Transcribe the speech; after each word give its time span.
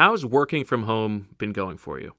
How's 0.00 0.24
working 0.24 0.64
from 0.64 0.84
home 0.84 1.28
been 1.36 1.52
going 1.52 1.76
for 1.76 2.00
you? 2.00 2.14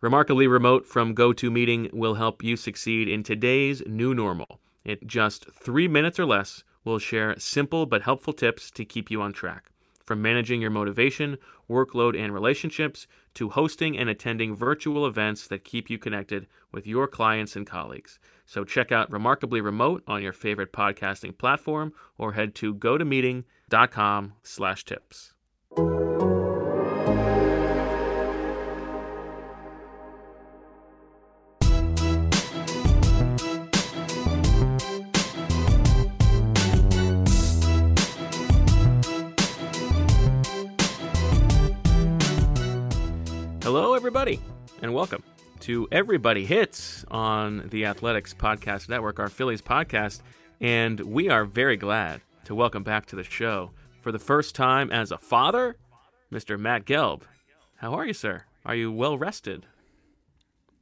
Remarkably 0.00 0.46
Remote 0.46 0.86
from 0.86 1.16
GoToMeeting 1.16 1.92
will 1.92 2.14
help 2.14 2.44
you 2.44 2.56
succeed 2.56 3.08
in 3.08 3.24
today's 3.24 3.82
new 3.88 4.14
normal. 4.14 4.60
In 4.84 4.98
just 5.04 5.50
three 5.52 5.88
minutes 5.88 6.20
or 6.20 6.26
less, 6.26 6.62
we'll 6.84 7.00
share 7.00 7.36
simple 7.36 7.86
but 7.86 8.02
helpful 8.02 8.32
tips 8.32 8.70
to 8.70 8.84
keep 8.84 9.10
you 9.10 9.20
on 9.20 9.32
track. 9.32 9.72
From 10.04 10.22
managing 10.22 10.60
your 10.60 10.70
motivation, 10.70 11.38
workload, 11.68 12.16
and 12.16 12.32
relationships 12.32 13.08
to 13.34 13.50
hosting 13.50 13.98
and 13.98 14.08
attending 14.08 14.54
virtual 14.54 15.04
events 15.04 15.48
that 15.48 15.64
keep 15.64 15.90
you 15.90 15.98
connected 15.98 16.46
with 16.70 16.86
your 16.86 17.08
clients 17.08 17.56
and 17.56 17.66
colleagues. 17.66 18.20
So 18.46 18.62
check 18.62 18.92
out 18.92 19.10
Remarkably 19.10 19.60
Remote 19.60 20.04
on 20.06 20.22
your 20.22 20.32
favorite 20.32 20.72
podcasting 20.72 21.36
platform 21.36 21.94
or 22.16 22.34
head 22.34 22.54
to 22.54 22.76
gotomeeting.com 22.76 24.34
slash 24.44 24.84
tips. 24.84 25.32
And 44.80 44.94
welcome 44.94 45.22
to 45.60 45.88
Everybody 45.90 46.44
Hits 46.44 47.04
on 47.10 47.68
the 47.68 47.84
Athletics 47.84 48.32
Podcast 48.32 48.88
Network, 48.88 49.18
our 49.18 49.28
Phillies 49.28 49.60
podcast. 49.60 50.20
And 50.60 51.00
we 51.00 51.28
are 51.28 51.44
very 51.44 51.76
glad 51.76 52.20
to 52.44 52.54
welcome 52.54 52.84
back 52.84 53.06
to 53.06 53.16
the 53.16 53.24
show 53.24 53.72
for 54.00 54.12
the 54.12 54.18
first 54.18 54.54
time 54.54 54.90
as 54.92 55.10
a 55.10 55.18
father, 55.18 55.76
Mr. 56.32 56.58
Matt 56.58 56.84
Gelb. 56.84 57.22
How 57.76 57.94
are 57.94 58.06
you, 58.06 58.12
sir? 58.12 58.44
Are 58.64 58.74
you 58.74 58.92
well 58.92 59.18
rested? 59.18 59.66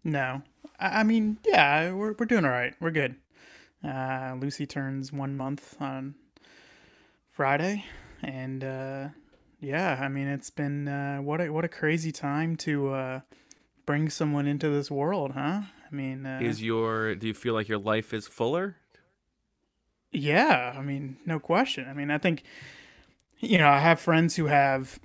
No. 0.05 0.43
I 0.79 1.03
mean, 1.03 1.39
yeah, 1.47 1.93
we're, 1.93 2.15
we're 2.19 2.27
doing 2.27 2.45
all 2.45 2.51
right. 2.51 2.75
We're 2.81 2.91
good. 2.91 3.17
Uh, 3.83 4.37
Lucy 4.39 4.67
turns 4.67 5.13
one 5.13 5.37
month 5.37 5.77
on 5.81 6.17
Friday. 7.31 7.85
And, 8.23 8.63
uh, 8.63 9.09
yeah, 9.61 9.99
I 10.01 10.09
mean, 10.09 10.29
it's 10.29 10.51
been, 10.51 10.87
uh, 10.87 11.19
what 11.19 11.41
a, 11.41 11.49
what 11.51 11.65
a 11.65 11.69
crazy 11.69 12.13
time 12.13 12.57
to, 12.57 13.23
bring 13.87 14.11
someone 14.11 14.47
into 14.47 14.69
this 14.69 14.91
world, 14.91 15.33
huh? 15.33 15.63
I 15.91 15.95
mean, 15.95 16.27
uh, 16.27 16.41
Is 16.43 16.63
your 16.63 17.15
do 17.15 17.27
you 17.27 17.35
feel 17.35 17.55
like 17.55 17.69
your 17.69 17.79
life 17.79 18.13
is 18.13 18.27
fuller? 18.27 18.77
Yeah, 20.13 20.75
I 20.77 20.83
mean, 20.83 21.19
no 21.25 21.39
question. 21.39 21.89
I 21.89 21.93
mean, 21.93 22.11
I 22.11 22.19
think 22.19 22.43
you 23.39 23.59
know, 23.59 23.69
I 23.69 23.79
have 23.79 24.01
friends 24.01 24.37
who 24.37 24.47
have 24.47 24.99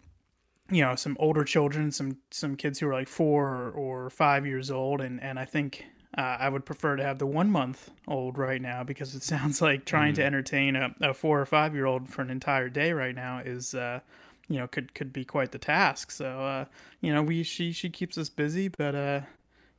you 0.70 0.82
know, 0.82 0.96
some 0.96 1.18
older 1.20 1.44
children, 1.44 1.92
some 1.92 2.18
some 2.32 2.56
kids 2.56 2.80
who 2.80 2.88
are 2.88 2.94
like 2.94 3.10
4 3.10 3.46
or, 3.46 3.72
or 3.72 4.10
5 4.10 4.46
years 4.46 4.72
old 4.72 5.02
and 5.02 5.22
and 5.22 5.38
I 5.38 5.46
think 5.46 5.86
uh, 6.18 6.38
I 6.40 6.50
would 6.50 6.66
prefer 6.66 6.98
to 6.98 7.04
have 7.04 7.20
the 7.20 7.26
one 7.26 7.50
month 7.50 7.90
old 8.08 8.38
right 8.38 8.62
now 8.62 8.84
because 8.84 9.16
it 9.16 9.24
sounds 9.34 9.62
like 9.62 9.86
trying 9.86 10.14
to 10.16 10.24
entertain 10.24 10.76
a, 10.76 10.94
a 11.02 11.14
four 11.14 11.40
or 11.40 11.46
five 11.46 11.74
year 11.74 11.86
old 11.86 12.10
for 12.10 12.22
an 12.22 12.30
entire 12.30 12.70
day 12.70 12.92
right 12.92 13.16
now 13.16 13.40
is, 13.40 13.74
uh, 13.74 14.02
you 14.52 14.60
know, 14.60 14.68
could 14.68 14.94
could 14.94 15.14
be 15.14 15.24
quite 15.24 15.52
the 15.52 15.58
task. 15.58 16.12
So, 16.12 16.26
uh, 16.26 16.66
you 17.00 17.14
know, 17.14 17.24
we 17.24 17.44
she 17.44 17.72
she 17.72 17.90
keeps 17.90 18.18
us 18.18 18.30
busy, 18.30 18.68
but 18.68 18.96
uh, 18.96 19.22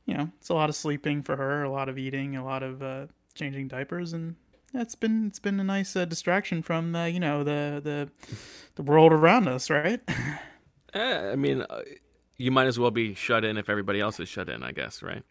you 0.05 0.15
know, 0.15 0.29
it's 0.39 0.49
a 0.49 0.53
lot 0.53 0.69
of 0.69 0.75
sleeping 0.75 1.21
for 1.21 1.35
her, 1.35 1.63
a 1.63 1.71
lot 1.71 1.89
of 1.89 1.97
eating, 1.97 2.35
a 2.35 2.43
lot 2.43 2.63
of 2.63 2.81
uh, 2.81 3.05
changing 3.35 3.67
diapers, 3.67 4.13
and 4.13 4.35
it's 4.73 4.95
been 4.95 5.27
it's 5.27 5.39
been 5.39 5.59
a 5.59 5.63
nice 5.63 5.95
uh, 5.95 6.05
distraction 6.05 6.61
from 6.61 6.95
uh, 6.95 7.05
you 7.05 7.19
know 7.19 7.43
the 7.43 7.79
the 7.83 8.09
the 8.75 8.83
world 8.83 9.13
around 9.13 9.47
us, 9.47 9.69
right? 9.69 10.01
Eh, 10.95 11.31
I 11.31 11.35
mean, 11.35 11.61
uh, 11.61 11.81
you 12.37 12.51
might 12.51 12.67
as 12.67 12.77
well 12.77 12.91
be 12.91 13.15
shut 13.15 13.43
in 13.43 13.57
if 13.57 13.67
everybody 13.67 13.99
else 13.99 14.19
is 14.19 14.29
shut 14.29 14.47
in, 14.47 14.61
I 14.61 14.71
guess, 14.71 15.01
right? 15.01 15.23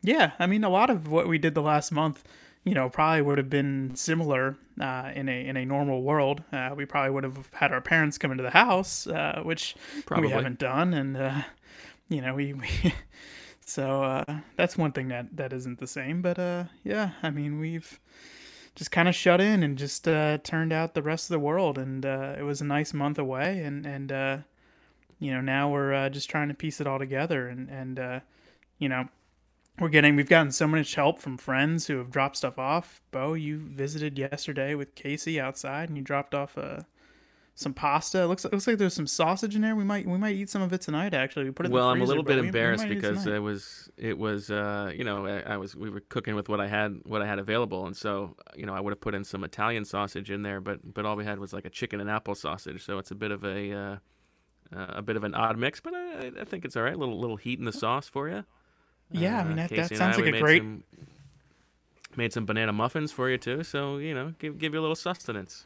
Yeah, 0.00 0.30
I 0.38 0.46
mean, 0.46 0.64
a 0.64 0.70
lot 0.70 0.88
of 0.88 1.08
what 1.08 1.28
we 1.28 1.36
did 1.36 1.54
the 1.54 1.60
last 1.60 1.92
month, 1.92 2.24
you 2.64 2.74
know, 2.74 2.88
probably 2.90 3.22
would 3.22 3.38
have 3.38 3.50
been 3.50 3.92
similar 3.94 4.56
uh, 4.80 5.10
in 5.14 5.28
a 5.28 5.46
in 5.46 5.56
a 5.56 5.64
normal 5.64 6.02
world. 6.02 6.42
Uh, 6.52 6.70
we 6.76 6.84
probably 6.84 7.10
would 7.10 7.24
have 7.24 7.50
had 7.52 7.72
our 7.72 7.80
parents 7.80 8.18
come 8.18 8.30
into 8.30 8.42
the 8.42 8.50
house, 8.50 9.06
uh, 9.06 9.40
which 9.42 9.74
Probably. 10.06 10.28
we 10.28 10.32
haven't 10.32 10.58
done, 10.58 10.92
and 10.92 11.16
uh, 11.16 11.42
you 12.08 12.20
know, 12.20 12.34
we, 12.34 12.52
we 12.52 12.68
so 13.64 14.02
uh, 14.02 14.40
that's 14.56 14.76
one 14.76 14.92
thing 14.92 15.08
that 15.08 15.36
that 15.36 15.52
isn't 15.52 15.78
the 15.78 15.86
same. 15.86 16.20
But 16.20 16.38
uh, 16.38 16.64
yeah, 16.84 17.12
I 17.22 17.30
mean, 17.30 17.58
we've 17.58 17.98
just 18.74 18.90
kind 18.90 19.08
of 19.08 19.14
shut 19.14 19.40
in 19.40 19.62
and 19.62 19.78
just 19.78 20.06
uh, 20.06 20.38
turned 20.38 20.72
out 20.72 20.94
the 20.94 21.02
rest 21.02 21.30
of 21.30 21.34
the 21.34 21.38
world, 21.38 21.78
and 21.78 22.04
uh, 22.04 22.34
it 22.38 22.42
was 22.42 22.60
a 22.60 22.64
nice 22.64 22.92
month 22.92 23.18
away, 23.18 23.62
and 23.62 23.86
and 23.86 24.12
uh, 24.12 24.36
you 25.18 25.32
know, 25.32 25.40
now 25.40 25.70
we're 25.70 25.92
uh, 25.94 26.08
just 26.08 26.28
trying 26.28 26.48
to 26.48 26.54
piece 26.54 26.80
it 26.80 26.86
all 26.86 26.98
together, 26.98 27.48
and 27.48 27.68
and 27.70 27.98
uh, 27.98 28.20
you 28.78 28.88
know 28.88 29.08
we're 29.80 29.88
getting 29.88 30.14
we've 30.16 30.28
gotten 30.28 30.52
so 30.52 30.66
much 30.66 30.94
help 30.94 31.18
from 31.18 31.36
friends 31.38 31.86
who 31.86 31.98
have 31.98 32.10
dropped 32.10 32.36
stuff 32.36 32.58
off. 32.58 33.00
Bo, 33.10 33.34
you 33.34 33.58
visited 33.58 34.18
yesterday 34.18 34.74
with 34.74 34.94
Casey 34.94 35.40
outside, 35.40 35.88
and 35.88 35.96
you 35.96 36.04
dropped 36.04 36.34
off 36.34 36.56
uh, 36.58 36.80
some 37.54 37.74
pasta. 37.74 38.22
It 38.22 38.26
looks 38.26 38.44
it 38.44 38.52
looks 38.52 38.66
like 38.66 38.78
there's 38.78 38.94
some 38.94 39.06
sausage 39.06 39.56
in 39.56 39.62
there. 39.62 39.74
We 39.74 39.84
might 39.84 40.06
we 40.06 40.18
might 40.18 40.36
eat 40.36 40.50
some 40.50 40.62
of 40.62 40.72
it 40.72 40.80
tonight. 40.82 41.14
Actually, 41.14 41.46
we 41.46 41.50
put 41.50 41.66
it. 41.66 41.68
In 41.70 41.72
well, 41.72 41.88
I'm 41.88 42.02
a 42.02 42.04
little 42.04 42.22
bit 42.22 42.36
we- 42.36 42.42
we 42.42 42.46
embarrassed 42.48 42.84
it 42.84 42.88
because 42.90 43.26
it 43.26 43.38
was 43.38 43.90
it 43.96 44.18
was 44.18 44.50
uh, 44.50 44.92
you 44.94 45.04
know 45.04 45.26
I, 45.26 45.54
I 45.54 45.56
was 45.56 45.74
we 45.74 45.90
were 45.90 46.00
cooking 46.00 46.34
with 46.34 46.48
what 46.48 46.60
I 46.60 46.68
had 46.68 47.00
what 47.04 47.22
I 47.22 47.26
had 47.26 47.38
available, 47.38 47.86
and 47.86 47.96
so 47.96 48.36
you 48.54 48.66
know 48.66 48.74
I 48.74 48.80
would 48.80 48.92
have 48.92 49.00
put 49.00 49.14
in 49.14 49.24
some 49.24 49.44
Italian 49.44 49.84
sausage 49.84 50.30
in 50.30 50.42
there, 50.42 50.60
but 50.60 50.94
but 50.94 51.06
all 51.06 51.16
we 51.16 51.24
had 51.24 51.38
was 51.38 51.52
like 51.52 51.64
a 51.64 51.70
chicken 51.70 52.00
and 52.00 52.10
apple 52.10 52.34
sausage, 52.34 52.84
so 52.84 52.98
it's 52.98 53.10
a 53.10 53.14
bit 53.16 53.30
of 53.30 53.44
a 53.44 53.72
uh, 53.72 53.96
uh, 54.76 54.86
a 54.90 55.02
bit 55.02 55.16
of 55.16 55.24
an 55.24 55.34
odd 55.34 55.58
mix, 55.58 55.80
but 55.80 55.94
I, 55.94 56.30
I 56.40 56.44
think 56.44 56.64
it's 56.64 56.76
all 56.76 56.82
right. 56.82 56.94
A 56.94 56.98
little 56.98 57.18
little 57.18 57.36
heat 57.36 57.58
in 57.58 57.64
the 57.64 57.72
sauce 57.72 58.08
for 58.08 58.28
you. 58.28 58.44
Yeah, 59.12 59.38
I 59.38 59.40
Uh, 59.40 59.44
mean 59.44 59.56
that, 59.56 59.70
that 59.70 59.94
sounds 59.96 60.16
I, 60.18 60.20
like 60.22 60.34
a 60.34 60.40
great. 60.40 60.60
some- 60.62 60.84
made 62.16 62.32
some 62.32 62.44
banana 62.44 62.72
muffins 62.72 63.12
for 63.12 63.30
you 63.30 63.38
too, 63.38 63.62
so 63.62 63.98
you 63.98 64.14
know 64.14 64.34
give 64.38 64.58
give 64.58 64.74
you 64.74 64.80
a 64.80 64.82
little 64.82 64.96
sustenance. 64.96 65.64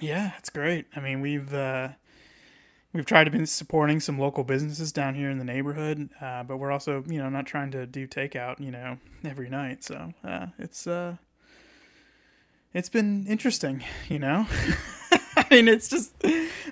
Yeah, 0.00 0.32
it's 0.38 0.50
great. 0.50 0.86
I 0.96 1.00
mean, 1.00 1.20
we've 1.20 1.52
uh, 1.52 1.88
we've 2.92 3.06
tried 3.06 3.24
to 3.24 3.30
be 3.30 3.44
supporting 3.46 4.00
some 4.00 4.18
local 4.18 4.44
businesses 4.44 4.92
down 4.92 5.14
here 5.14 5.30
in 5.30 5.38
the 5.38 5.44
neighborhood, 5.44 6.10
uh, 6.20 6.42
but 6.42 6.58
we're 6.58 6.70
also 6.72 7.02
you 7.06 7.18
know 7.18 7.28
not 7.28 7.46
trying 7.46 7.70
to 7.72 7.86
do 7.86 8.06
takeout 8.06 8.60
you 8.60 8.70
know 8.70 8.98
every 9.24 9.48
night. 9.50 9.82
So 9.84 10.12
uh, 10.24 10.46
it's 10.58 10.86
uh, 10.86 11.16
it's 12.72 12.88
been 12.88 13.26
interesting, 13.26 13.82
you 14.08 14.18
know. 14.18 14.46
I 15.36 15.46
mean, 15.50 15.68
it's 15.68 15.88
just 15.88 16.14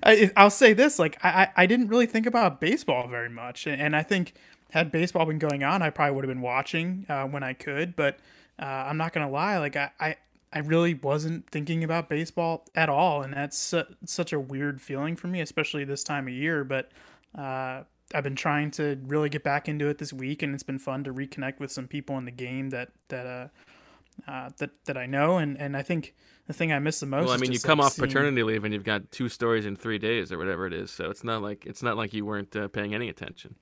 I, 0.02 0.30
I'll 0.36 0.50
say 0.50 0.72
this: 0.72 0.98
like 0.98 1.18
I 1.24 1.42
I 1.44 1.48
I 1.62 1.66
didn't 1.66 1.88
really 1.88 2.06
think 2.06 2.26
about 2.26 2.60
baseball 2.60 3.08
very 3.08 3.28
much, 3.30 3.66
and 3.66 3.96
I 3.96 4.02
think 4.02 4.34
had 4.70 4.92
baseball 4.92 5.24
been 5.26 5.38
going 5.38 5.62
on, 5.64 5.82
I 5.82 5.90
probably 5.90 6.14
would 6.16 6.24
have 6.24 6.34
been 6.34 6.42
watching 6.42 7.06
uh, 7.08 7.24
when 7.24 7.42
I 7.42 7.52
could. 7.54 7.96
But 7.96 8.18
uh, 8.58 8.64
I'm 8.64 8.96
not 8.96 9.12
gonna 9.12 9.30
lie, 9.30 9.58
like 9.58 9.76
I, 9.76 9.90
I 9.98 10.16
I 10.52 10.60
really 10.60 10.94
wasn't 10.94 11.48
thinking 11.50 11.84
about 11.84 12.08
baseball 12.08 12.64
at 12.74 12.88
all, 12.88 13.22
and 13.22 13.34
that's 13.34 13.56
su- 13.56 13.84
such 14.04 14.32
a 14.32 14.40
weird 14.40 14.80
feeling 14.80 15.14
for 15.16 15.26
me, 15.26 15.40
especially 15.40 15.84
this 15.84 16.02
time 16.02 16.26
of 16.26 16.34
year. 16.34 16.64
But 16.64 16.90
uh, 17.36 17.82
I've 18.14 18.24
been 18.24 18.36
trying 18.36 18.70
to 18.72 18.98
really 19.06 19.28
get 19.28 19.44
back 19.44 19.68
into 19.68 19.88
it 19.88 19.98
this 19.98 20.12
week, 20.12 20.42
and 20.42 20.54
it's 20.54 20.62
been 20.62 20.78
fun 20.78 21.04
to 21.04 21.12
reconnect 21.12 21.60
with 21.60 21.70
some 21.70 21.86
people 21.86 22.16
in 22.18 22.24
the 22.24 22.30
game 22.30 22.70
that 22.70 22.90
that 23.08 23.26
uh, 23.26 24.30
uh, 24.30 24.50
that 24.58 24.70
that 24.86 24.96
I 24.96 25.06
know, 25.06 25.38
and 25.38 25.58
and 25.58 25.76
I 25.76 25.82
think 25.82 26.14
the 26.46 26.54
thing 26.54 26.72
I 26.72 26.78
miss 26.78 27.00
the 27.00 27.06
most. 27.06 27.26
Well, 27.26 27.34
I 27.34 27.36
mean, 27.36 27.52
you 27.52 27.60
come 27.60 27.78
like, 27.78 27.86
off 27.86 27.92
seeing- 27.92 28.08
paternity 28.08 28.42
leave 28.42 28.64
and 28.64 28.72
you've 28.72 28.84
got 28.84 29.12
two 29.12 29.28
stories 29.28 29.66
in 29.66 29.76
three 29.76 29.98
days 29.98 30.32
or 30.32 30.38
whatever 30.38 30.66
it 30.66 30.72
is, 30.72 30.90
so 30.90 31.10
it's 31.10 31.22
not 31.22 31.42
like 31.42 31.66
it's 31.66 31.82
not 31.82 31.96
like 31.96 32.14
you 32.14 32.24
weren't 32.24 32.56
uh, 32.56 32.68
paying 32.68 32.94
any 32.94 33.08
attention. 33.08 33.56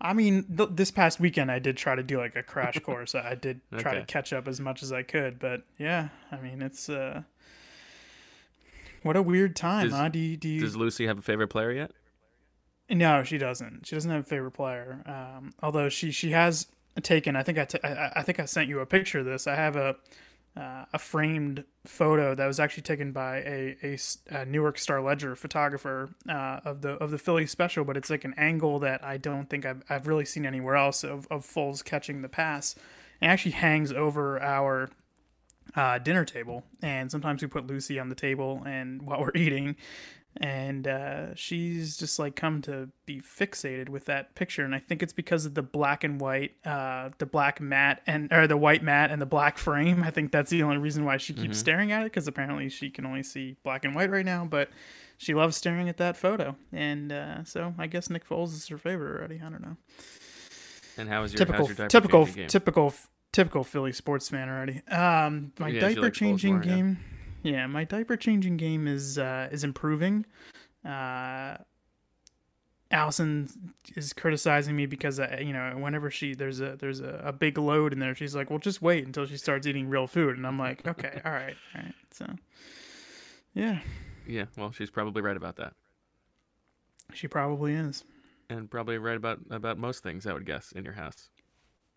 I 0.00 0.12
mean, 0.14 0.44
th- 0.56 0.70
this 0.72 0.90
past 0.90 1.20
weekend 1.20 1.50
I 1.50 1.58
did 1.58 1.76
try 1.76 1.94
to 1.94 2.02
do 2.02 2.18
like 2.18 2.36
a 2.36 2.42
crash 2.42 2.78
course. 2.82 3.14
I 3.14 3.34
did 3.34 3.60
try 3.78 3.94
to 3.94 4.04
catch 4.04 4.32
up 4.32 4.48
as 4.48 4.60
much 4.60 4.82
as 4.82 4.92
I 4.92 5.02
could, 5.02 5.38
but 5.38 5.62
yeah, 5.78 6.08
I 6.32 6.36
mean, 6.40 6.62
it's 6.62 6.88
uh, 6.88 7.22
what 9.02 9.16
a 9.16 9.22
weird 9.22 9.56
time, 9.56 9.88
Does- 9.88 9.96
huh? 9.98 10.08
Do 10.08 10.18
you, 10.18 10.36
do 10.36 10.48
you 10.48 10.60
Does 10.60 10.76
Lucy 10.76 11.06
have 11.06 11.18
a 11.18 11.22
favorite 11.22 11.48
player 11.48 11.72
yet? 11.72 11.92
No, 12.88 13.22
she 13.22 13.38
doesn't. 13.38 13.86
She 13.86 13.94
doesn't 13.94 14.10
have 14.10 14.22
a 14.22 14.24
favorite 14.28 14.50
player. 14.50 15.02
Um, 15.06 15.54
although 15.62 15.88
she 15.88 16.10
she 16.10 16.30
has 16.32 16.66
taken. 17.02 17.36
I 17.36 17.42
think 17.44 17.58
I, 17.58 17.64
t- 17.64 17.78
I 17.84 18.10
I 18.16 18.22
think 18.22 18.40
I 18.40 18.46
sent 18.46 18.68
you 18.68 18.80
a 18.80 18.86
picture 18.86 19.20
of 19.20 19.26
this. 19.26 19.46
I 19.46 19.54
have 19.54 19.76
a 19.76 19.94
uh, 20.56 20.84
a 20.92 20.98
framed 20.98 21.64
photo 21.86 22.34
that 22.34 22.46
was 22.46 22.58
actually 22.58 22.82
taken 22.82 23.12
by 23.12 23.38
a, 23.38 23.76
a 23.82 23.98
a 24.30 24.44
Newark 24.44 24.78
Star 24.78 25.00
Ledger 25.00 25.36
photographer 25.36 26.10
uh, 26.28 26.60
of 26.64 26.82
the 26.82 26.90
of 26.94 27.10
the 27.10 27.18
Philly 27.18 27.46
special, 27.46 27.84
but 27.84 27.96
it's 27.96 28.10
like 28.10 28.24
an 28.24 28.34
angle 28.36 28.80
that 28.80 29.04
I 29.04 29.16
don't 29.16 29.48
think 29.48 29.64
I've 29.64 29.82
I've 29.88 30.06
really 30.06 30.24
seen 30.24 30.44
anywhere 30.44 30.76
else 30.76 31.04
of 31.04 31.26
of 31.30 31.46
Foles 31.46 31.84
catching 31.84 32.22
the 32.22 32.28
pass. 32.28 32.74
It 33.20 33.26
actually 33.26 33.52
hangs 33.52 33.92
over 33.92 34.42
our 34.42 34.90
uh, 35.76 35.98
dinner 35.98 36.24
table, 36.24 36.64
and 36.82 37.10
sometimes 37.10 37.42
we 37.42 37.48
put 37.48 37.66
Lucy 37.66 37.98
on 37.98 38.08
the 38.08 38.14
table 38.14 38.62
and 38.66 39.02
while 39.02 39.20
we're 39.20 39.30
eating, 39.36 39.76
and 40.36 40.86
uh, 40.86 41.34
she's 41.34 41.96
just 41.96 42.18
like 42.18 42.36
come 42.36 42.62
to 42.62 42.88
be 43.06 43.20
fixated 43.20 43.88
with 43.88 44.04
that 44.06 44.34
picture, 44.34 44.64
and 44.64 44.74
I 44.74 44.78
think 44.78 45.02
it's 45.02 45.12
because 45.12 45.46
of 45.46 45.54
the 45.54 45.62
black 45.62 46.04
and 46.04 46.20
white, 46.20 46.52
uh, 46.64 47.10
the 47.18 47.26
black 47.26 47.60
mat 47.60 48.02
and 48.06 48.32
or 48.32 48.46
the 48.46 48.56
white 48.56 48.82
mat 48.82 49.10
and 49.10 49.20
the 49.20 49.26
black 49.26 49.58
frame. 49.58 50.02
I 50.02 50.10
think 50.10 50.32
that's 50.32 50.50
the 50.50 50.62
only 50.62 50.78
reason 50.78 51.04
why 51.04 51.16
she 51.16 51.32
keeps 51.34 51.58
staring 51.58 51.92
at 51.92 52.02
it 52.02 52.06
because 52.06 52.28
apparently 52.28 52.68
she 52.68 52.90
can 52.90 53.06
only 53.06 53.22
see 53.22 53.56
black 53.64 53.84
and 53.84 53.94
white 53.94 54.10
right 54.10 54.24
now, 54.26 54.44
but. 54.44 54.70
she 55.22 55.34
loves 55.34 55.54
staring 55.54 55.86
at 55.86 55.98
that 55.98 56.16
photo, 56.16 56.56
and 56.72 57.12
uh, 57.12 57.44
so 57.44 57.74
I 57.76 57.86
guess 57.88 58.08
Nick 58.08 58.26
Foles 58.26 58.54
is 58.54 58.66
her 58.68 58.78
favorite 58.78 59.18
already. 59.18 59.36
I 59.44 59.50
don't 59.50 59.60
know. 59.60 59.76
And 60.96 61.10
how 61.10 61.22
is 61.24 61.34
your 61.34 61.38
typical, 61.38 61.66
your 61.66 61.74
diaper 61.74 61.88
typical, 61.88 62.24
game? 62.24 62.48
typical, 62.48 62.94
typical 63.30 63.62
Philly 63.62 63.92
sports 63.92 64.30
fan 64.30 64.48
already. 64.48 64.80
Um, 64.88 65.52
my 65.58 65.68
Yeah, 65.68 65.80
diaper 65.80 66.08
Foles 66.08 66.14
changing 66.14 66.54
more, 66.54 66.62
game. 66.62 66.98
Yeah. 67.00 67.19
My 67.66 67.84
diaper 67.84 68.16
changing 68.16 68.56
game 68.56 68.86
is 68.86 69.18
uh, 69.18 69.48
is 69.50 69.64
improving. 69.64 70.26
Uh, 70.84 71.56
Allison 72.90 73.48
is 73.96 74.12
criticizing 74.12 74.74
me 74.74 74.86
because 74.86 75.20
I, 75.20 75.38
you 75.38 75.52
know 75.52 75.76
whenever 75.78 76.10
she 76.10 76.34
there's 76.34 76.60
a 76.60 76.76
there's 76.76 77.00
a, 77.00 77.22
a 77.26 77.32
big 77.32 77.56
load 77.56 77.92
in 77.92 78.00
there 78.00 78.16
she's 78.16 78.34
like 78.34 78.50
well 78.50 78.58
just 78.58 78.82
wait 78.82 79.06
until 79.06 79.26
she 79.26 79.36
starts 79.36 79.64
eating 79.68 79.88
real 79.88 80.08
food 80.08 80.36
and 80.36 80.44
I'm 80.44 80.58
like 80.58 80.84
okay 80.88 81.20
all 81.24 81.30
right 81.30 81.54
all 81.76 81.82
right 81.82 81.94
so 82.10 82.26
yeah 83.54 83.78
yeah, 84.30 84.44
well, 84.56 84.70
she's 84.70 84.90
probably 84.90 85.22
right 85.22 85.36
about 85.36 85.56
that, 85.56 85.74
she 87.12 87.26
probably 87.26 87.74
is 87.74 88.04
and 88.48 88.70
probably 88.70 88.96
right 88.98 89.16
about 89.16 89.40
about 89.50 89.78
most 89.78 90.02
things. 90.02 90.26
I 90.26 90.32
would 90.32 90.46
guess 90.46 90.72
in 90.72 90.84
your 90.84 90.94
house. 90.94 91.30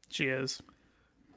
she 0.10 0.26
is 0.26 0.60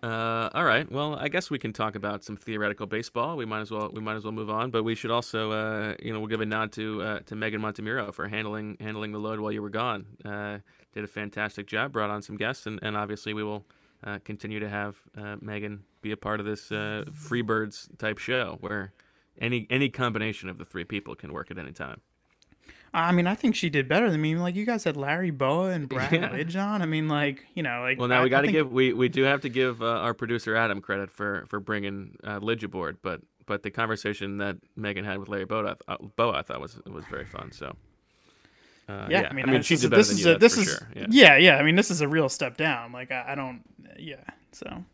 Uh, 0.02 0.50
all 0.54 0.64
right. 0.64 0.90
Well, 0.90 1.16
I 1.16 1.28
guess 1.28 1.50
we 1.50 1.58
can 1.58 1.72
talk 1.72 1.94
about 1.94 2.22
some 2.22 2.36
theoretical 2.36 2.86
baseball. 2.86 3.36
We 3.36 3.46
might 3.46 3.60
as 3.60 3.70
well 3.70 3.90
we 3.92 4.00
might 4.00 4.16
as 4.16 4.24
well 4.24 4.32
move 4.32 4.50
on, 4.50 4.70
but 4.70 4.82
we 4.84 4.94
should 4.94 5.10
also 5.10 5.52
uh, 5.52 5.94
you 6.02 6.12
know 6.12 6.20
we'll 6.20 6.28
give 6.28 6.40
a 6.40 6.46
nod 6.46 6.72
to 6.72 7.02
uh, 7.02 7.20
to 7.20 7.34
Meghan 7.34 7.60
Montemurro 7.60 8.12
for 8.12 8.28
handling 8.28 8.76
handling 8.78 9.12
the 9.12 9.18
load 9.18 9.40
while 9.40 9.52
you 9.52 9.62
were 9.62 9.70
gone. 9.70 10.06
Uh, 10.24 10.58
did 10.92 11.02
a 11.02 11.08
fantastic 11.08 11.66
job. 11.66 11.92
Brought 11.92 12.10
on 12.10 12.22
some 12.22 12.36
guests, 12.36 12.66
and, 12.66 12.78
and 12.82 12.96
obviously 12.96 13.32
we 13.34 13.42
will 13.42 13.64
uh, 14.04 14.18
continue 14.24 14.60
to 14.60 14.68
have 14.68 14.96
uh, 15.16 15.36
Megan 15.40 15.82
be 16.02 16.12
a 16.12 16.16
part 16.16 16.40
of 16.40 16.46
this 16.46 16.68
Freebirds 16.68 17.88
type 17.98 18.18
show 18.18 18.58
where 18.60 18.92
any 19.40 19.66
any 19.70 19.88
combination 19.88 20.48
of 20.48 20.58
the 20.58 20.64
three 20.64 20.84
people 20.84 21.14
can 21.14 21.32
work 21.32 21.50
at 21.50 21.58
any 21.58 21.72
time. 21.72 22.00
I 22.96 23.12
mean 23.12 23.26
I 23.26 23.34
think 23.34 23.54
she 23.54 23.68
did 23.70 23.88
better 23.88 24.10
than 24.10 24.20
me 24.20 24.34
like 24.36 24.54
you 24.56 24.64
guys 24.66 24.84
had 24.84 24.96
Larry 24.96 25.30
Bowa 25.30 25.70
and 25.70 25.88
Brad 25.88 26.12
Yeah. 26.12 26.28
Lidge 26.30 26.56
on 26.60 26.82
I 26.82 26.86
mean 26.86 27.08
like 27.08 27.44
you 27.54 27.62
know 27.62 27.80
like 27.82 27.98
Well, 27.98 28.08
now 28.08 28.20
I- 28.20 28.24
we 28.24 28.30
got 28.30 28.40
to 28.42 28.46
think- 28.46 28.56
give 28.56 28.72
we, 28.72 28.92
we 28.92 29.08
do 29.08 29.22
have 29.24 29.40
to 29.42 29.48
give 29.48 29.82
uh, 29.82 29.86
our 29.86 30.14
producer 30.14 30.56
Adam 30.56 30.80
credit 30.80 31.10
for 31.10 31.44
for 31.48 31.60
bringing 31.60 32.16
uh, 32.24 32.40
Lidge 32.40 32.62
aboard, 32.64 32.98
but 33.02 33.20
but 33.46 33.62
the 33.62 33.70
conversation 33.70 34.38
that 34.38 34.56
Meghan 34.78 35.04
had 35.04 35.18
with 35.18 35.28
Larry 35.28 35.44
Bowa, 35.46 35.76
uh, 35.86 35.96
Bowa 36.16 36.34
I 36.38 36.42
thought 36.42 36.60
was 36.60 36.80
was 36.86 37.04
very 37.10 37.26
fun. 37.26 37.52
So 37.52 37.76
uh, 38.88 39.06
yeah, 39.10 39.28
I 39.30 39.32
mean, 39.32 39.48
I 39.48 39.56
this 39.58 39.66
she 39.66 39.74
is 39.74 39.80
did 39.82 39.86
a- 39.88 39.90
better 39.90 39.98
this 40.02 40.08
than 40.08 40.18
is 40.18 40.24
you. 40.26 40.32
a, 40.32 40.38
this 40.38 40.56
is 40.56 40.64
sure. 40.64 40.88
Yeah. 40.94 41.06
yeah, 41.10 41.36
yeah. 41.36 41.56
I 41.56 41.62
mean, 41.62 41.74
this 41.76 41.90
is 41.90 42.00
a 42.00 42.08
real 42.08 42.28
step 42.28 42.56
down. 42.56 42.92
Like, 42.92 43.10
I, 43.10 43.24
I 43.30 43.34
don't, 43.34 43.62
yeah. 43.98 44.16
So, 44.52 44.84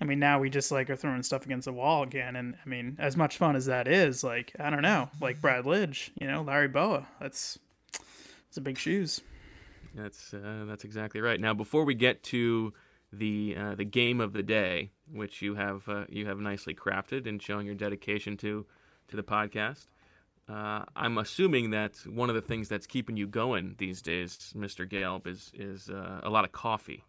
I 0.00 0.04
mean, 0.04 0.18
now 0.18 0.40
we 0.40 0.50
just 0.50 0.72
like 0.72 0.90
are 0.90 0.96
throwing 0.96 1.22
stuff 1.22 1.44
against 1.44 1.66
the 1.66 1.72
wall 1.72 2.02
again, 2.02 2.36
and 2.36 2.56
I 2.64 2.68
mean, 2.68 2.96
as 2.98 3.16
much 3.16 3.38
fun 3.38 3.56
as 3.56 3.66
that 3.66 3.86
is, 3.86 4.24
like, 4.24 4.52
I 4.58 4.70
don't 4.70 4.82
know, 4.82 5.08
like 5.20 5.40
Brad 5.40 5.64
Lidge, 5.64 6.10
you 6.20 6.26
know, 6.26 6.42
Larry 6.42 6.68
Bowa. 6.68 7.06
That's 7.20 7.58
it's 8.48 8.56
a 8.56 8.60
big 8.60 8.78
shoes. 8.78 9.20
That's 9.94 10.34
uh, 10.34 10.64
that's 10.66 10.84
exactly 10.84 11.20
right. 11.20 11.40
Now, 11.40 11.54
before 11.54 11.84
we 11.84 11.94
get 11.94 12.22
to 12.24 12.72
the 13.12 13.56
uh, 13.58 13.74
the 13.76 13.84
game 13.84 14.20
of 14.20 14.32
the 14.32 14.42
day, 14.42 14.90
which 15.10 15.42
you 15.42 15.54
have 15.54 15.88
uh, 15.88 16.04
you 16.08 16.26
have 16.26 16.38
nicely 16.38 16.74
crafted 16.74 17.26
and 17.26 17.40
showing 17.40 17.66
your 17.66 17.74
dedication 17.76 18.36
to 18.38 18.66
to 19.08 19.16
the 19.16 19.22
podcast, 19.22 19.86
uh, 20.48 20.84
I'm 20.96 21.18
assuming 21.18 21.70
that 21.70 21.96
one 22.06 22.28
of 22.28 22.34
the 22.34 22.42
things 22.42 22.68
that's 22.68 22.86
keeping 22.86 23.16
you 23.16 23.26
going 23.26 23.76
these 23.78 24.02
days, 24.02 24.52
Mr. 24.56 24.88
Gelb, 24.88 25.26
is 25.26 25.52
is 25.54 25.88
uh, 25.88 26.20
a 26.22 26.30
lot 26.30 26.44
of 26.44 26.52
coffee. 26.52 27.04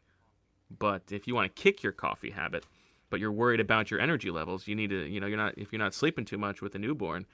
But 0.77 1.11
if 1.11 1.27
you 1.27 1.35
want 1.35 1.53
to 1.53 1.61
kick 1.61 1.83
your 1.83 1.91
coffee 1.91 2.31
habit, 2.31 2.65
but 3.15 3.21
you're 3.21 3.31
worried 3.31 3.61
about 3.61 3.89
your 3.89 4.01
energy 4.01 4.29
levels, 4.29 4.67
you 4.67 4.75
need 4.75 4.89
to 4.89 5.05
you 5.05 5.21
know 5.21 5.27
you're 5.27 5.37
not 5.37 5.57
if 5.57 5.71
you're 5.71 5.79
not 5.79 5.93
sleeping 5.93 6.25
too 6.25 6.37
much 6.37 6.61
with 6.61 6.75
a 6.75 6.77
newborn, 6.77 7.25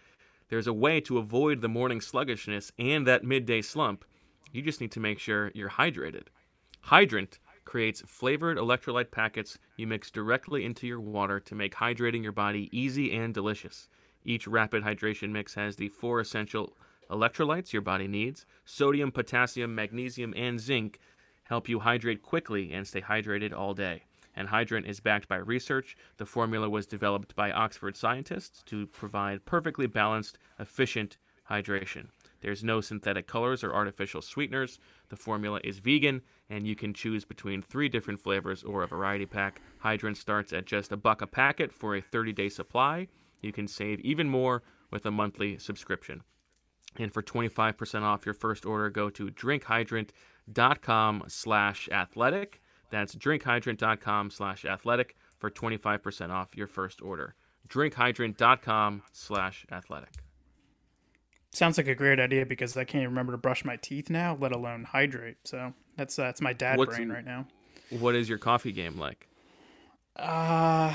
there's 0.50 0.68
a 0.68 0.74
way 0.74 1.02
to 1.02 1.18
avoid 1.18 1.60
the 1.60 1.68
morning 1.68 2.00
sluggishness 2.00 2.72
and 2.78 3.08
that 3.08 3.24
midday 3.24 3.64
slump. 3.64 4.06
You 4.52 4.62
just 4.62 4.80
need 4.80 4.92
to 4.92 5.00
make 5.00 5.18
sure 5.18 5.52
you're 5.56 5.72
hydrated. 5.72 6.28
Hydrant 6.82 7.40
creates 7.66 8.04
flavored 8.06 8.60
electrolyte 8.60 9.10
packets 9.10 9.58
you 9.76 9.88
mix 9.88 10.12
directly 10.12 10.64
into 10.66 10.86
your 10.86 11.00
water 11.00 11.40
to 11.40 11.56
make 11.56 11.74
hydrating 11.74 12.22
your 12.22 12.32
body 12.32 12.70
easy 12.72 13.12
and 13.18 13.34
delicious. 13.34 13.90
Each 14.24 14.46
rapid 14.46 14.84
hydration 14.84 15.32
mix 15.32 15.56
has 15.56 15.78
the 15.78 15.90
four 15.90 16.20
essential 16.20 16.78
electrolytes 17.10 17.74
your 17.74 17.82
body 17.82 18.08
needs 18.08 18.46
sodium, 18.66 19.12
potassium, 19.12 19.74
magnesium, 19.74 20.32
and 20.38 20.60
zinc 20.60 21.00
help 21.46 21.68
you 21.68 21.80
hydrate 21.80 22.22
quickly 22.22 22.72
and 22.72 22.88
stay 22.88 23.02
hydrated 23.02 23.52
all 23.52 23.74
day. 23.74 24.04
And 24.36 24.48
Hydrant 24.48 24.88
is 24.88 25.00
backed 25.00 25.28
by 25.28 25.38
research. 25.38 25.96
The 26.18 26.26
formula 26.26 26.70
was 26.70 26.86
developed 26.86 27.36
by 27.36 27.52
Oxford 27.52 27.98
scientists 27.98 28.64
to 28.68 28.88
provide 28.88 29.46
perfectly 29.46 29.88
balanced, 29.88 30.38
efficient 30.60 31.18
hydration. 31.50 32.08
There's 32.42 32.64
no 32.64 32.82
synthetic 32.82 33.28
colors 33.28 33.64
or 33.64 33.74
artificial 33.74 34.22
sweeteners. 34.22 34.80
The 35.10 35.16
formula 35.16 35.60
is 35.64 35.80
vegan, 35.80 36.22
and 36.50 36.66
you 36.66 36.76
can 36.76 36.94
choose 36.94 37.24
between 37.26 37.62
three 37.62 37.90
different 37.90 38.22
flavors 38.22 38.64
or 38.64 38.84
a 38.84 38.88
variety 38.88 39.26
pack. 39.26 39.62
Hydrant 39.80 40.18
starts 40.18 40.52
at 40.54 40.66
just 40.66 40.92
a 40.92 40.98
buck 40.98 41.22
a 41.22 41.28
packet 41.28 41.72
for 41.72 41.96
a 41.96 42.02
30 42.02 42.34
day 42.34 42.50
supply. 42.50 43.08
You 43.42 43.52
can 43.52 43.68
save 43.68 44.00
even 44.00 44.30
more 44.30 44.64
with 44.90 45.06
a 45.06 45.12
monthly 45.12 45.58
subscription. 45.58 46.24
And 46.98 47.14
for 47.14 47.22
25% 47.22 48.02
off 48.02 48.26
your 48.26 48.34
first 48.34 48.66
order, 48.66 48.90
go 48.90 49.10
to 49.12 49.28
drinkhydrant.com 49.28 51.24
slash 51.28 51.90
athletic. 51.90 52.61
That's 52.92 53.16
drinkhydrant.com 53.16 54.30
slash 54.30 54.64
athletic 54.66 55.16
for 55.40 55.50
25% 55.50 56.30
off 56.30 56.56
your 56.56 56.68
first 56.68 57.02
order. 57.02 57.36
drinkhydrant.com 57.68 59.02
slash 59.12 59.66
athletic. 59.72 60.10
Sounds 61.54 61.78
like 61.78 61.88
a 61.88 61.96
great 61.96 62.20
idea 62.20 62.46
because 62.46 62.78
I 62.78 62.84
can't 62.84 63.02
even 63.02 63.10
remember 63.10 63.32
to 63.34 63.38
brush 63.38 63.66
my 63.66 63.76
teeth 63.78 64.10
now, 64.10 64.38
let 64.40 64.52
alone 64.54 64.84
hydrate. 64.86 65.38
So 65.44 65.74
that's 65.98 66.16
that's 66.16 66.40
my 66.42 66.54
dad 66.54 66.78
What's- 66.78 66.96
brain 66.96 67.10
right 67.10 67.26
now. 67.26 67.48
What 67.90 68.16
is 68.16 68.30
your 68.30 68.38
coffee 68.38 68.72
game 68.72 68.98
like? 68.98 69.28
Uh, 70.16 70.94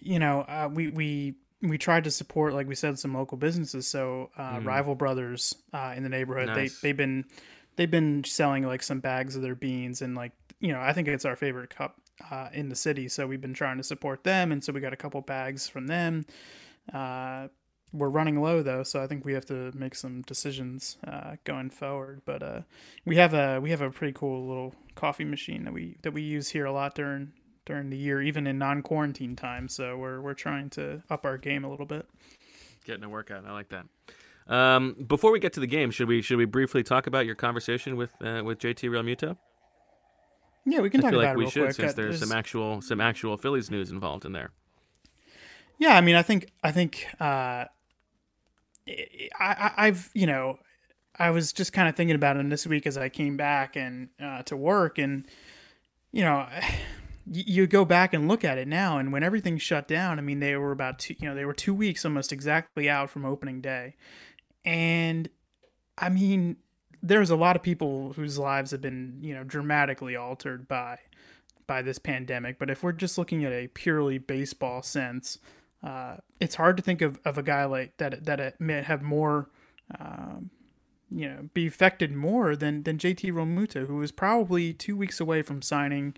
you 0.00 0.18
know, 0.18 0.40
uh, 0.42 0.68
we 0.72 0.88
we 0.88 1.34
we 1.62 1.78
tried 1.78 2.04
to 2.04 2.10
support, 2.10 2.54
like 2.54 2.66
we 2.66 2.74
said, 2.74 2.98
some 2.98 3.14
local 3.14 3.38
businesses. 3.38 3.86
So, 3.86 4.30
uh, 4.36 4.60
Rival 4.62 4.94
Brothers 4.96 5.54
uh, 5.72 5.94
in 5.96 6.02
the 6.02 6.08
neighborhood, 6.08 6.48
Mm. 6.48 6.56
Nice. 6.56 6.80
they 6.80 6.88
they've 6.88 6.96
been 6.96 7.24
they've 7.76 7.90
been 7.90 8.24
selling 8.24 8.64
like 8.64 8.82
some 8.82 9.00
bags 9.00 9.36
of 9.36 9.42
their 9.42 9.54
beans 9.54 10.02
and 10.02 10.14
like 10.14 10.32
you 10.60 10.72
know, 10.72 10.80
I 10.80 10.94
think 10.94 11.08
it's 11.08 11.26
our 11.26 11.36
favorite 11.36 11.68
cup 11.68 12.00
uh, 12.30 12.48
in 12.52 12.70
the 12.70 12.74
city. 12.74 13.08
So 13.08 13.26
we've 13.26 13.40
been 13.40 13.54
trying 13.54 13.76
to 13.76 13.82
support 13.82 14.24
them, 14.24 14.50
and 14.50 14.62
so 14.62 14.72
we 14.72 14.80
got 14.80 14.92
a 14.92 14.96
couple 14.96 15.20
bags 15.20 15.68
from 15.68 15.86
them. 15.86 16.24
Uh, 16.92 17.48
we're 17.92 18.08
running 18.08 18.40
low 18.40 18.62
though, 18.62 18.82
so 18.82 19.02
I 19.02 19.06
think 19.06 19.24
we 19.24 19.34
have 19.34 19.46
to 19.46 19.70
make 19.74 19.94
some 19.94 20.22
decisions 20.22 20.96
uh, 21.06 21.36
going 21.44 21.70
forward. 21.70 22.22
But 22.24 22.42
uh, 22.42 22.60
we 23.04 23.16
have 23.16 23.34
a 23.34 23.60
we 23.60 23.70
have 23.70 23.82
a 23.82 23.90
pretty 23.90 24.12
cool 24.14 24.46
little 24.48 24.74
coffee 24.94 25.24
machine 25.24 25.64
that 25.64 25.72
we 25.72 25.98
that 26.02 26.12
we 26.12 26.22
use 26.22 26.48
here 26.48 26.64
a 26.64 26.72
lot 26.72 26.94
during 26.94 27.32
during 27.66 27.90
the 27.90 27.96
year, 27.96 28.20
even 28.20 28.46
in 28.46 28.58
non 28.58 28.82
quarantine 28.82 29.36
time. 29.36 29.68
So 29.68 29.96
we're 29.96 30.20
we're 30.20 30.34
trying 30.34 30.70
to 30.70 31.02
up 31.10 31.24
our 31.24 31.38
game 31.38 31.62
a 31.62 31.70
little 31.70 31.86
bit. 31.86 32.08
Getting 32.84 33.04
a 33.04 33.08
workout. 33.08 33.44
I 33.46 33.52
like 33.52 33.68
that. 33.68 33.86
Um, 34.46 34.94
before 35.06 35.32
we 35.32 35.38
get 35.38 35.52
to 35.54 35.60
the 35.60 35.66
game, 35.66 35.90
should 35.90 36.08
we 36.08 36.20
should 36.20 36.36
we 36.36 36.44
briefly 36.44 36.82
talk 36.82 37.06
about 37.06 37.26
your 37.26 37.34
conversation 37.34 37.96
with 37.96 38.10
uh, 38.22 38.42
with 38.44 38.58
JT 38.58 38.90
Realmuto? 38.90 39.36
Yeah, 40.66 40.80
we 40.80 40.90
can 40.90 41.00
I 41.00 41.02
talk 41.02 41.10
feel 41.10 41.20
about 41.20 41.36
like 41.36 41.42
it 41.42 41.44
we 41.44 41.50
should 41.50 41.64
quick. 41.64 41.76
since 41.76 41.92
Uh, 41.92 41.96
there's 41.96 42.20
some 42.20 42.32
actual 42.32 42.80
some 42.80 43.00
actual 43.00 43.36
Phillies 43.36 43.70
news 43.70 43.90
involved 43.90 44.24
in 44.24 44.32
there. 44.32 44.50
Yeah, 45.78 45.96
I 45.96 46.00
mean, 46.00 46.14
I 46.14 46.22
think 46.22 46.50
I 46.62 46.72
think 46.72 47.06
uh, 47.20 47.24
I, 47.66 47.68
I 49.38 49.72
I've 49.76 50.10
you 50.14 50.26
know 50.26 50.58
I 51.18 51.30
was 51.30 51.52
just 51.52 51.72
kind 51.72 51.88
of 51.88 51.96
thinking 51.96 52.16
about 52.16 52.36
him 52.36 52.48
this 52.48 52.66
week 52.66 52.86
as 52.86 52.98
I 52.98 53.08
came 53.08 53.36
back 53.36 53.76
and 53.76 54.08
uh, 54.22 54.42
to 54.44 54.56
work, 54.56 54.98
and 54.98 55.26
you 56.12 56.22
know, 56.22 56.46
you, 57.30 57.44
you 57.46 57.66
go 57.66 57.84
back 57.84 58.14
and 58.14 58.28
look 58.28 58.44
at 58.44 58.58
it 58.58 58.68
now, 58.68 58.98
and 58.98 59.12
when 59.12 59.22
everything 59.22 59.58
shut 59.58 59.86
down, 59.86 60.18
I 60.18 60.22
mean, 60.22 60.40
they 60.40 60.56
were 60.56 60.72
about 60.72 60.98
two, 60.98 61.14
you 61.18 61.28
know, 61.28 61.34
they 61.34 61.44
were 61.44 61.54
two 61.54 61.74
weeks 61.74 62.04
almost 62.04 62.32
exactly 62.32 62.88
out 62.88 63.10
from 63.10 63.24
opening 63.24 63.60
day, 63.60 63.96
and 64.64 65.28
I 65.98 66.08
mean, 66.08 66.56
there's 67.02 67.30
a 67.30 67.36
lot 67.36 67.56
of 67.56 67.62
people 67.62 68.14
whose 68.14 68.38
lives 68.38 68.70
have 68.70 68.80
been 68.80 69.18
you 69.20 69.34
know 69.34 69.44
dramatically 69.44 70.16
altered 70.16 70.66
by 70.68 70.98
by 71.66 71.82
this 71.82 71.98
pandemic. 71.98 72.58
But 72.58 72.70
if 72.70 72.82
we're 72.82 72.92
just 72.92 73.18
looking 73.18 73.44
at 73.44 73.52
a 73.52 73.68
purely 73.68 74.18
baseball 74.18 74.82
sense, 74.82 75.38
uh, 75.82 76.16
it's 76.40 76.54
hard 76.54 76.76
to 76.76 76.82
think 76.82 77.02
of, 77.02 77.20
of 77.24 77.38
a 77.38 77.42
guy 77.42 77.64
like 77.64 77.96
that 77.98 78.24
that 78.24 78.60
may 78.60 78.82
have 78.82 79.02
more, 79.02 79.50
um, 79.98 80.50
you 81.10 81.28
know, 81.28 81.48
be 81.52 81.66
affected 81.66 82.12
more 82.12 82.56
than 82.56 82.82
than 82.82 82.98
JT 82.98 83.32
Realmuto, 83.32 83.86
who 83.86 83.96
was 83.96 84.12
probably 84.12 84.72
two 84.72 84.96
weeks 84.96 85.20
away 85.20 85.42
from 85.42 85.62
signing 85.62 86.14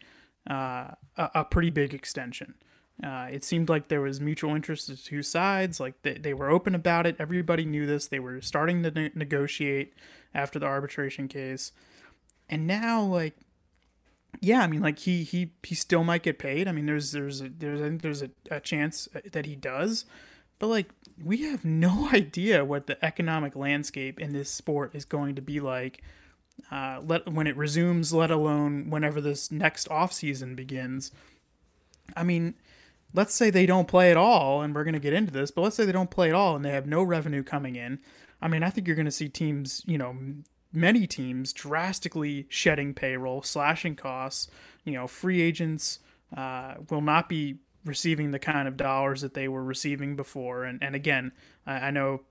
uh, 0.49 0.91
a, 1.17 1.31
a 1.35 1.45
pretty 1.45 1.71
big 1.71 1.95
extension. 1.95 2.55
Uh, 3.03 3.29
it 3.31 3.45
seemed 3.45 3.69
like 3.69 3.89
there 3.89 4.01
was 4.01 4.21
mutual 4.21 4.55
interest 4.55 4.87
to 4.87 4.97
two 4.97 5.23
sides. 5.23 5.79
Like 5.79 6.01
they, 6.03 6.15
they 6.15 6.35
were 6.35 6.51
open 6.51 6.75
about 6.75 7.07
it. 7.07 7.17
Everybody 7.19 7.65
knew 7.65 7.87
this. 7.87 8.07
They 8.07 8.19
were 8.19 8.41
starting 8.41 8.83
to 8.83 8.91
ne- 8.91 9.11
negotiate 9.15 9.95
after 10.35 10.59
the 10.59 10.67
arbitration 10.67 11.29
case. 11.29 11.73
And 12.49 12.67
now, 12.67 13.03
like, 13.03 13.37
yeah, 14.41 14.61
I 14.61 14.67
mean, 14.67 14.81
like 14.81 15.01
he 15.01 15.25
he 15.25 15.53
he 15.63 15.75
still 15.75 16.05
might 16.05 16.23
get 16.23 16.39
paid. 16.39 16.69
I 16.69 16.73
mean, 16.73 16.87
there's 16.87 17.13
there's 17.13 17.41
a, 17.43 17.49
there's 17.49 17.81
think 17.81 18.03
there's 18.03 18.23
a, 18.23 18.31
a 18.51 18.61
chance 18.61 19.09
that 19.33 19.47
he 19.47 19.57
does, 19.57 20.07
but 20.59 20.69
like 20.69 20.91
we 21.23 21.39
have 21.43 21.65
no 21.67 22.09
idea 22.13 22.65
what 22.65 22.87
the 22.87 23.03
economic 23.05 23.57
landscape 23.57 24.19
in 24.19 24.33
this 24.33 24.51
sport 24.51 24.95
is 24.95 25.05
going 25.05 25.35
to 25.35 25.43
be 25.43 25.61
like 25.61 26.03
uh, 26.71 27.01
let 27.07 27.31
when 27.31 27.47
it 27.47 27.57
resumes, 27.57 28.13
let 28.13 28.31
alone 28.31 28.91
whenever 28.91 29.21
this 29.21 29.51
next 29.51 29.89
off 29.91 30.13
season 30.13 30.55
begins. 30.55 31.13
I 32.17 32.23
mean, 32.23 32.55
let's 33.17 33.35
say 33.35 33.51
they 33.51 33.67
don't 33.67 33.89
play 33.89 34.11
at 34.11 34.17
all, 34.17 34.63
and 34.63 34.75
we're 34.75 34.85
going 34.85 34.95
to 34.95 35.01
get 35.01 35.15
into 35.15 35.33
this, 35.33 35.51
but 35.51 35.63
let's 35.63 35.75
say 35.75 35.85
they 35.85 35.93
don't 35.93 36.11
play 36.11 36.29
at 36.29 36.35
all 36.35 36.55
and 36.55 36.65
they 36.65 36.71
have 36.71 36.87
no 36.87 37.03
revenue 37.03 37.43
coming 37.43 37.75
in. 37.75 37.99
I 38.41 38.49
mean, 38.49 38.63
I 38.63 38.71
think 38.71 38.87
you're 38.87 38.95
going 38.95 39.07
to 39.07 39.11
see 39.11 39.29
teams, 39.29 39.83
you 39.87 39.97
know, 39.97 40.15
many 40.73 41.07
teams 41.07 41.55
drastically 41.55 42.47
shedding 42.51 42.93
payroll, 42.93 43.43
slashing 43.43 43.97
costs. 43.97 44.49
You 44.85 44.93
know, 44.93 45.07
free 45.07 45.41
agents 45.41 46.01
uh, 46.37 46.75
will 46.91 47.01
not 47.01 47.29
be 47.29 47.57
receiving 47.87 48.33
the 48.33 48.39
kind 48.39 48.69
of 48.69 48.77
dollars 48.77 49.23
that 49.23 49.33
they 49.33 49.49
were 49.49 49.65
receiving 49.65 50.17
before. 50.17 50.65
And, 50.65 50.83
and 50.83 50.95
again, 50.95 51.33
I, 51.67 51.75
I 51.75 51.91
know 51.91 52.23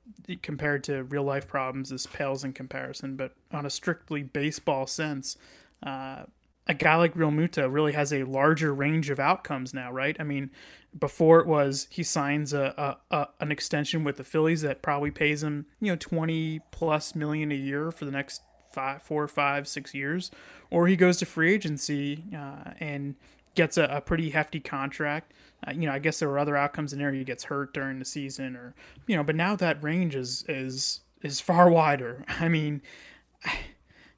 compared 0.43 0.83
to 0.85 1.03
real 1.03 1.23
life 1.23 1.47
problems, 1.47 1.89
this 1.89 2.05
pales 2.05 2.43
in 2.43 2.53
comparison, 2.53 3.15
but 3.15 3.33
on 3.51 3.65
a 3.65 3.69
strictly 3.69 4.21
baseball 4.21 4.85
sense, 4.85 5.37
uh, 5.81 6.23
a 6.67 6.73
guy 6.73 6.95
like 6.95 7.13
Realmuto 7.13 7.71
really 7.71 7.93
has 7.93 8.11
a 8.11 8.23
larger 8.23 8.73
range 8.73 9.09
of 9.09 9.19
outcomes 9.19 9.73
now, 9.73 9.91
right? 9.91 10.15
I 10.19 10.23
mean, 10.23 10.49
before 10.97 11.39
it 11.39 11.47
was 11.47 11.87
he 11.89 12.03
signs 12.03 12.53
a, 12.53 12.97
a, 13.11 13.15
a, 13.15 13.27
an 13.39 13.51
extension 13.51 14.03
with 14.03 14.17
the 14.17 14.23
Phillies 14.23 14.61
that 14.61 14.81
probably 14.81 15.11
pays 15.11 15.43
him 15.43 15.65
you 15.81 15.91
know 15.91 15.97
twenty 15.97 16.61
plus 16.71 17.15
million 17.15 17.51
a 17.51 17.55
year 17.55 17.91
for 17.91 18.05
the 18.05 18.11
next 18.11 18.41
five, 18.71 19.01
four, 19.01 19.27
five, 19.27 19.67
six 19.67 19.93
years, 19.93 20.31
or 20.69 20.87
he 20.87 20.95
goes 20.95 21.17
to 21.17 21.25
free 21.25 21.53
agency 21.53 22.25
uh, 22.35 22.71
and 22.79 23.15
gets 23.55 23.77
a, 23.77 23.85
a, 23.85 24.01
pretty 24.01 24.31
hefty 24.31 24.59
contract. 24.59 25.31
Uh, 25.65 25.71
you 25.71 25.87
know, 25.87 25.93
I 25.93 25.99
guess 25.99 26.19
there 26.19 26.27
were 26.27 26.37
other 26.37 26.57
outcomes 26.57 26.91
in 26.91 26.99
there. 26.99 27.13
He 27.13 27.23
gets 27.23 27.45
hurt 27.45 27.73
during 27.73 27.99
the 27.99 28.05
season, 28.05 28.55
or 28.55 28.75
you 29.07 29.15
know, 29.15 29.23
but 29.23 29.35
now 29.35 29.55
that 29.55 29.81
range 29.81 30.15
is 30.15 30.43
is 30.47 31.01
is 31.21 31.39
far 31.39 31.69
wider. 31.71 32.25
I 32.27 32.49
mean, 32.49 32.81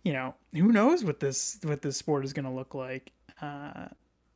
you 0.08 0.14
know, 0.14 0.36
who 0.54 0.72
knows 0.72 1.04
what 1.04 1.20
this 1.20 1.60
what 1.64 1.82
this 1.82 1.98
sport 1.98 2.24
is 2.24 2.32
going 2.32 2.46
to 2.46 2.52
look 2.52 2.74
like 2.74 3.12
uh, 3.42 3.88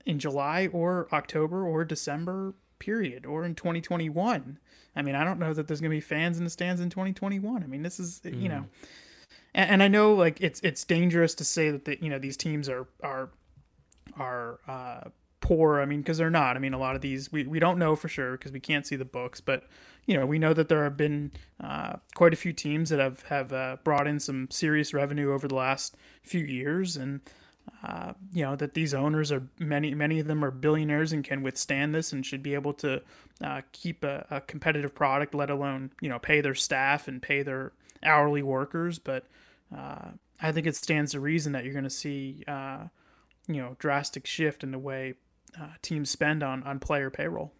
in 0.06 0.20
July 0.20 0.68
or 0.74 1.08
October 1.14 1.66
or 1.66 1.86
December 1.86 2.56
period 2.78 3.26
or 3.26 3.46
in 3.46 3.56
2021. 3.56 4.60
I 4.98 5.02
mean, 5.02 5.16
I 5.16 5.24
don't 5.24 5.40
know 5.40 5.54
that 5.54 5.70
there's 5.70 5.80
going 5.80 5.92
to 5.92 5.96
be 5.96 6.02
fans 6.02 6.38
in 6.38 6.44
the 6.44 6.50
stands 6.50 6.82
in 6.82 6.90
2021. 6.90 7.64
I 7.64 7.68
mean, 7.68 7.84
this 7.84 8.02
is 8.02 8.20
mm. 8.26 8.42
you 8.42 8.50
know, 8.50 8.66
and, 9.56 9.72
and, 9.72 9.84
I 9.84 9.88
know 9.88 10.14
like 10.14 10.42
it's 10.42 10.60
it's 10.60 10.84
dangerous 10.84 11.34
to 11.36 11.46
say 11.46 11.72
that 11.72 11.86
the, 11.86 11.98
you 12.04 12.10
know 12.10 12.20
these 12.20 12.36
teams 12.36 12.68
are 12.68 12.90
are 13.02 13.30
are 14.18 14.60
uh, 14.68 15.10
poor. 15.42 15.82
I 15.82 15.86
mean, 15.86 16.02
because 16.02 16.18
they're 16.18 16.30
not. 16.30 16.56
I 16.56 16.60
mean, 16.60 16.74
a 16.74 16.80
lot 16.80 16.96
of 16.96 17.02
these 17.02 17.32
we, 17.32 17.46
we 17.46 17.60
don't 17.60 17.78
know 17.78 17.96
for 17.96 18.08
sure 18.08 18.34
because 18.34 18.52
we 18.52 18.60
can't 18.60 18.88
see 18.88 18.96
the 18.96 19.06
books, 19.06 19.42
but 19.42 19.66
you 20.06 20.16
know, 20.16 20.26
we 20.26 20.40
know 20.40 20.54
that 20.54 20.70
there 20.70 20.84
have 20.84 20.98
been 20.98 21.32
uh, 21.60 21.94
quite 22.16 22.34
a 22.34 22.38
few 22.38 22.54
teams 22.54 22.90
that 22.90 23.00
have 23.00 23.24
have 23.24 23.52
uh, 23.52 23.78
brought 23.84 24.08
in 24.08 24.20
some 24.20 24.50
serious 24.50 24.94
revenue 24.94 25.34
over 25.34 25.48
the 25.48 25.56
last 25.56 25.96
few 26.24 26.44
years, 26.44 26.96
and 26.96 27.22
uh, 27.84 28.14
you 28.32 28.44
know 28.44 28.56
that 28.56 28.74
these 28.74 28.94
owners 28.94 29.32
are 29.32 29.44
many 29.60 29.94
many 29.94 30.20
of 30.20 30.28
them 30.28 30.44
are 30.44 30.52
billionaires 30.52 31.12
and 31.12 31.24
can 31.24 31.44
withstand 31.44 31.94
this 31.94 32.12
and 32.12 32.26
should 32.26 32.44
be 32.44 32.54
able 32.54 32.74
to 32.74 33.02
uh, 33.44 33.62
keep 33.72 34.04
a, 34.04 34.26
a, 34.30 34.42
competitive 34.42 34.94
product, 34.94 35.34
let 35.34 35.50
alone 35.50 35.92
you 36.02 36.10
know 36.10 36.20
pay 36.20 36.42
their 36.42 36.56
staff 36.56 37.08
and 37.08 37.22
pay 37.22 37.44
their 37.44 37.72
hourly 38.04 38.44
workers. 38.44 39.00
But 39.00 39.26
uh, 39.76 40.10
I 40.42 40.52
think 40.52 40.68
it 40.68 40.76
stands 40.76 41.12
to 41.12 41.20
reason 41.20 41.54
that 41.54 41.64
you're 41.64 41.74
going 41.74 41.84
to 41.84 41.90
see 41.90 42.44
uh, 42.48 42.86
you 43.48 43.62
know 43.62 43.76
drastic 43.80 44.26
shift 44.26 44.64
in 44.64 44.72
the 44.72 44.80
way 44.80 45.16
teams 45.82 46.10
spend 46.10 46.44
on 46.44 46.64
on 46.64 46.80
player 46.80 47.10
payroll. 47.10 47.52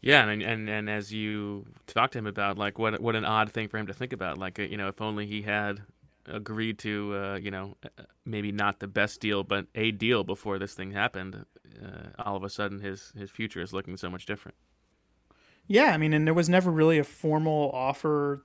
Yeah, 0.00 0.26
and 0.26 0.42
and 0.42 0.68
and 0.68 0.88
as 0.88 1.12
you 1.12 1.66
talked 1.86 2.14
to 2.14 2.18
him 2.18 2.26
about, 2.26 2.56
like, 2.56 2.78
what 2.78 3.00
what 3.00 3.14
an 3.14 3.24
odd 3.24 3.52
thing 3.52 3.68
for 3.68 3.78
him 3.78 3.86
to 3.86 3.92
think 3.92 4.12
about. 4.12 4.38
Like, 4.38 4.58
uh, 4.58 4.62
you 4.62 4.76
know, 4.76 4.88
if 4.88 5.00
only 5.00 5.26
he 5.26 5.42
had 5.42 5.82
agreed 6.26 6.78
to, 6.78 7.14
uh, 7.14 7.36
you 7.36 7.50
know, 7.50 7.76
uh, 7.84 8.04
maybe 8.24 8.52
not 8.52 8.78
the 8.78 8.86
best 8.86 9.20
deal, 9.20 9.44
but 9.44 9.66
a 9.74 9.90
deal 9.90 10.24
before 10.24 10.58
this 10.58 10.74
thing 10.74 10.92
happened. 10.92 11.44
Uh, 11.82 12.08
all 12.18 12.36
of 12.36 12.44
a 12.44 12.48
sudden, 12.48 12.80
his 12.80 13.12
his 13.16 13.30
future 13.30 13.60
is 13.60 13.72
looking 13.72 13.96
so 13.96 14.08
much 14.08 14.24
different. 14.24 14.56
Yeah, 15.66 15.92
I 15.92 15.98
mean, 15.98 16.12
and 16.14 16.26
there 16.26 16.34
was 16.34 16.48
never 16.48 16.70
really 16.70 16.98
a 16.98 17.04
formal 17.04 17.70
offer 17.72 18.42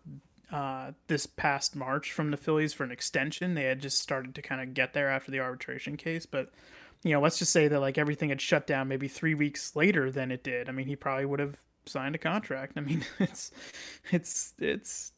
uh, 0.51 0.91
this 1.07 1.25
past 1.25 1.75
March 1.75 2.11
from 2.11 2.31
the 2.31 2.37
Phillies 2.37 2.73
for 2.73 2.83
an 2.83 2.91
extension. 2.91 3.55
They 3.55 3.63
had 3.63 3.79
just 3.79 3.99
started 3.99 4.35
to 4.35 4.41
kind 4.41 4.61
of 4.61 4.73
get 4.73 4.93
there 4.93 5.09
after 5.09 5.31
the 5.31 5.39
arbitration 5.39 5.97
case, 5.97 6.25
but 6.25 6.51
you 7.05 7.11
know, 7.11 7.21
let's 7.21 7.37
just 7.37 7.51
say 7.51 7.67
that 7.67 7.79
like 7.79 7.99
everything 7.99 8.29
had 8.29 8.41
shut 8.41 8.65
down 8.65 8.87
maybe 8.87 9.07
three 9.07 9.35
weeks 9.35 9.75
later 9.75 10.09
than 10.09 10.31
it 10.31 10.43
did. 10.43 10.67
I 10.67 10.71
mean, 10.71 10.87
he 10.87 10.95
probably 10.95 11.25
would 11.25 11.39
have 11.39 11.61
signed 11.85 12.15
a 12.15 12.17
contract. 12.17 12.73
I 12.77 12.81
mean, 12.81 13.05
it's, 13.19 13.51
it's, 14.11 14.55
it's, 14.57 15.11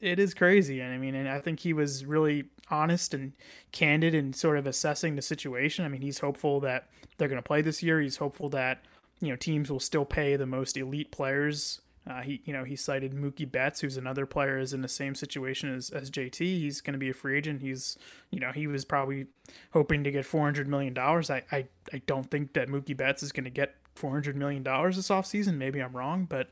it 0.00 0.18
is 0.18 0.32
crazy. 0.32 0.80
And 0.80 0.94
I 0.94 0.96
mean, 0.96 1.14
and 1.14 1.28
I 1.28 1.40
think 1.40 1.60
he 1.60 1.74
was 1.74 2.06
really 2.06 2.44
honest 2.70 3.12
and 3.12 3.34
candid 3.72 4.14
in 4.14 4.32
sort 4.32 4.56
of 4.56 4.66
assessing 4.66 5.16
the 5.16 5.22
situation. 5.22 5.84
I 5.84 5.88
mean, 5.88 6.00
he's 6.00 6.20
hopeful 6.20 6.60
that 6.60 6.88
they're 7.18 7.28
going 7.28 7.36
to 7.36 7.46
play 7.46 7.60
this 7.60 7.82
year. 7.82 8.00
He's 8.00 8.16
hopeful 8.16 8.48
that, 8.48 8.82
you 9.20 9.28
know, 9.28 9.36
teams 9.36 9.70
will 9.70 9.80
still 9.80 10.06
pay 10.06 10.36
the 10.36 10.46
most 10.46 10.78
elite 10.78 11.12
players 11.12 11.82
uh, 12.06 12.20
he, 12.20 12.42
you 12.44 12.52
know, 12.52 12.64
he 12.64 12.76
cited 12.76 13.12
Mookie 13.12 13.50
Betts, 13.50 13.80
who's 13.80 13.96
another 13.96 14.26
player, 14.26 14.58
is 14.58 14.74
in 14.74 14.82
the 14.82 14.88
same 14.88 15.14
situation 15.14 15.74
as, 15.74 15.88
as 15.88 16.10
JT. 16.10 16.38
He's 16.38 16.82
going 16.82 16.92
to 16.92 16.98
be 16.98 17.08
a 17.08 17.14
free 17.14 17.38
agent. 17.38 17.62
He's, 17.62 17.96
you 18.30 18.40
know, 18.40 18.52
he 18.52 18.66
was 18.66 18.84
probably 18.84 19.26
hoping 19.72 20.04
to 20.04 20.10
get 20.10 20.26
four 20.26 20.42
hundred 20.42 20.68
million 20.68 20.92
dollars. 20.92 21.30
I, 21.30 21.44
I, 21.50 21.66
I 21.92 22.02
don't 22.06 22.30
think 22.30 22.52
that 22.52 22.68
Mookie 22.68 22.96
Betts 22.96 23.22
is 23.22 23.32
going 23.32 23.44
to 23.44 23.50
get 23.50 23.76
four 23.94 24.10
hundred 24.10 24.36
million 24.36 24.62
dollars 24.62 24.96
this 24.96 25.08
offseason. 25.08 25.56
Maybe 25.56 25.80
I'm 25.80 25.96
wrong, 25.96 26.26
but 26.28 26.50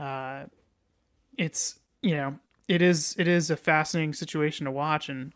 uh, 0.00 0.44
it's 1.36 1.78
you 2.00 2.16
know, 2.16 2.38
it 2.66 2.80
is 2.80 3.14
it 3.18 3.28
is 3.28 3.50
a 3.50 3.56
fascinating 3.58 4.14
situation 4.14 4.64
to 4.64 4.70
watch, 4.70 5.10
and 5.10 5.34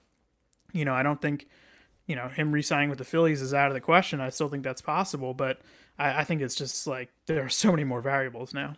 you 0.73 0.87
know, 0.87 0.94
I 0.94 1.02
don't 1.02 1.21
think 1.21 1.47
you 2.06 2.16
know 2.16 2.28
him 2.28 2.52
re-signing 2.52 2.88
with 2.88 2.99
the 2.99 3.04
Phillies 3.04 3.42
is 3.42 3.52
out 3.52 3.68
of 3.68 3.75
the 3.75 3.80
question. 3.82 4.18
I 4.18 4.30
still 4.30 4.49
think 4.49 4.62
that's 4.62 4.80
possible, 4.80 5.35
but 5.35 5.61
I, 5.99 6.21
I 6.21 6.25
think 6.25 6.40
it's 6.40 6.54
just 6.54 6.87
like 6.87 7.11
there 7.26 7.44
are 7.44 7.50
so 7.50 7.71
many 7.71 7.85
more 7.85 8.00
variables 8.00 8.54
now 8.54 8.76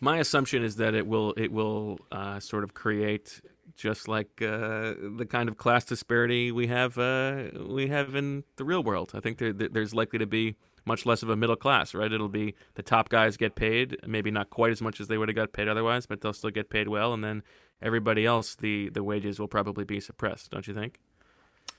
my 0.00 0.18
assumption 0.18 0.64
is 0.64 0.76
that 0.76 0.94
it 0.94 1.06
will 1.06 1.32
it 1.36 1.52
will 1.52 1.98
uh, 2.10 2.40
sort 2.40 2.64
of 2.64 2.74
create 2.74 3.40
just 3.76 4.08
like 4.08 4.42
uh, 4.42 4.94
the 5.16 5.26
kind 5.28 5.48
of 5.48 5.56
class 5.56 5.84
disparity 5.84 6.50
we 6.50 6.66
have 6.66 6.98
uh, 6.98 7.44
we 7.68 7.88
have 7.88 8.14
in 8.14 8.44
the 8.56 8.64
real 8.64 8.82
world. 8.82 9.12
I 9.14 9.20
think 9.20 9.38
there, 9.38 9.52
there's 9.52 9.94
likely 9.94 10.18
to 10.18 10.26
be 10.26 10.56
much 10.86 11.04
less 11.04 11.22
of 11.22 11.28
a 11.28 11.36
middle 11.36 11.56
class, 11.56 11.94
right? 11.94 12.10
It'll 12.10 12.28
be 12.28 12.54
the 12.74 12.82
top 12.82 13.10
guys 13.10 13.36
get 13.36 13.54
paid, 13.54 13.98
maybe 14.06 14.30
not 14.30 14.50
quite 14.50 14.72
as 14.72 14.80
much 14.80 15.00
as 15.00 15.08
they 15.08 15.18
would 15.18 15.28
have 15.28 15.36
got 15.36 15.52
paid 15.52 15.68
otherwise, 15.68 16.06
but 16.06 16.20
they'll 16.20 16.32
still 16.32 16.50
get 16.50 16.70
paid 16.70 16.88
well, 16.88 17.12
and 17.12 17.22
then 17.22 17.42
everybody 17.82 18.24
else, 18.24 18.54
the 18.54 18.88
the 18.90 19.04
wages 19.04 19.38
will 19.38 19.48
probably 19.48 19.84
be 19.84 20.00
suppressed. 20.00 20.50
Don't 20.50 20.66
you 20.66 20.74
think? 20.74 20.98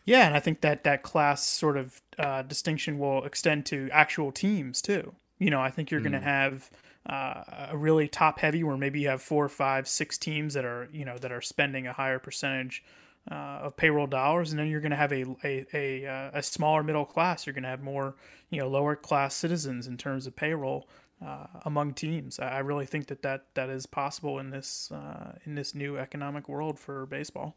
Yeah, 0.06 0.26
and 0.26 0.36
I 0.36 0.40
think 0.40 0.62
that 0.62 0.84
that 0.84 1.04
class 1.04 1.44
sort 1.46 1.78
of 1.78 2.02
uh, 2.18 2.42
distinction 2.44 2.98
will 2.98 3.24
extend 3.24 3.66
to 3.68 3.90
actual 3.92 4.32
teams 4.32 4.82
too. 4.82 5.14
You 5.38 5.50
know, 5.50 5.62
I 5.62 5.70
think 5.70 5.92
you're 5.92 6.00
mm. 6.00 6.06
going 6.06 6.14
to 6.14 6.20
have 6.20 6.70
uh, 7.08 7.44
a 7.72 7.78
really 7.78 8.08
top 8.08 8.40
heavy 8.40 8.64
where 8.64 8.78
maybe 8.78 9.02
you 9.02 9.08
have 9.08 9.22
four, 9.22 9.50
five, 9.50 9.88
six 9.88 10.18
teams 10.18 10.54
that 10.54 10.66
are 10.66 10.88
you 10.92 11.06
know 11.06 11.18
that 11.18 11.32
are 11.32 11.42
spending 11.42 11.88
a 11.88 11.94
higher 11.94 12.20
percentage 12.20 12.84
uh, 13.30 13.62
of 13.64 13.78
payroll 13.78 14.08
dollars, 14.08 14.52
and 14.52 14.60
then 14.60 14.68
you're 14.68 14.82
going 14.82 14.92
to 14.92 14.98
have 14.98 15.12
a 15.12 15.26
a 15.44 15.66
a, 15.74 16.06
uh, 16.06 16.32
a 16.34 16.44
smaller 16.44 16.84
middle 16.84 17.06
class. 17.06 17.46
You're 17.46 17.54
going 17.54 17.64
to 17.64 17.70
have 17.70 17.82
more 17.82 18.16
you 18.50 18.60
know 18.60 18.68
lower 18.68 18.96
class 18.96 19.36
citizens 19.36 19.88
in 19.88 19.98
terms 19.98 20.28
of 20.28 20.36
payroll 20.36 20.88
uh, 21.26 21.46
among 21.66 21.94
teams. 21.94 22.40
I 22.40 22.60
really 22.60 22.86
think 22.86 23.08
that 23.08 23.22
that, 23.22 23.46
that 23.54 23.70
is 23.70 23.86
possible 23.86 24.40
in 24.40 24.50
this 24.50 24.92
uh, 24.92 25.34
in 25.46 25.56
this 25.56 25.76
new 25.76 25.98
economic 25.98 26.50
world 26.50 26.80
for 26.80 27.06
baseball. 27.06 27.56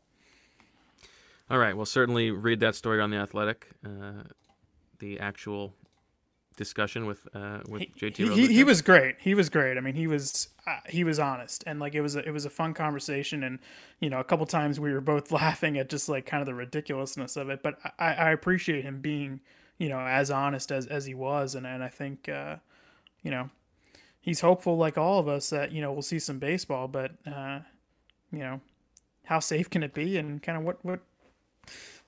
All 1.50 1.58
right. 1.58 1.76
Well, 1.76 1.86
certainly 1.86 2.30
read 2.30 2.60
that 2.60 2.74
story 2.74 3.00
on 3.00 3.10
the 3.10 3.18
Athletic. 3.18 3.68
Uh, 3.84 4.24
the 4.98 5.20
actual 5.20 5.74
discussion 6.56 7.06
with 7.06 7.26
uh, 7.34 7.61
with 7.68 7.82
JT. 7.96 8.16
He, 8.16 8.28
he, 8.28 8.54
he, 8.54 8.64
was 8.64 8.82
great. 8.82 9.16
He 9.18 9.34
was 9.34 9.49
great. 9.49 9.76
I 9.76 9.80
mean, 9.80 9.94
he 9.94 10.06
was 10.06 10.49
uh, 10.66 10.78
he 10.88 11.04
was 11.04 11.18
honest 11.18 11.64
and 11.66 11.80
like 11.80 11.94
it 11.94 12.00
was 12.00 12.16
a, 12.16 12.26
it 12.26 12.30
was 12.30 12.44
a 12.44 12.50
fun 12.50 12.75
conversation. 12.75 13.44
And 13.44 13.58
you 14.00 14.11
know, 14.11 14.20
a 14.20 14.25
couple 14.25 14.46
times 14.46 14.78
we 14.80 14.92
were 14.92 15.00
both 15.00 15.30
laughing 15.32 15.78
at 15.78 15.88
just 15.88 16.08
like 16.08 16.26
kind 16.26 16.40
of 16.40 16.46
the 16.46 16.54
ridiculousness 16.54 17.37
of 17.37 17.50
it. 17.50 17.62
But 17.62 17.78
I, 17.99 18.14
I 18.14 18.30
appreciate 18.30 18.84
him 18.84 19.00
being 19.00 19.40
you 19.78 19.88
know 19.88 20.00
as 20.00 20.30
honest 20.30 20.70
as 20.70 20.87
as 20.87 21.06
he 21.06 21.14
was. 21.14 21.54
And 21.54 21.66
and 21.66 21.82
I 21.82 21.88
think 21.88 22.28
uh, 22.28 22.56
you 23.23 23.30
know 23.30 23.50
he's 24.20 24.40
hopeful 24.40 24.76
like 24.76 24.96
all 24.96 25.18
of 25.18 25.28
us 25.28 25.50
that 25.50 25.73
you 25.73 25.80
know 25.80 25.92
we'll 25.92 26.02
see 26.02 26.18
some 26.18 26.38
baseball. 26.38 26.88
But 26.88 27.12
uh, 27.26 27.61
you 28.32 28.40
know, 28.40 28.61
how 29.25 29.40
safe 29.40 29.70
can 29.70 29.82
it 29.82 29.94
be? 29.94 30.16
And 30.16 30.42
kind 30.42 30.58
of 30.58 30.64
what 30.64 30.84
what 30.84 31.00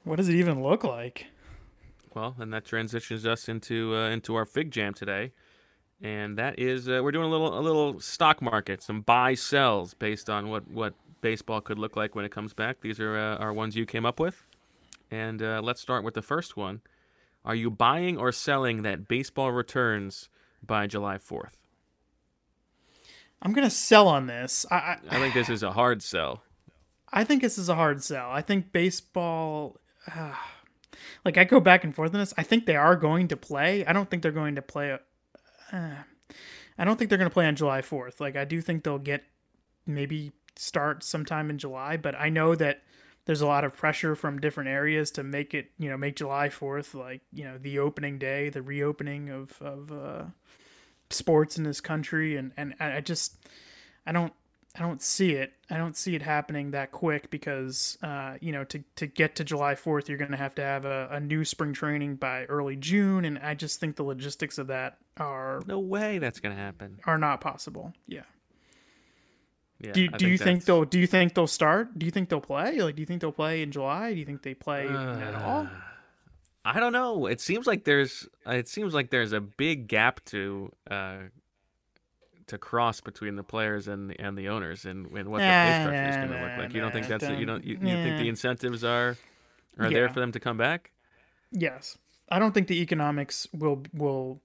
what 0.05 0.17
does 0.17 0.29
it 0.29 0.37
even 0.37 0.63
look 0.63 0.85
like? 0.85 1.27
Well, 2.17 2.35
and 2.39 2.51
that 2.55 2.65
transitions 2.65 3.27
us 3.27 3.47
into 3.47 3.95
uh, 3.95 4.09
into 4.09 4.37
our 4.37 4.47
fig 4.47 4.71
jam 4.71 4.95
today, 4.95 5.33
and 6.01 6.39
that 6.39 6.59
is 6.59 6.89
uh, 6.89 7.01
we're 7.05 7.13
doing 7.13 7.27
a 7.27 7.29
little 7.29 7.59
a 7.59 7.61
little 7.61 8.01
stock 8.01 8.41
market, 8.41 8.81
some 8.81 9.03
buy 9.03 9.35
sells 9.35 9.93
based 9.93 10.31
on 10.31 10.49
what 10.49 10.67
what 10.67 10.95
baseball 11.21 11.61
could 11.61 11.79
look 11.79 11.95
like 11.95 12.15
when 12.15 12.25
it 12.25 12.31
comes 12.33 12.55
back. 12.55 12.81
These 12.81 13.01
are 13.01 13.19
uh, 13.19 13.37
our 13.37 13.53
ones 13.53 13.77
you 13.77 13.85
came 13.85 14.07
up 14.07 14.19
with, 14.19 14.47
and 15.11 15.43
uh, 15.43 15.61
let's 15.63 15.83
start 15.83 16.05
with 16.05 16.15
the 16.15 16.23
first 16.23 16.57
one. 16.57 16.81
Are 17.45 17.55
you 17.55 17.71
buying 17.71 18.17
or 18.17 18.33
selling 18.33 18.81
that 18.81 19.09
baseball 19.09 19.53
returns 19.53 20.31
by 20.67 20.87
July 20.87 21.19
fourth? 21.19 21.59
I'm 23.43 23.53
gonna 23.53 23.69
sell 23.69 24.09
on 24.09 24.27
this. 24.27 24.65
I 24.71 24.77
I, 24.77 24.99
I 25.11 25.19
think 25.19 25.35
this 25.35 25.51
is 25.51 25.63
a 25.63 25.73
hard 25.73 26.03
sell. 26.03 26.43
I 27.13 27.25
think 27.25 27.43
this 27.43 27.59
is 27.59 27.69
a 27.69 27.75
hard 27.75 28.03
sell. 28.03 28.31
I 28.31 28.41
think 28.41 28.73
baseball. 28.73 29.77
Uh, 30.11 30.33
like 31.25 31.39
I 31.39 31.45
go 31.45 31.61
back 31.61 31.85
and 31.85 31.95
forth 31.95 32.15
on 32.15 32.21
this. 32.21 32.35
I 32.37 32.43
think 32.43 32.67
they 32.67 32.77
are 32.77 32.97
going 32.97 33.29
to 33.29 33.37
play. 33.37 33.85
I 33.87 33.93
don't 33.93 34.09
think 34.09 34.23
they're 34.23 34.33
going 34.33 34.57
to 34.57 34.63
play. 34.63 34.99
Uh, 35.73 35.91
I 36.79 36.85
don't 36.85 36.99
think 36.99 37.09
they're 37.09 37.19
going 37.19 37.31
to 37.31 37.35
play 37.35 37.47
on 37.47 37.57
July 37.57 37.81
4th. 37.81 38.21
Like 38.21 38.37
I 38.37 38.45
do 38.45 38.61
think 38.61 38.85
they'll 38.85 38.99
get 38.99 39.25
maybe 39.87 40.33
start 40.57 41.05
sometime 41.05 41.51
in 41.51 41.59
July, 41.59 41.97
but 41.97 42.15
I 42.15 42.29
know 42.29 42.55
that 42.55 42.83
there's 43.25 43.41
a 43.41 43.47
lot 43.47 43.65
of 43.65 43.75
pressure 43.75 44.15
from 44.15 44.39
different 44.39 44.71
areas 44.71 45.11
to 45.13 45.23
make 45.23 45.53
it, 45.53 45.71
you 45.79 45.91
know, 45.91 45.97
make 45.97 46.17
July 46.17 46.49
4th 46.49 46.95
like, 46.95 47.23
you 47.33 47.45
know, 47.45 47.59
the 47.59 47.79
opening 47.79 48.19
day, 48.19 48.49
the 48.51 48.63
reopening 48.63 49.31
of 49.31 49.61
of 49.61 49.93
uh, 49.93 50.25
sports 51.11 51.59
in 51.59 51.65
this 51.65 51.81
country 51.81 52.37
and 52.37 52.53
and 52.57 52.75
I 52.81 53.01
just 53.01 53.37
I 54.07 54.13
don't 54.13 54.33
I 54.77 54.81
don't 54.83 55.01
see 55.01 55.33
it. 55.33 55.55
I 55.71 55.79
don't 55.79 55.97
see 55.97 56.15
it 56.15 56.21
happening 56.23 56.73
that 56.73 56.93
quick 56.93 57.31
because, 57.31 57.97
uh, 58.03 58.35
you 58.41 58.53
know, 58.53 58.65
to, 58.65 58.85
to 58.97 59.07
get 59.07 59.37
to 59.37 59.45
July 59.45 59.75
4th, 59.75 60.09
you're 60.09 60.19
going 60.19 60.33
to 60.33 60.37
have 60.37 60.55
to 60.57 60.63
have 60.63 60.85
a, 60.85 61.09
a 61.13 61.21
new 61.21 61.45
spring 61.47 61.73
training 61.73 62.17
by 62.17 62.45
early 62.45 62.77
June. 62.77 63.25
And 63.25 63.39
I 63.39 63.55
just 63.55 63.81
think 63.81 63.97
the 63.97 64.03
logistics 64.03 64.59
of 64.59 64.67
that 64.67 64.99
are. 65.17 65.63
No 65.67 65.79
way 65.79 66.19
that's 66.19 66.41
going 66.41 66.55
to 66.55 66.61
happen. 66.61 66.99
Are 67.07 67.17
not 67.17 67.41
possible. 67.41 67.95
Yeah. 68.07 68.23
Yeah, 69.81 69.93
do 69.93 70.03
you, 70.03 70.09
do 70.09 70.27
you 70.29 70.39
think 70.39 70.61
that's- 70.61 70.65
they'll 70.65 70.85
do 70.87 70.99
you 70.99 71.07
think 71.07 71.35
they'll 71.35 71.47
start? 71.47 71.99
Do 71.99 72.07
you 72.07 72.13
think 72.13 72.31
they'll 72.31 72.41
play? 72.41 72.81
Like 72.81 72.97
do 72.97 73.03
you 73.03 73.07
think 73.07 73.21
they'll 73.21 73.31
play 73.31 73.61
in 73.61 73.71
July? 73.73 74.15
Do 74.15 74.19
you 74.19 74.25
think 74.25 74.41
they 74.43 74.55
play 74.55 74.89
at 74.89 75.35
all? 75.35 75.65
Uh, 75.65 75.69
I 76.65 76.81
don't 76.81 76.93
know. 76.95 77.27
It 77.27 77.43
seems 77.43 77.67
like 77.67 77.85
there's 77.85 78.27
it 78.47 78.69
seems 78.69 78.95
like 78.95 79.11
there's 79.11 79.33
a 79.33 79.41
big 79.41 79.87
gap 79.87 80.25
to 80.27 80.73
uh, 80.91 81.17
to 82.49 82.59
cross 82.59 83.01
between 83.01 83.37
the 83.37 83.43
players 83.43 83.89
and 83.89 84.15
and 84.21 84.37
the 84.39 84.49
owners 84.49 84.85
and, 84.85 85.07
and 85.17 85.29
what 85.31 85.39
the 85.39 85.45
pay 85.47 85.79
Nah, 85.79 85.81
structure 85.85 86.09
is 86.09 86.17
going 86.17 86.29
to 86.31 86.41
look 86.43 86.59
like. 86.59 86.75
You 86.75 86.81
don't 86.81 86.93
think 86.93 87.09
that's 87.09 87.25
it? 87.25 87.39
You 87.39 87.47
don't- 87.47 87.65
you, 87.65 87.75
you 87.81 87.97
think 88.03 88.19
the 88.19 88.29
incentives 88.29 88.85
are 88.85 89.17
are 89.79 89.91
there 89.91 90.09
for 90.09 90.21
them 90.21 90.33
to 90.33 90.41
come 90.41 90.57
back? 90.57 90.93
Yes. 91.51 91.99
I 92.29 92.39
don't 92.39 92.53
think 92.53 92.67
the 92.69 92.81
economics 92.83 93.47
will 93.53 93.83
will 93.93 94.41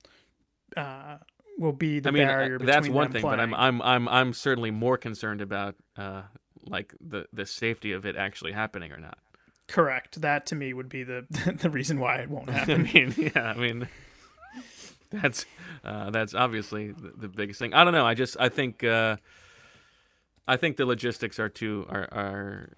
uh 0.78 1.18
will 1.58 1.74
be 1.74 2.00
the 2.00 2.10
I 2.10 2.12
mean, 2.12 2.24
uh, 2.24 2.28
barrier 2.28 2.60
between 2.60 2.68
that's 2.68 2.90
one 2.90 3.12
thing, 3.12 3.22
but 3.24 3.40
I'm. 3.40 3.54
I'm 3.54 3.82
I'm 3.82 4.08
I'm 4.08 4.34
certainly 4.34 4.72
more 4.72 4.98
concerned 4.98 5.42
about 5.42 5.76
uh 5.98 6.24
like 6.68 6.94
the 7.02 7.26
the 7.34 7.46
safety 7.46 7.92
of 7.92 8.06
it 8.06 8.16
actually 8.16 8.52
happening 8.52 8.92
or 8.92 8.98
not. 9.00 9.18
correct. 9.68 10.22
That 10.22 10.46
to 10.48 10.56
me 10.56 10.74
would 10.74 10.90
be 10.90 11.04
the 11.04 11.26
the 11.62 11.70
reason 11.70 12.00
why 12.00 12.18
it 12.18 12.30
won't 12.30 12.50
happen. 12.58 12.88
I 12.88 12.94
mean, 12.94 13.14
yeah, 13.18 13.44
I 13.44 13.58
mean, 13.58 13.88
that's 15.22 15.46
uh, 15.84 16.10
that's 16.10 16.34
obviously 16.34 16.92
the, 16.92 17.14
the 17.18 17.28
biggest 17.28 17.60
thing. 17.60 17.74
I 17.74 17.84
don't 17.84 17.94
know. 17.94 18.06
I 18.06 18.14
just 18.14 18.38
I 18.40 18.50
think 18.50 18.84
uh, 18.84 19.18
I 20.48 20.58
think 20.58 20.78
the 20.78 20.86
logistics 20.86 21.40
are 21.40 21.50
too 21.50 21.86
are 21.90 22.08
are. 22.12 22.78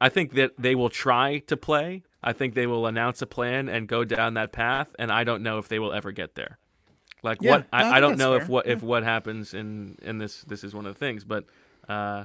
I 0.00 0.08
think 0.08 0.32
that 0.34 0.52
they 0.58 0.74
will 0.74 0.90
try 0.90 1.38
to 1.46 1.56
play. 1.56 2.02
I 2.22 2.32
think 2.32 2.54
they 2.54 2.66
will 2.66 2.86
announce 2.86 3.22
a 3.22 3.26
plan 3.26 3.68
and 3.68 3.86
go 3.86 4.04
down 4.04 4.34
that 4.34 4.52
path, 4.52 4.94
and 4.98 5.12
I 5.12 5.22
don't 5.24 5.42
know 5.42 5.58
if 5.58 5.68
they 5.68 5.78
will 5.78 5.92
ever 5.92 6.10
get 6.12 6.34
there. 6.34 6.58
Like 7.22 7.40
Yeah, 7.40 7.50
what 7.50 7.68
I 7.72 7.84
I, 7.84 7.96
I 7.96 8.00
don't 8.00 8.18
know 8.18 8.34
if 8.34 8.44
fair. 8.44 8.48
what 8.48 8.66
if 8.66 8.82
what 8.82 9.04
happens 9.04 9.54
in 9.54 9.96
in 10.02 10.18
this 10.18 10.42
this 10.42 10.64
is 10.64 10.74
one 10.74 10.86
of 10.86 10.94
the 10.94 10.98
things, 10.98 11.24
but 11.24 11.44
uh, 11.88 12.24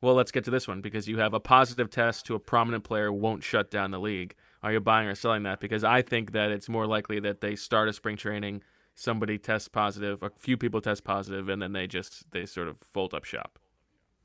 well, 0.00 0.14
let's 0.14 0.32
get 0.32 0.44
to 0.44 0.50
this 0.50 0.68
one 0.68 0.80
because 0.80 1.08
you 1.08 1.18
have 1.18 1.34
a 1.34 1.40
positive 1.40 1.90
test 1.90 2.26
to 2.26 2.34
a 2.34 2.40
prominent 2.40 2.84
player 2.84 3.12
won't 3.12 3.42
shut 3.42 3.70
down 3.70 3.90
the 3.90 4.00
league. 4.00 4.34
Are 4.62 4.72
you 4.72 4.80
buying 4.80 5.08
or 5.08 5.14
selling 5.14 5.42
that? 5.42 5.60
Because 5.60 5.82
I 5.84 6.02
think 6.02 6.32
that 6.32 6.50
it's 6.50 6.68
more 6.68 6.86
likely 6.86 7.18
that 7.20 7.40
they 7.40 7.56
start 7.56 7.88
a 7.88 7.92
spring 7.92 8.16
training, 8.16 8.62
somebody 8.94 9.38
tests 9.38 9.68
positive, 9.68 10.22
a 10.22 10.30
few 10.38 10.56
people 10.56 10.80
test 10.80 11.04
positive, 11.04 11.48
and 11.48 11.60
then 11.60 11.72
they 11.72 11.86
just 11.86 12.30
they 12.30 12.46
sort 12.46 12.68
of 12.68 12.78
fold 12.78 13.14
up 13.14 13.24
shop. 13.24 13.58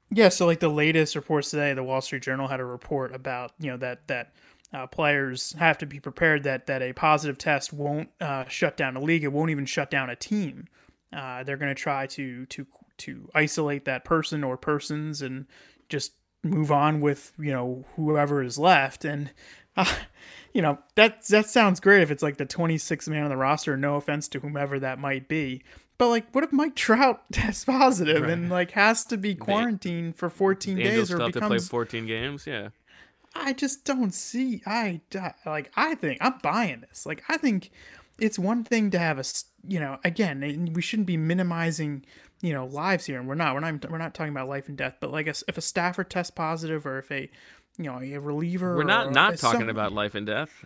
Yeah, 0.09 0.29
so 0.29 0.45
like 0.45 0.59
the 0.59 0.69
latest 0.69 1.15
reports 1.15 1.49
today, 1.49 1.73
the 1.73 1.83
Wall 1.83 2.01
Street 2.01 2.23
Journal 2.23 2.47
had 2.47 2.59
a 2.59 2.65
report 2.65 3.13
about 3.13 3.51
you 3.59 3.71
know 3.71 3.77
that 3.77 4.07
that 4.07 4.33
uh, 4.73 4.87
players 4.87 5.53
have 5.53 5.77
to 5.79 5.85
be 5.85 5.99
prepared 5.99 6.43
that 6.43 6.67
that 6.67 6.81
a 6.81 6.93
positive 6.93 7.37
test 7.37 7.73
won't 7.73 8.09
uh, 8.21 8.45
shut 8.47 8.77
down 8.77 8.95
a 8.95 9.01
league. 9.01 9.23
It 9.23 9.33
won't 9.33 9.51
even 9.51 9.65
shut 9.65 9.89
down 9.89 10.09
a 10.09 10.15
team. 10.15 10.67
Uh, 11.11 11.43
they're 11.43 11.57
going 11.57 11.73
to 11.73 11.81
try 11.81 12.07
to 12.07 12.45
to 12.47 12.67
to 12.97 13.29
isolate 13.33 13.85
that 13.85 14.05
person 14.05 14.43
or 14.43 14.57
persons 14.57 15.21
and 15.21 15.45
just 15.89 16.13
move 16.43 16.71
on 16.71 17.01
with 17.01 17.33
you 17.37 17.51
know 17.51 17.85
whoever 17.95 18.41
is 18.41 18.57
left. 18.57 19.03
And 19.03 19.31
uh, 19.77 19.85
you 20.53 20.61
know 20.61 20.79
that 20.95 21.25
that 21.27 21.49
sounds 21.49 21.79
great 21.79 22.01
if 22.01 22.11
it's 22.11 22.23
like 22.23 22.37
the 22.37 22.45
26th 22.45 23.07
man 23.07 23.23
on 23.23 23.29
the 23.29 23.37
roster. 23.37 23.77
No 23.77 23.95
offense 23.95 24.27
to 24.29 24.39
whomever 24.39 24.79
that 24.79 24.99
might 24.99 25.27
be. 25.27 25.61
But 25.97 26.09
like, 26.09 26.27
what 26.33 26.43
if 26.43 26.51
Mike 26.51 26.75
Trout 26.75 27.23
tests 27.31 27.65
positive 27.65 28.23
and 28.23 28.49
like 28.49 28.71
has 28.71 29.03
to 29.05 29.17
be 29.17 29.33
quarantined 29.35 30.15
for 30.15 30.29
14 30.29 30.77
days 30.77 30.87
Angels 30.87 31.11
or 31.11 31.19
have 31.21 31.31
to 31.33 31.39
play 31.39 31.47
becomes 31.47 31.67
14 31.69 32.05
games. 32.05 32.45
Yeah. 32.45 32.69
I 33.35 33.53
just 33.53 33.83
don't 33.85 34.13
see. 34.13 34.61
I 34.65 35.01
like. 35.45 35.71
I 35.75 35.93
think 35.95 36.17
I'm 36.21 36.35
buying 36.41 36.81
this. 36.81 37.05
Like, 37.05 37.23
I 37.29 37.37
think 37.37 37.69
it's 38.19 38.39
one 38.39 38.63
thing 38.63 38.89
to 38.91 38.99
have 38.99 39.17
a. 39.17 39.19
s- 39.19 39.45
You 39.67 39.79
know, 39.79 39.99
again, 40.03 40.71
we 40.73 40.81
shouldn't 40.81 41.05
be 41.07 41.17
minimizing. 41.17 42.03
You 42.41 42.53
know, 42.53 42.65
lives 42.65 43.05
here, 43.05 43.19
and 43.19 43.27
we're 43.27 43.35
not. 43.35 43.53
We're 43.53 43.59
not. 43.59 43.91
We're 43.91 43.97
not 43.99 44.13
talking 44.15 44.31
about 44.31 44.47
life 44.49 44.67
and 44.69 44.77
death. 44.77 44.95
But 44.99 45.11
like, 45.11 45.27
if 45.27 45.43
if 45.47 45.57
a 45.57 45.61
staffer 45.61 46.03
tests 46.03 46.31
positive, 46.31 46.85
or 46.87 46.97
if 46.99 47.11
a, 47.11 47.29
you 47.77 47.85
know, 47.85 47.99
a 48.01 48.17
reliever, 48.17 48.75
We're 48.75 48.83
not 48.83 49.07
or 49.07 49.11
not 49.11 49.37
talking 49.37 49.61
some- 49.61 49.69
about 49.69 49.91
life 49.93 50.15
and 50.15 50.25
death. 50.25 50.65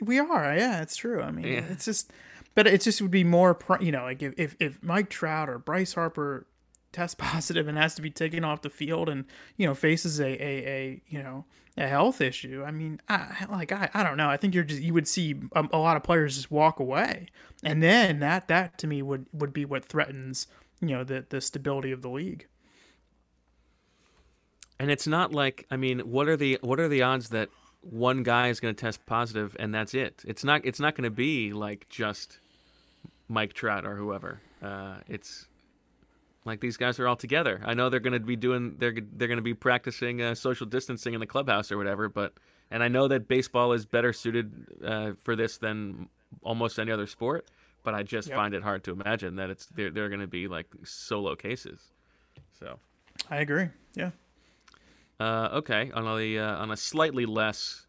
we 0.00 0.18
are, 0.18 0.54
yeah, 0.56 0.82
it's 0.82 0.96
true. 0.96 1.22
I 1.22 1.30
mean, 1.30 1.46
Yeah. 1.46 1.64
it's 1.70 1.84
just, 1.84 2.12
but 2.54 2.66
it 2.66 2.80
just 2.80 3.00
would 3.02 3.10
be 3.10 3.24
more, 3.24 3.58
you 3.80 3.92
know, 3.92 4.02
like 4.04 4.22
if, 4.22 4.34
if 4.36 4.56
if 4.60 4.82
Mike 4.82 5.08
Trout 5.10 5.48
or 5.48 5.58
Bryce 5.58 5.94
Harper 5.94 6.46
test 6.92 7.18
positive 7.18 7.68
and 7.68 7.76
has 7.76 7.94
to 7.94 8.02
be 8.02 8.10
taken 8.10 8.44
off 8.44 8.62
the 8.62 8.70
field 8.70 9.08
and 9.08 9.24
you 9.58 9.66
know 9.66 9.74
faces 9.74 10.18
a 10.20 10.26
a, 10.26 10.66
a 10.66 11.02
you 11.08 11.22
know 11.22 11.44
a 11.76 11.86
health 11.86 12.22
issue. 12.22 12.64
I 12.66 12.70
mean, 12.70 13.00
I, 13.08 13.44
like 13.50 13.72
I, 13.72 13.90
I 13.92 14.02
don't 14.02 14.16
know. 14.16 14.30
I 14.30 14.38
think 14.38 14.54
you're 14.54 14.64
just 14.64 14.80
you 14.82 14.94
would 14.94 15.06
see 15.08 15.34
a, 15.52 15.66
a 15.72 15.78
lot 15.78 15.96
of 15.98 16.02
players 16.02 16.36
just 16.36 16.50
walk 16.50 16.80
away, 16.80 17.26
and 17.62 17.82
then 17.82 18.20
that 18.20 18.48
that 18.48 18.78
to 18.78 18.86
me 18.86 19.02
would 19.02 19.26
would 19.34 19.52
be 19.52 19.64
what 19.66 19.84
threatens 19.84 20.46
you 20.80 20.88
know 20.88 21.04
the 21.04 21.26
the 21.28 21.40
stability 21.42 21.92
of 21.92 22.00
the 22.00 22.08
league. 22.10 22.46
And 24.78 24.90
it's 24.90 25.06
not 25.06 25.32
like 25.32 25.66
I 25.70 25.76
mean, 25.76 26.00
what 26.00 26.28
are 26.28 26.36
the 26.36 26.58
what 26.60 26.78
are 26.80 26.88
the 26.88 27.02
odds 27.02 27.30
that 27.30 27.48
one 27.80 28.22
guy 28.22 28.48
is 28.48 28.60
going 28.60 28.74
to 28.74 28.80
test 28.80 29.04
positive 29.06 29.56
and 29.58 29.74
that's 29.74 29.94
it? 29.94 30.22
It's 30.26 30.44
not 30.44 30.62
it's 30.64 30.80
not 30.80 30.94
going 30.94 31.04
to 31.04 31.10
be 31.10 31.52
like 31.52 31.88
just 31.88 32.40
Mike 33.28 33.52
Trout 33.54 33.86
or 33.86 33.96
whoever. 33.96 34.40
Uh, 34.62 34.96
it's 35.08 35.46
like 36.44 36.60
these 36.60 36.76
guys 36.76 36.98
are 37.00 37.08
all 37.08 37.16
together. 37.16 37.60
I 37.64 37.74
know 37.74 37.88
they're 37.88 38.00
going 38.00 38.12
to 38.12 38.20
be 38.20 38.36
doing 38.36 38.76
they're 38.78 38.92
they're 38.94 39.28
going 39.28 39.38
to 39.38 39.42
be 39.42 39.54
practicing 39.54 40.20
uh, 40.22 40.34
social 40.34 40.66
distancing 40.66 41.14
in 41.14 41.20
the 41.20 41.26
clubhouse 41.26 41.72
or 41.72 41.78
whatever, 41.78 42.08
but 42.08 42.34
and 42.70 42.82
I 42.82 42.88
know 42.88 43.08
that 43.08 43.28
baseball 43.28 43.72
is 43.72 43.86
better 43.86 44.12
suited 44.12 44.66
uh, 44.84 45.12
for 45.22 45.36
this 45.36 45.56
than 45.58 46.08
almost 46.42 46.78
any 46.78 46.90
other 46.92 47.06
sport, 47.06 47.46
but 47.82 47.94
I 47.94 48.02
just 48.02 48.28
Yep. 48.28 48.36
find 48.36 48.54
it 48.54 48.62
hard 48.62 48.84
to 48.84 48.92
imagine 48.92 49.36
that 49.36 49.50
it's 49.50 49.66
they're 49.66 49.90
they're 49.90 50.08
going 50.08 50.20
to 50.20 50.26
be 50.26 50.48
like 50.48 50.66
solo 50.84 51.34
cases. 51.34 51.80
So 52.58 52.78
I 53.30 53.36
agree. 53.38 53.68
Yeah. 53.94 54.10
Uh, 55.20 55.48
okay, 55.54 55.90
on 55.94 56.06
a 56.06 56.38
uh, 56.38 56.56
on 56.56 56.70
a 56.70 56.76
slightly 56.76 57.26
less 57.26 57.86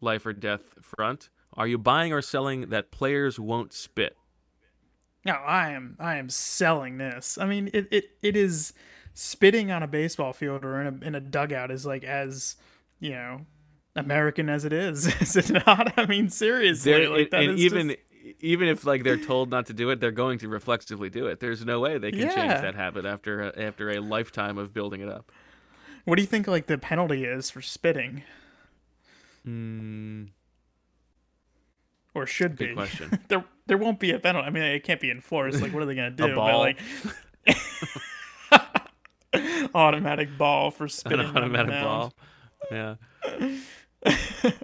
life 0.00 0.26
or 0.26 0.32
death 0.32 0.74
front, 0.82 1.28
are 1.54 1.66
you 1.66 1.78
buying 1.78 2.12
or 2.12 2.22
selling 2.22 2.68
that 2.70 2.90
players 2.90 3.38
won't 3.38 3.72
spit? 3.72 4.16
No, 5.24 5.32
I 5.32 5.70
am 5.70 5.96
I 5.98 6.16
am 6.16 6.28
selling 6.28 6.98
this. 6.98 7.38
I 7.38 7.46
mean, 7.46 7.70
it, 7.72 7.88
it, 7.90 8.04
it 8.22 8.36
is 8.36 8.72
spitting 9.14 9.70
on 9.70 9.82
a 9.82 9.86
baseball 9.86 10.32
field 10.32 10.64
or 10.64 10.80
in 10.80 10.86
a 11.02 11.06
in 11.06 11.14
a 11.14 11.20
dugout 11.20 11.70
is 11.70 11.86
like 11.86 12.04
as 12.04 12.56
you 13.00 13.10
know 13.10 13.40
American 13.96 14.48
as 14.48 14.64
it 14.64 14.72
is, 14.72 15.06
is 15.20 15.36
it 15.36 15.50
not? 15.66 15.98
I 15.98 16.06
mean, 16.06 16.28
seriously, 16.28 16.92
They're- 16.92 17.08
like 17.08 17.30
that 17.30 17.42
and 17.42 17.52
is 17.54 17.60
even 17.60 17.88
just- 17.88 18.00
even 18.40 18.68
if 18.68 18.86
like 18.86 19.02
they're 19.04 19.18
told 19.18 19.50
not 19.50 19.66
to 19.66 19.74
do 19.74 19.90
it, 19.90 20.00
they're 20.00 20.10
going 20.10 20.38
to 20.38 20.48
reflexively 20.48 21.10
do 21.10 21.26
it. 21.26 21.40
There's 21.40 21.64
no 21.64 21.80
way 21.80 21.98
they 21.98 22.10
can 22.10 22.20
change 22.22 22.34
that 22.34 22.74
habit 22.74 23.04
after 23.04 23.42
a, 23.50 23.62
after 23.62 23.90
a 23.90 24.00
lifetime 24.00 24.56
of 24.56 24.72
building 24.72 25.02
it 25.02 25.10
up. 25.10 25.30
What 26.04 26.16
do 26.16 26.22
you 26.22 26.26
think 26.28 26.46
like 26.46 26.66
the 26.66 26.78
penalty 26.78 27.24
is 27.24 27.50
for 27.50 27.62
spitting, 27.62 28.22
Mm, 29.46 30.28
or 32.14 32.26
should 32.26 32.56
good 32.56 32.68
be? 32.70 32.74
question. 32.74 33.18
there 33.28 33.44
there 33.66 33.76
won't 33.78 34.00
be 34.00 34.10
a 34.12 34.18
penalty. 34.18 34.46
I 34.46 34.50
mean, 34.50 34.62
it 34.62 34.84
can't 34.84 35.00
be 35.00 35.10
enforced. 35.10 35.60
Like, 35.60 35.72
what 35.74 35.82
are 35.82 35.86
they 35.86 35.94
gonna 35.94 36.10
do? 36.12 36.28
But, 36.28 36.34
ball. 36.34 36.58
like, 36.60 36.78
automatic 39.74 40.36
ball 40.38 40.70
for 40.70 40.88
spitting. 40.88 41.18
the 41.32 41.38
automatic 41.38 41.72
ball. 41.82 42.12
Yeah. 42.70 42.94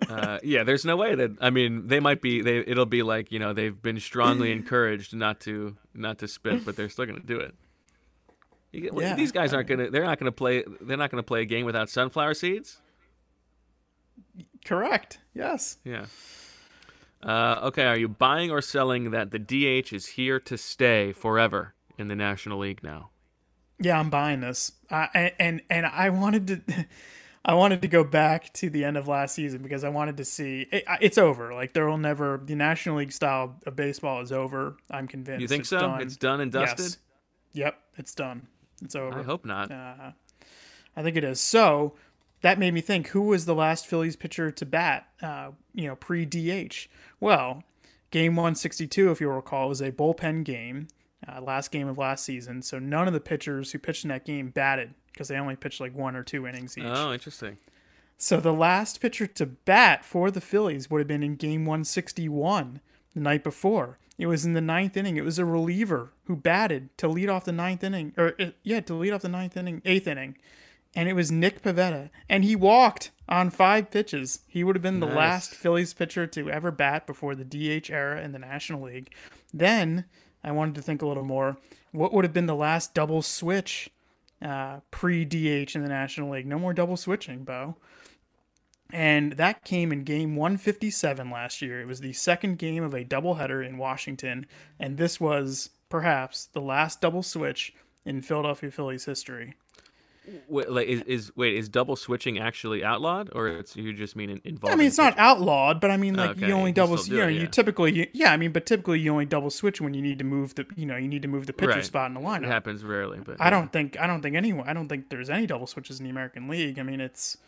uh, 0.09 0.39
yeah, 0.43 0.65
there's 0.65 0.85
no 0.85 0.97
way 0.97 1.15
that 1.15 1.33
I 1.41 1.51
mean 1.51 1.87
they 1.89 2.01
might 2.01 2.21
be 2.23 2.41
they 2.43 2.59
it'll 2.59 2.87
be 2.87 3.03
like 3.03 3.33
you 3.33 3.39
know 3.39 3.53
they've 3.53 3.81
been 3.81 3.99
strongly 4.01 4.53
encouraged 4.53 5.15
not 5.15 5.41
to 5.41 5.77
not 5.95 6.19
to 6.19 6.29
spit, 6.29 6.65
but 6.65 6.77
they're 6.77 6.89
still 6.89 7.07
gonna 7.07 7.21
do 7.21 7.39
it. 7.39 7.55
You 8.73 8.81
get, 8.83 8.93
Yeah. 8.95 9.15
These 9.15 9.33
guys 9.33 9.53
aren't 9.53 9.69
gonna 9.69 9.91
they're 9.91 10.05
not 10.05 10.19
gonna 10.19 10.33
play 10.33 10.65
they're 10.81 10.97
not 10.97 11.11
gonna 11.11 11.23
play 11.23 11.43
a 11.43 11.47
game 11.47 11.67
without 11.67 11.91
sunflower 11.91 12.35
seeds. 12.35 12.81
Correct. 14.65 15.19
Yes. 15.35 15.79
Yeah. 15.85 16.07
Uh, 17.23 17.61
okay, 17.65 17.85
are 17.85 17.97
you 17.97 18.09
buying 18.09 18.51
or 18.51 18.63
selling 18.63 19.11
that 19.11 19.31
the 19.31 19.39
DH 19.39 19.93
is 19.93 20.07
here 20.07 20.41
to 20.41 20.57
stay 20.57 21.13
forever 21.13 21.75
in 22.01 22.09
the 22.09 22.17
National 22.17 22.59
League 22.59 22.83
now. 22.83 23.11
Yeah, 23.79 24.01
I'm 24.01 24.11
buying 24.11 24.41
this. 24.41 24.73
And, 24.91 25.33
and 25.39 25.63
and 25.71 25.87
I 25.87 26.11
wanted 26.11 26.47
to 26.49 26.87
I 27.45 27.55
wanted 27.55 27.83
to 27.83 27.89
go 27.89 28.05
back 28.05 28.53
to 28.55 28.69
the 28.69 28.85
end 28.85 28.97
of 28.97 29.07
last 29.07 29.35
season 29.35 29.63
because 29.63 29.85
I 29.85 29.89
wanted 29.91 30.17
to 30.17 30.25
see 30.25 30.67
it, 30.73 30.85
it's 31.01 31.19
over. 31.19 31.55
Like 31.55 31.73
there 31.75 31.89
will 31.89 31.99
never 31.99 32.41
the 32.43 32.55
National 32.55 32.97
League 32.97 33.13
style 33.13 33.57
of 33.67 33.77
baseball 33.77 34.21
is 34.21 34.33
over. 34.33 34.77
I'm 34.91 35.07
convinced. 35.07 35.43
You 35.43 35.49
think 35.49 35.61
it's 35.61 35.71
so? 35.71 35.81
Done. 35.81 36.03
It's 36.03 36.17
done 36.17 36.41
and 36.41 36.51
dusted. 36.51 36.87
Yes. 36.87 36.99
Yep, 37.53 37.79
it's 37.97 38.15
done. 38.15 38.49
It's 38.83 38.95
over. 38.95 39.21
I 39.21 39.23
hope 39.23 39.45
not. 39.45 39.71
Uh, 39.71 40.13
I 40.97 41.03
think 41.03 41.17
it 41.17 41.25
is. 41.25 41.41
So 41.41 41.95
that 42.43 42.59
made 42.59 42.75
me 42.75 42.81
think: 42.81 43.09
who 43.09 43.23
was 43.23 43.47
the 43.47 43.55
last 43.55 43.87
Phillies 43.87 44.17
pitcher 44.17 44.51
to 44.51 44.67
bat? 44.67 45.09
Uh, 45.23 45.51
you 45.75 45.87
know, 45.87 45.97
pre 45.97 46.25
DH. 46.25 46.89
Well, 47.21 47.65
game 48.11 48.37
162, 48.37 49.11
if 49.11 49.21
you'll 49.21 49.33
recall, 49.33 49.69
was 49.69 49.81
a 49.81 49.93
bullpen 49.93 50.45
game. 50.45 50.89
Uh, 51.29 51.41
last 51.41 51.71
game 51.71 51.87
of 51.87 51.99
last 51.99 52.25
season. 52.25 52.63
So 52.63 52.79
none 52.79 53.07
of 53.07 53.13
the 53.13 53.21
pitchers 53.21 53.73
who 53.73 53.79
pitched 53.79 54.05
in 54.05 54.09
that 54.09 54.25
game 54.25 54.49
batted 54.49 54.95
because 55.13 55.29
they 55.29 55.37
only 55.37 55.57
pitched 55.57 55.81
like 55.81 55.95
one 55.95 56.17
or 56.17 56.23
two 56.23 56.47
innings 56.47 56.79
each. 56.79 56.85
Oh, 56.87 57.13
interesting. 57.13 57.59
So 58.17 58.39
the 58.39 58.53
last 58.53 59.01
pitcher 59.01 59.27
to 59.27 59.47
bat 59.47 60.05
for 60.05 60.31
the 60.31 60.41
Phillies 60.41 60.91
would 60.91 60.99
have 60.99 61.09
been 61.09 61.23
in 61.23 61.37
game 61.37 61.65
161 61.65 62.81
the 63.15 63.21
night 63.21 63.45
before. 63.45 63.99
It 64.19 64.27
was 64.27 64.45
in 64.45 64.53
the 64.53 64.61
ninth 64.61 64.97
inning. 64.97 65.17
It 65.17 65.25
was 65.25 65.39
a 65.39 65.45
reliever 65.45 66.13
who 66.25 66.37
batted 66.37 66.97
to 66.99 67.09
lead 67.09 67.29
off 67.31 67.45
the 67.45 67.53
ninth 67.53 67.83
inning, 67.83 68.13
or 68.19 68.35
uh, 68.39 68.51
yeah, 68.63 68.81
to 68.81 68.95
lead 68.95 69.13
off 69.13 69.23
the 69.23 69.29
ninth 69.29 69.57
inning, 69.57 69.81
eighth 69.85 70.07
inning, 70.07 70.37
and 70.95 71.09
it 71.09 71.15
was 71.15 71.31
Nick 71.33 71.63
Pivetta, 71.63 72.11
and 72.29 72.45
he 72.45 72.55
walked 72.55 73.11
on 73.29 73.49
five 73.49 73.91
pitches. 73.91 74.41
He 74.49 74.63
would 74.65 74.77
have 74.77 74.83
been 74.83 75.01
the 75.01 75.07
last 75.07 75.53
Phillies 75.53 75.95
pitcher 75.95 76.27
to 76.27 76.51
ever 76.51 76.71
bat 76.71 77.07
before 77.07 77.35
the 77.35 77.45
DH 77.45 77.91
era 77.91 78.21
in 78.21 78.33
the 78.33 78.39
National 78.39 78.83
League. 78.83 79.11
Then 79.55 80.05
I 80.43 80.53
wanted 80.53 80.75
to 80.77 80.83
think 80.83 81.01
a 81.01 81.07
little 81.07 81.25
more. 81.25 81.57
What 81.93 82.13
would 82.13 82.25
have 82.25 82.35
been 82.35 82.47
the 82.47 82.55
last 82.55 82.93
double 82.93 83.23
switch 83.23 83.89
uh, 84.43 84.81
pre 84.91 85.25
DH 85.25 85.75
in 85.75 85.83
the 85.83 85.89
National 85.89 86.31
League? 86.31 86.47
No 86.47 86.59
more 86.59 86.75
double 86.75 86.97
switching, 86.97 87.45
Bo. 87.45 87.77
And 88.93 89.33
that 89.33 89.65
came 89.65 89.93
in 89.93 90.05
game 90.05 90.37
157 90.37 91.31
last 91.31 91.63
year. 91.63 91.81
It 91.81 91.87
was 91.89 92.01
the 92.01 92.13
second 92.13 92.59
game 92.59 92.83
of 92.83 92.95
a 92.95 93.05
doubleheader 93.05 93.67
in 93.67 93.79
Washington, 93.79 94.47
and 94.79 94.97
this 94.97 95.21
was 95.21 95.71
perhaps 95.89 96.47
the 96.47 96.61
last 96.61 97.01
double 97.01 97.23
switch 97.23 97.73
in 98.05 98.23
Philadelphia 98.23 98.71
Phillies 98.71 99.05
history. 99.05 99.55
Wait, 100.49 100.71
like, 100.71 100.87
is, 100.87 101.01
is 101.03 101.33
wait 101.37 101.57
is 101.57 101.69
double 101.69 101.97
switching 101.97 102.39
actually 102.39 102.85
outlawed, 102.85 103.31
or 103.35 103.49
it's 103.49 103.75
you 103.75 103.93
just 103.93 104.15
mean 104.15 104.31
in- 104.31 104.41
involved? 104.45 104.73
I 104.73 104.77
mean, 104.77 104.87
it's 104.87 104.99
not 104.99 105.19
outlawed, 105.19 105.81
but 105.81 105.91
I 105.91 105.97
mean, 105.97 106.15
like 106.15 106.33
Okay, 106.33 106.47
you 106.47 106.53
only 106.53 106.71
you 106.71 106.75
double, 106.75 107.03
you 107.05 107.17
know, 107.17 107.27
it, 107.29 107.33
you 107.33 107.47
typically, 107.47 107.93
you, 107.93 108.07
yeah, 108.13 108.31
I 108.31 108.37
mean, 108.37 108.53
but 108.53 108.65
typically 108.67 109.01
you 109.01 109.11
only 109.11 109.25
double 109.25 109.51
switch 109.51 109.81
when 109.81 109.95
you 109.95 110.03
need 110.03 110.19
to 110.19 110.25
move 110.25 110.55
the, 110.55 110.67
you 110.77 110.87
know, 110.87 110.97
you 110.97 111.09
need 111.09 111.23
to 111.23 111.29
move 111.29 111.47
the 111.47 111.53
pitcher 111.53 111.71
Right. 111.73 111.85
spot 111.85 112.09
in 112.09 112.15
the 112.15 112.21
lineup. 112.21 112.45
It 112.45 112.49
happens 112.49 112.85
rarely, 112.85 113.19
but 113.25 113.41
I 113.41 113.51
don't 113.51 113.73
think, 113.73 113.99
I 113.99 114.07
don't 114.07 114.21
think 114.23 114.37
anyone, 114.37 114.69
I 114.69 114.73
don't 114.73 114.89
think 114.89 115.09
there's 115.09 115.31
any 115.31 115.47
double 115.47 115.67
switches 115.67 115.99
in 115.99 116.05
the 116.05 116.11
American 116.11 116.49
League. 116.49 116.79
I 116.79 116.83
mean, 116.83 117.01
it's, 117.01 117.39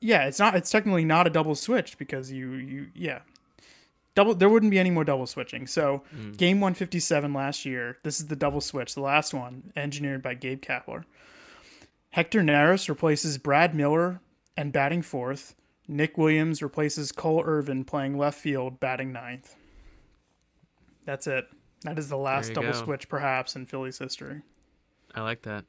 yeah, 0.00 0.26
it's 0.26 0.38
not, 0.38 0.54
it's 0.54 0.70
technically 0.70 1.04
not 1.04 1.26
a 1.26 1.30
double 1.30 1.54
switch 1.54 1.96
because 1.98 2.30
you, 2.30 2.52
you, 2.54 2.86
yeah, 2.94 3.20
double, 4.14 4.34
there 4.34 4.48
wouldn't 4.48 4.70
be 4.70 4.78
any 4.78 4.90
more 4.90 5.04
double 5.04 5.26
switching. 5.26 5.66
So, 5.66 6.02
Mm. 6.16 6.36
game 6.36 6.60
157 6.60 7.32
last 7.32 7.64
year, 7.64 7.98
this 8.02 8.20
is 8.20 8.26
the 8.26 8.36
double 8.36 8.60
switch, 8.60 8.94
the 8.94 9.00
last 9.00 9.32
one, 9.34 9.72
engineered 9.76 10.22
by 10.22 10.34
Gabe 10.34 10.60
Kapler. 10.62 11.04
Hector 12.10 12.40
Neris 12.42 12.88
replaces 12.88 13.36
Brad 13.38 13.74
Miller 13.74 14.20
and 14.56 14.72
batting 14.72 15.02
fourth. 15.02 15.54
Nick 15.88 16.16
Williams 16.18 16.62
replaces 16.62 17.12
Cole 17.12 17.42
Irvin 17.44 17.84
playing 17.84 18.16
left 18.18 18.38
field, 18.40 18.80
batting 18.80 19.12
ninth. 19.12 19.54
That's 21.04 21.26
it. 21.26 21.46
That 21.82 21.98
is 21.98 22.08
the 22.08 22.16
last 22.16 22.52
double 22.54 22.72
go. 22.72 22.84
switch, 22.84 23.08
perhaps, 23.08 23.54
in 23.54 23.66
Phillies 23.66 23.98
history. 23.98 24.42
I 25.14 25.20
like 25.22 25.42
that. 25.42 25.64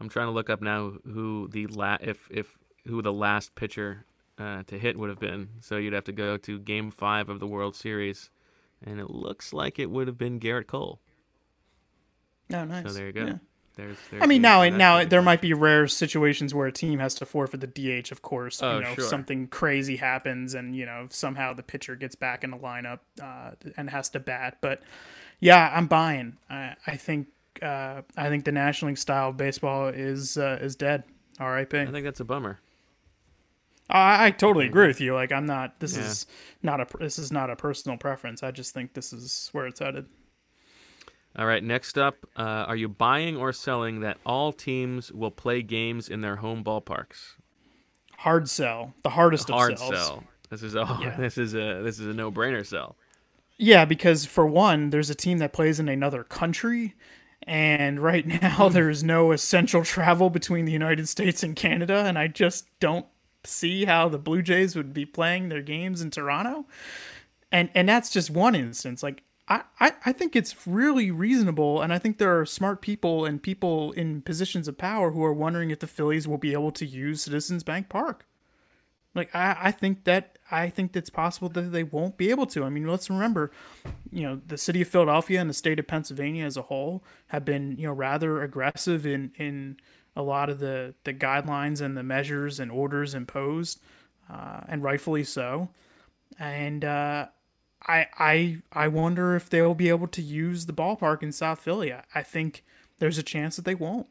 I'm 0.00 0.08
trying 0.08 0.28
to 0.28 0.32
look 0.32 0.48
up 0.48 0.62
now 0.62 0.92
who 1.04 1.48
the 1.48 1.66
la- 1.66 1.98
if 2.00 2.26
if 2.30 2.56
who 2.86 3.02
the 3.02 3.12
last 3.12 3.54
pitcher 3.54 4.04
uh, 4.38 4.62
to 4.66 4.78
hit 4.78 4.98
would 4.98 5.10
have 5.10 5.20
been. 5.20 5.48
So 5.60 5.76
you'd 5.76 5.92
have 5.92 6.04
to 6.04 6.12
go 6.12 6.36
to 6.38 6.58
Game 6.58 6.90
Five 6.90 7.28
of 7.28 7.40
the 7.40 7.46
World 7.46 7.76
Series, 7.76 8.30
and 8.84 8.98
it 9.00 9.10
looks 9.10 9.52
like 9.52 9.78
it 9.78 9.90
would 9.90 10.06
have 10.06 10.18
been 10.18 10.40
Gerrit 10.40 10.66
Cole. 10.66 11.00
Oh, 12.52 12.64
nice. 12.64 12.84
So 12.86 12.92
there 12.92 13.06
you 13.06 13.12
go. 13.12 13.26
Yeah. 13.26 13.34
There's, 13.76 13.96
there's 14.10 14.22
I 14.22 14.26
mean, 14.26 14.42
now 14.42 14.68
now 14.68 15.04
there 15.04 15.22
might 15.22 15.40
be 15.40 15.54
rare 15.54 15.86
situations 15.86 16.52
where 16.52 16.66
a 16.66 16.72
team 16.72 16.98
has 16.98 17.14
to 17.14 17.24
forfeit 17.26 17.60
the 17.60 17.66
DH. 18.02 18.10
Of 18.10 18.20
course, 18.20 18.60
Oh, 18.62 18.78
you 18.78 18.84
know 18.84 18.94
sure. 18.94 19.04
something 19.04 19.46
crazy 19.46 19.96
happens, 19.96 20.54
and 20.54 20.74
you 20.74 20.84
know 20.84 21.06
somehow 21.08 21.54
the 21.54 21.62
pitcher 21.62 21.94
gets 21.94 22.14
back 22.16 22.42
in 22.44 22.50
the 22.50 22.58
lineup 22.58 22.98
uh, 23.22 23.52
and 23.76 23.88
has 23.88 24.08
to 24.10 24.20
bat. 24.20 24.58
But 24.60 24.82
yeah, 25.38 25.72
I'm 25.74 25.86
buying. 25.86 26.36
I, 26.50 26.74
I 26.86 26.96
think 26.96 27.28
uh, 27.62 28.02
I 28.16 28.28
think 28.28 28.44
the 28.44 28.52
National 28.52 28.88
League 28.90 28.98
style 28.98 29.30
of 29.30 29.36
baseball 29.36 29.88
is 29.88 30.36
uh, 30.36 30.58
is 30.60 30.74
dead. 30.76 31.04
R.I.P. 31.38 31.78
I 31.78 31.86
think 31.86 32.04
that's 32.04 32.20
a 32.20 32.24
bummer. 32.24 32.58
I, 33.90 34.26
I 34.26 34.30
totally 34.30 34.66
agree 34.66 34.86
with 34.86 35.00
you. 35.00 35.14
Like 35.14 35.32
I'm 35.32 35.46
not. 35.46 35.80
This 35.80 35.96
Yeah. 35.96 36.04
is 36.04 36.26
not 36.62 36.80
a. 36.80 36.86
This 36.98 37.18
is 37.18 37.30
not 37.32 37.50
a 37.50 37.56
personal 37.56 37.96
preference. 37.98 38.42
I 38.42 38.50
just 38.50 38.72
think 38.74 38.94
this 38.94 39.12
is 39.12 39.48
where 39.52 39.66
it's 39.66 39.80
headed. 39.80 40.06
All 41.36 41.46
right, 41.46 41.62
next 41.62 41.96
up, 41.96 42.16
uh, 42.36 42.42
are 42.42 42.74
you 42.74 42.88
buying 42.88 43.36
or 43.36 43.52
selling 43.52 44.00
that 44.00 44.18
all 44.26 44.52
teams 44.52 45.12
will 45.12 45.30
play 45.30 45.62
games 45.62 46.08
in 46.08 46.22
their 46.22 46.36
home 46.36 46.64
ballparks? 46.64 47.36
Hard 48.18 48.48
sell. 48.50 48.94
The 49.04 49.10
hardest 49.10 49.48
Hard 49.48 49.74
of 49.74 49.78
sells. 49.78 49.94
sell. 49.94 50.24
This 50.50 50.62
is 50.64 50.74
a 50.74 50.80
Yeah. 51.00 51.16
this 51.16 51.38
is 51.38 51.54
a 51.54 51.82
this 51.82 52.00
is 52.00 52.06
a 52.08 52.14
no 52.14 52.32
brainer 52.32 52.66
sell. 52.66 52.96
Yeah, 53.58 53.84
because 53.84 54.24
for 54.24 54.46
one, 54.46 54.90
there's 54.90 55.10
a 55.10 55.14
team 55.14 55.38
that 55.38 55.52
plays 55.52 55.78
in 55.78 55.88
another 55.88 56.24
country, 56.24 56.94
and 57.46 58.00
right 58.00 58.26
now 58.42 58.68
there's 58.68 59.04
no 59.04 59.30
essential 59.32 59.84
travel 59.84 60.30
between 60.30 60.64
the 60.64 60.72
United 60.72 61.08
States 61.08 61.42
and 61.44 61.54
Canada, 61.54 62.04
and 62.06 62.18
I 62.18 62.26
just 62.26 62.66
don't 62.80 63.06
see 63.44 63.84
how 63.84 64.08
the 64.08 64.18
Blue 64.18 64.42
Jays 64.42 64.76
would 64.76 64.92
be 64.92 65.06
playing 65.06 65.48
their 65.48 65.62
games 65.62 66.02
in 66.02 66.10
Toronto. 66.10 66.66
And 67.52 67.70
and 67.74 67.88
that's 67.88 68.10
just 68.10 68.30
one 68.30 68.54
instance. 68.54 69.02
Like 69.02 69.22
I, 69.48 69.62
I, 69.80 69.92
I 70.06 70.12
think 70.12 70.36
it's 70.36 70.66
really 70.66 71.10
reasonable, 71.10 71.82
and 71.82 71.92
I 71.92 71.98
think 71.98 72.18
there 72.18 72.38
are 72.38 72.46
smart 72.46 72.80
people 72.80 73.24
and 73.24 73.42
people 73.42 73.90
in 73.92 74.22
positions 74.22 74.68
of 74.68 74.78
power 74.78 75.10
who 75.10 75.24
are 75.24 75.32
wondering 75.32 75.72
if 75.72 75.80
the 75.80 75.88
Phillies 75.88 76.28
will 76.28 76.38
be 76.38 76.52
able 76.52 76.70
to 76.72 76.86
use 76.86 77.22
Citizens 77.22 77.64
Bank 77.64 77.88
Park. 77.88 78.26
Like 79.14 79.34
I, 79.34 79.56
I 79.60 79.70
think 79.70 80.04
that 80.04 80.38
I 80.50 80.68
think 80.68 80.96
it's 80.96 81.10
possible 81.10 81.48
that 81.50 81.72
they 81.72 81.82
won't 81.82 82.16
be 82.16 82.30
able 82.30 82.46
to. 82.46 82.64
I 82.64 82.70
mean, 82.70 82.86
let's 82.86 83.10
remember, 83.10 83.50
you 84.10 84.22
know, 84.22 84.40
the 84.46 84.58
city 84.58 84.82
of 84.82 84.88
Philadelphia 84.88 85.40
and 85.40 85.50
the 85.50 85.54
state 85.54 85.78
of 85.78 85.86
Pennsylvania 85.86 86.44
as 86.44 86.56
a 86.56 86.62
whole 86.62 87.04
have 87.28 87.44
been, 87.44 87.76
you 87.76 87.86
know, 87.86 87.92
rather 87.92 88.42
aggressive 88.42 89.06
in 89.06 89.32
in 89.36 89.76
a 90.16 90.22
lot 90.22 90.48
of 90.48 90.58
the 90.58 90.94
the 91.04 91.14
guidelines 91.14 91.80
and 91.80 91.96
the 91.96 92.02
measures 92.02 92.60
and 92.60 92.70
orders 92.70 93.14
imposed, 93.14 93.80
uh, 94.28 94.60
and 94.68 94.82
rightfully 94.82 95.24
so. 95.24 95.70
And 96.38 96.84
uh, 96.84 97.26
I 97.86 98.06
I 98.18 98.56
I 98.72 98.88
wonder 98.88 99.34
if 99.34 99.50
they'll 99.50 99.74
be 99.74 99.88
able 99.88 100.08
to 100.08 100.22
use 100.22 100.66
the 100.66 100.72
ballpark 100.72 101.22
in 101.22 101.32
South 101.32 101.60
Philly. 101.60 101.92
I, 101.92 102.04
I 102.14 102.22
think 102.22 102.64
there's 102.98 103.18
a 103.18 103.24
chance 103.24 103.56
that 103.56 103.64
they 103.64 103.74
won't. 103.74 104.06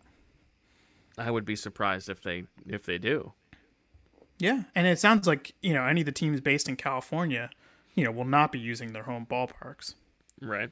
I 1.17 1.31
would 1.31 1.45
be 1.45 1.55
surprised 1.55 2.09
if 2.09 2.21
they 2.21 2.45
if 2.67 2.85
they 2.85 2.97
do. 2.97 3.33
Yeah, 4.39 4.63
and 4.73 4.87
it 4.87 4.99
sounds 4.99 5.27
like 5.27 5.53
you 5.61 5.73
know 5.73 5.85
any 5.85 6.01
of 6.01 6.05
the 6.05 6.11
teams 6.11 6.41
based 6.41 6.67
in 6.67 6.75
California, 6.75 7.49
you 7.93 8.03
know, 8.03 8.11
will 8.11 8.25
not 8.25 8.51
be 8.51 8.59
using 8.59 8.93
their 8.93 9.03
home 9.03 9.27
ballparks. 9.29 9.95
Right. 10.41 10.71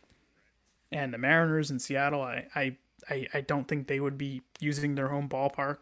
And 0.92 1.14
the 1.14 1.18
Mariners 1.18 1.70
in 1.70 1.80
Seattle, 1.80 2.22
I 2.22 2.48
I, 2.56 2.78
I, 3.10 3.28
I 3.34 3.42
don't 3.42 3.68
think 3.68 3.88
they 3.88 4.00
would 4.00 4.18
be 4.18 4.42
using 4.60 4.96
their 4.96 5.10
home 5.10 5.28
ballpark. 5.28 5.80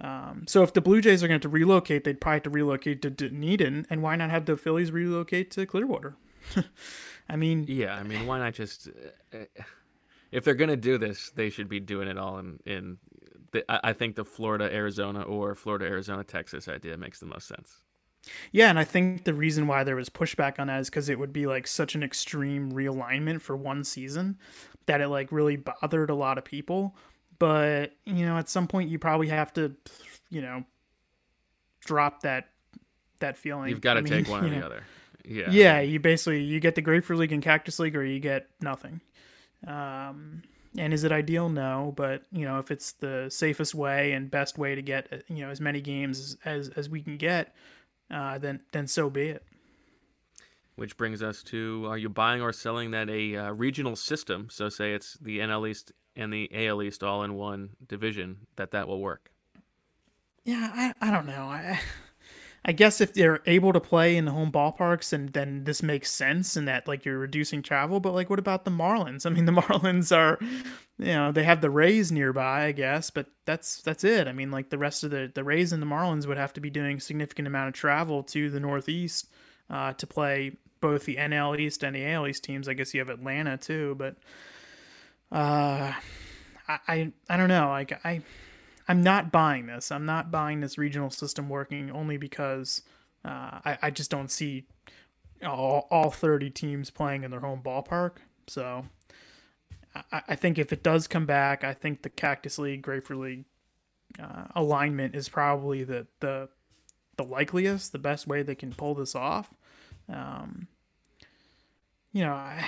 Um, 0.00 0.44
so 0.46 0.62
if 0.62 0.72
the 0.72 0.80
Blue 0.80 1.00
Jays 1.00 1.22
are 1.22 1.28
going 1.28 1.40
to 1.40 1.46
have 1.46 1.50
to 1.52 1.56
relocate, 1.56 2.04
they'd 2.04 2.20
probably 2.20 2.36
have 2.36 2.42
to 2.44 2.50
relocate 2.50 3.02
to 3.02 3.10
Dunedin, 3.10 3.86
and 3.90 4.02
why 4.02 4.16
not 4.16 4.30
have 4.30 4.46
the 4.46 4.56
Phillies 4.56 4.92
relocate 4.92 5.50
to 5.52 5.66
Clearwater? 5.66 6.16
I 7.28 7.36
mean, 7.36 7.64
Yeah, 7.68 7.94
I 7.94 8.04
mean, 8.04 8.26
why 8.26 8.38
not 8.38 8.54
just 8.54 8.88
uh, 9.34 9.38
uh, 9.38 9.62
if 10.30 10.44
they're 10.44 10.54
gonna 10.54 10.76
do 10.76 10.98
this, 10.98 11.30
they 11.30 11.50
should 11.50 11.68
be 11.68 11.80
doing 11.80 12.08
it 12.08 12.16
all 12.16 12.38
in 12.38 12.60
in. 12.64 12.98
The, 13.52 13.64
I 13.68 13.92
think 13.92 14.16
the 14.16 14.24
Florida 14.24 14.72
Arizona 14.72 15.22
or 15.22 15.54
Florida 15.54 15.86
Arizona 15.86 16.22
Texas 16.22 16.68
idea 16.68 16.96
makes 16.96 17.18
the 17.20 17.26
most 17.26 17.48
sense. 17.48 17.80
Yeah, 18.52 18.68
and 18.68 18.78
I 18.78 18.84
think 18.84 19.24
the 19.24 19.34
reason 19.34 19.66
why 19.66 19.84
there 19.84 19.96
was 19.96 20.08
pushback 20.08 20.58
on 20.58 20.66
that 20.66 20.80
is 20.80 20.90
because 20.90 21.08
it 21.08 21.18
would 21.18 21.32
be 21.32 21.46
like 21.46 21.66
such 21.66 21.94
an 21.94 22.02
extreme 22.02 22.72
realignment 22.72 23.40
for 23.40 23.56
one 23.56 23.84
season 23.84 24.36
that 24.86 25.00
it 25.00 25.08
like 25.08 25.32
really 25.32 25.56
bothered 25.56 26.10
a 26.10 26.14
lot 26.14 26.36
of 26.36 26.44
people. 26.44 26.96
But 27.38 27.92
you 28.04 28.26
know, 28.26 28.36
at 28.36 28.48
some 28.48 28.66
point, 28.66 28.90
you 28.90 28.98
probably 28.98 29.28
have 29.28 29.52
to, 29.54 29.74
you 30.30 30.42
know, 30.42 30.64
drop 31.80 32.22
that 32.22 32.50
that 33.20 33.36
feeling. 33.36 33.70
You've 33.70 33.80
got 33.80 33.94
to 33.94 34.00
I 34.00 34.02
mean, 34.02 34.12
take 34.12 34.28
one 34.28 34.44
or 34.44 34.48
you 34.48 34.54
the 34.60 34.66
other. 34.66 34.82
Yeah. 35.24 35.50
Yeah, 35.50 35.80
you 35.80 36.00
basically 36.00 36.42
you 36.42 36.58
get 36.60 36.74
the 36.74 36.82
Grapefruit 36.82 37.18
League 37.20 37.32
and 37.32 37.42
Cactus 37.42 37.78
League, 37.78 37.96
or 37.96 38.04
you 38.04 38.18
get 38.18 38.48
nothing. 38.60 39.00
Um, 39.66 40.42
and 40.76 40.92
is 40.92 41.04
it 41.04 41.12
ideal? 41.12 41.48
No, 41.48 41.92
but 41.96 42.22
you 42.32 42.44
know, 42.44 42.58
if 42.58 42.70
it's 42.70 42.92
the 42.92 43.28
safest 43.30 43.74
way 43.74 44.12
and 44.12 44.30
best 44.30 44.58
way 44.58 44.74
to 44.74 44.82
get 44.82 45.24
you 45.28 45.44
know 45.44 45.50
as 45.50 45.60
many 45.60 45.80
games 45.80 46.18
as 46.18 46.36
as, 46.44 46.68
as 46.70 46.90
we 46.90 47.02
can 47.02 47.16
get, 47.16 47.54
uh, 48.10 48.38
then 48.38 48.60
then 48.72 48.86
so 48.86 49.08
be 49.08 49.28
it. 49.28 49.42
which 50.76 50.96
brings 50.96 51.22
us 51.22 51.42
to: 51.44 51.86
Are 51.88 51.98
you 51.98 52.08
buying 52.08 52.42
or 52.42 52.52
selling 52.52 52.90
that 52.92 53.08
a 53.08 53.36
uh, 53.36 53.52
regional 53.52 53.96
system? 53.96 54.48
So, 54.50 54.68
say 54.68 54.92
it's 54.92 55.14
the 55.14 55.38
NL 55.38 55.68
East 55.68 55.92
and 56.16 56.32
the 56.32 56.50
AL 56.52 56.82
East 56.82 57.02
all 57.02 57.22
in 57.22 57.34
one 57.34 57.70
division. 57.86 58.46
That 58.56 58.70
that 58.72 58.88
will 58.88 59.00
work. 59.00 59.30
Yeah, 60.44 60.70
I, 60.74 61.08
I 61.08 61.10
don't 61.10 61.26
know. 61.26 61.44
I 61.46 61.80
I 62.64 62.72
guess 62.72 63.00
if 63.00 63.14
they're 63.14 63.40
able 63.46 63.72
to 63.72 63.80
play 63.80 64.16
in 64.16 64.24
the 64.24 64.32
home 64.32 64.52
ballparks, 64.52 65.12
and 65.12 65.30
then 65.30 65.64
this 65.64 65.82
makes 65.82 66.10
sense, 66.10 66.56
and 66.56 66.66
that 66.68 66.88
like 66.88 67.04
you're 67.04 67.18
reducing 67.18 67.62
travel. 67.62 68.00
But 68.00 68.14
like, 68.14 68.28
what 68.28 68.38
about 68.38 68.64
the 68.64 68.70
Marlins? 68.70 69.24
I 69.24 69.30
mean, 69.30 69.44
the 69.44 69.52
Marlins 69.62 70.14
are, 70.14 70.38
you 70.98 71.12
know, 71.12 71.32
they 71.32 71.44
have 71.44 71.60
the 71.60 71.70
Rays 71.70 72.10
nearby, 72.10 72.64
I 72.64 72.72
guess, 72.72 73.10
but 73.10 73.26
that's 73.44 73.80
that's 73.82 74.04
it. 74.04 74.26
I 74.28 74.32
mean, 74.32 74.50
like 74.50 74.70
the 74.70 74.78
rest 74.78 75.04
of 75.04 75.10
the 75.10 75.30
the 75.32 75.44
Rays 75.44 75.72
and 75.72 75.82
the 75.82 75.86
Marlins 75.86 76.26
would 76.26 76.36
have 76.36 76.52
to 76.54 76.60
be 76.60 76.70
doing 76.70 76.96
a 76.98 77.00
significant 77.00 77.46
amount 77.46 77.68
of 77.68 77.74
travel 77.74 78.22
to 78.24 78.50
the 78.50 78.60
Northeast 78.60 79.28
uh, 79.70 79.92
to 79.94 80.06
play 80.06 80.56
both 80.80 81.04
the 81.04 81.16
NL 81.16 81.58
East 81.58 81.82
and 81.82 81.94
the 81.94 82.06
AL 82.06 82.26
East 82.26 82.44
teams. 82.44 82.68
I 82.68 82.74
guess 82.74 82.92
you 82.92 83.00
have 83.00 83.08
Atlanta 83.08 83.56
too, 83.56 83.94
but 83.98 84.16
uh, 85.30 85.92
I 86.66 86.78
I, 86.88 87.12
I 87.30 87.36
don't 87.36 87.48
know. 87.48 87.68
Like 87.68 88.04
I 88.04 88.22
I'm 88.88 89.02
not 89.02 89.30
buying 89.30 89.66
this. 89.66 89.92
I'm 89.92 90.06
not 90.06 90.30
buying 90.30 90.60
this 90.60 90.78
regional 90.78 91.10
system 91.10 91.48
working 91.48 91.90
only 91.90 92.16
because 92.16 92.82
uh, 93.24 93.60
I, 93.64 93.78
I 93.82 93.90
just 93.90 94.10
don't 94.10 94.30
see 94.30 94.64
all, 95.44 95.86
all 95.90 96.10
30 96.10 96.50
teams 96.50 96.90
playing 96.90 97.22
in 97.22 97.30
their 97.30 97.40
home 97.40 97.60
ballpark. 97.62 98.12
So 98.46 98.86
I, 100.10 100.22
I 100.28 100.34
think 100.34 100.58
if 100.58 100.72
it 100.72 100.82
does 100.82 101.06
come 101.06 101.26
back, 101.26 101.64
I 101.64 101.74
think 101.74 102.02
the 102.02 102.08
Cactus 102.08 102.58
League, 102.58 102.82
Grapefruit 102.82 103.20
League 103.20 103.44
uh, 104.18 104.44
alignment 104.54 105.14
is 105.14 105.28
probably 105.28 105.84
the, 105.84 106.06
the 106.20 106.48
the 107.18 107.24
likeliest, 107.24 107.92
the 107.92 107.98
best 107.98 108.26
way 108.26 108.42
they 108.42 108.54
can 108.54 108.72
pull 108.72 108.94
this 108.94 109.14
off. 109.14 109.52
Um, 110.08 110.68
you 112.12 112.24
know, 112.24 112.32
I 112.32 112.66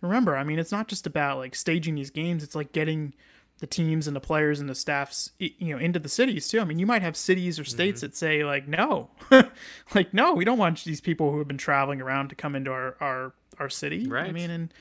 remember, 0.00 0.36
I 0.36 0.44
mean, 0.44 0.60
it's 0.60 0.70
not 0.70 0.86
just 0.86 1.06
about 1.06 1.38
like 1.38 1.56
staging 1.56 1.96
these 1.96 2.10
games. 2.10 2.44
It's 2.44 2.54
like 2.54 2.72
getting 2.72 3.14
the 3.60 3.66
teams 3.66 4.06
and 4.06 4.16
the 4.16 4.20
players 4.20 4.58
and 4.58 4.68
the 4.68 4.74
staffs 4.74 5.30
you 5.38 5.72
know 5.74 5.78
into 5.78 5.98
the 5.98 6.08
cities 6.08 6.48
too. 6.48 6.60
I 6.60 6.64
mean 6.64 6.78
you 6.78 6.86
might 6.86 7.02
have 7.02 7.16
cities 7.16 7.58
or 7.58 7.64
states 7.64 8.00
mm-hmm. 8.00 8.06
that 8.06 8.16
say 8.16 8.44
like 8.44 8.66
no 8.66 9.10
like 9.94 10.12
no 10.12 10.34
we 10.34 10.44
don't 10.44 10.58
want 10.58 10.82
these 10.84 11.00
people 11.00 11.30
who 11.30 11.38
have 11.38 11.48
been 11.48 11.58
traveling 11.58 12.00
around 12.00 12.30
to 12.30 12.34
come 12.34 12.56
into 12.56 12.70
our 12.70 12.96
our 13.00 13.32
our 13.58 13.68
city. 13.68 14.06
Right. 14.06 14.28
i 14.28 14.32
mean 14.32 14.50
and 14.50 14.74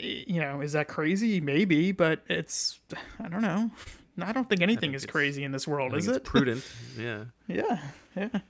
you 0.00 0.40
know 0.40 0.60
is 0.60 0.72
that 0.72 0.88
crazy? 0.88 1.40
Maybe 1.40 1.92
but 1.92 2.20
it's 2.28 2.80
i 3.20 3.28
don't 3.28 3.42
know. 3.42 3.70
I 4.18 4.32
don't 4.32 4.48
think 4.48 4.62
anything 4.62 4.92
think 4.92 4.94
is 4.94 5.04
crazy 5.04 5.44
in 5.44 5.52
this 5.52 5.68
world 5.68 5.94
is 5.94 6.08
it? 6.08 6.24
prudent. 6.24 6.64
Yeah. 6.98 7.24
Yeah 7.46 7.80
yeah 8.16 8.40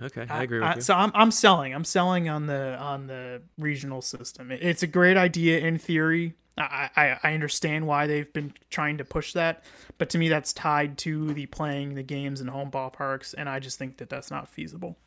Okay, 0.00 0.26
I 0.28 0.42
agree 0.44 0.60
with 0.60 0.68
I, 0.68 0.74
you. 0.76 0.80
So 0.80 0.94
I'm 0.94 1.10
I'm 1.14 1.30
selling. 1.30 1.74
I'm 1.74 1.84
selling 1.84 2.28
on 2.28 2.46
the 2.46 2.76
on 2.78 3.06
the 3.06 3.42
regional 3.58 4.00
system. 4.02 4.50
It's 4.52 4.82
a 4.82 4.86
great 4.86 5.16
idea 5.16 5.58
in 5.58 5.78
theory. 5.78 6.34
I, 6.56 6.90
I, 6.96 7.18
I 7.22 7.34
understand 7.34 7.86
why 7.86 8.06
they've 8.06 8.32
been 8.32 8.52
trying 8.68 8.98
to 8.98 9.04
push 9.04 9.32
that, 9.34 9.62
but 9.96 10.10
to 10.10 10.18
me 10.18 10.28
that's 10.28 10.52
tied 10.52 10.98
to 10.98 11.32
the 11.32 11.46
playing 11.46 11.94
the 11.94 12.02
games 12.02 12.40
in 12.40 12.48
home 12.48 12.70
ballparks, 12.70 13.34
and 13.36 13.48
I 13.48 13.60
just 13.60 13.78
think 13.78 13.98
that 13.98 14.08
that's 14.10 14.30
not 14.30 14.48
feasible. 14.48 14.98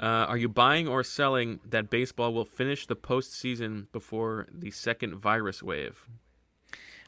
Uh, 0.00 0.26
are 0.28 0.36
you 0.36 0.48
buying 0.48 0.88
or 0.88 1.02
selling 1.02 1.60
that 1.68 1.88
baseball 1.88 2.34
will 2.34 2.44
finish 2.44 2.86
the 2.86 2.96
postseason 2.96 3.86
before 3.92 4.48
the 4.52 4.70
second 4.70 5.14
virus 5.14 5.62
wave? 5.62 6.06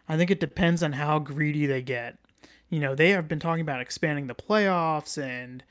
I 0.09 0.17
think 0.17 0.31
it 0.31 0.39
depends 0.39 0.83
on 0.83 0.93
how 0.93 1.19
greedy 1.19 1.67
they 1.67 1.83
get. 1.83 2.19
You 2.71 2.79
know, 2.79 2.95
they 2.95 3.11
have 3.11 3.29
been 3.29 3.41
talking 3.41 3.63
about 3.63 3.81
expanding 3.81 4.29
the 4.29 4.35
playoffs 4.35 5.21
and 5.21 5.65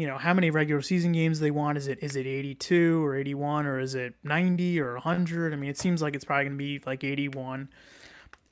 you 0.00 0.06
know 0.06 0.16
how 0.16 0.32
many 0.32 0.50
regular 0.50 0.80
season 0.80 1.12
games 1.12 1.40
they 1.40 1.50
want. 1.50 1.76
Is 1.76 1.86
it 1.86 1.98
is 2.00 2.16
it 2.16 2.26
82 2.26 3.04
or 3.04 3.16
81 3.16 3.66
or 3.66 3.78
is 3.78 3.94
it 3.94 4.14
90 4.24 4.80
or 4.80 4.94
100 4.94 5.52
i 5.52 5.56
mean 5.56 5.68
it 5.68 5.76
seems 5.76 6.00
like 6.00 6.14
it's 6.14 6.24
probably 6.24 6.44
going 6.46 6.56
to 6.56 6.64
be 6.64 6.80
like 6.86 7.04
81 7.04 7.68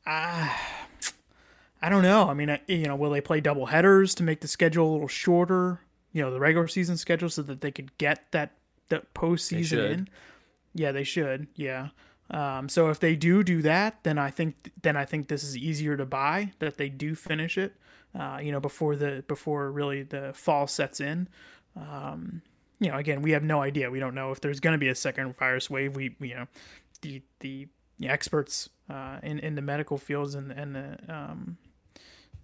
uh, 0.07 0.49
i 1.81 1.89
don't 1.89 2.03
know. 2.03 2.29
I 2.29 2.35
mean 2.35 2.59
you 2.67 2.85
know 2.85 2.97
will 2.97 3.09
they 3.09 3.23
play 3.23 3.41
double 3.41 3.65
headers 3.65 4.15
to 4.17 4.23
make 4.23 4.43
the 4.43 4.49
schedule 4.49 4.91
a 4.91 4.93
little 4.93 5.09
shorter 5.09 5.81
you 6.13 6.23
know 6.23 6.31
the 6.31 6.39
regular 6.39 6.69
season 6.69 6.99
schedule 6.99 7.31
so 7.31 7.41
that 7.41 7.63
they 7.63 7.71
could 7.71 7.97
get 7.97 8.31
that 8.33 8.53
that 8.91 9.15
postseason 9.15 9.91
in? 9.91 10.09
Yeah 10.75 10.93
they 10.93 11.05
should 11.05 11.47
yeah. 11.55 11.89
Um, 12.31 12.69
so 12.69 12.91
if 12.91 13.01
they 13.01 13.17
do 13.17 13.43
do 13.43 13.63
that 13.63 14.05
then 14.05 14.19
i 14.19 14.31
think 14.31 14.71
then 14.83 14.99
i 14.99 15.07
think 15.07 15.29
this 15.29 15.43
is 15.43 15.57
easier 15.57 15.97
to 15.97 16.05
buy 16.05 16.53
that 16.59 16.77
they 16.77 16.91
do 16.91 17.15
finish 17.15 17.57
it 17.57 17.75
uh, 18.19 18.39
you 18.43 18.53
know, 18.53 18.61
before 18.61 18.97
the 18.97 19.25
before 19.29 19.71
really 19.71 20.03
the 20.03 20.33
fall 20.35 20.67
sets 20.67 21.01
in. 21.01 21.29
Um, 21.77 22.43
you 22.81 22.91
know, 22.91 22.97
again, 22.97 23.23
we 23.23 23.33
have 23.33 23.43
no 23.43 23.61
idea. 23.61 23.91
We 23.91 23.99
don't 23.99 24.15
know 24.15 24.31
if 24.31 24.41
there's 24.41 24.61
going 24.61 24.73
to 24.73 24.79
be 24.79 24.89
a 24.89 24.95
second 24.95 25.37
virus 25.37 25.69
wave. 25.69 25.97
We, 25.97 26.15
you 26.21 26.35
know, 26.35 26.47
the 27.03 27.23
the, 27.41 27.69
experts 28.05 28.69
uh, 28.89 29.19
in 29.23 29.41
in 29.41 29.57
the 29.57 29.63
medical 29.63 29.99
fields 29.99 30.35
and 30.35 30.53
and 30.53 30.75
the 30.75 30.99
um, 31.09 31.59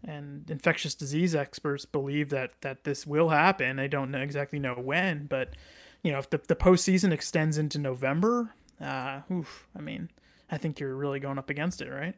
and 0.03 0.51
infectious 0.51 0.95
disease 0.95 1.35
experts 1.35 1.85
believe 1.85 2.31
that 2.31 2.61
that 2.63 2.85
this 2.85 3.07
will 3.07 3.29
happen. 3.29 3.77
They 3.77 3.89
don't 3.89 4.11
know 4.11 4.21
exactly 4.21 4.59
know 4.59 4.75
when, 4.75 5.27
but 5.27 5.55
you 6.03 6.13
know, 6.13 6.19
if 6.19 6.29
the 6.31 6.41
the 6.47 6.57
postseason 6.57 7.13
extends 7.13 7.57
into 7.57 7.79
November, 7.79 8.53
uh, 8.81 9.21
oof, 9.33 9.69
I 9.77 9.81
mean, 9.81 10.11
I 10.51 10.59
think 10.59 10.81
you're 10.81 10.97
really 10.97 11.21
going 11.21 11.39
up 11.39 11.51
against 11.51 11.81
it, 11.81 11.89
right? 11.89 12.17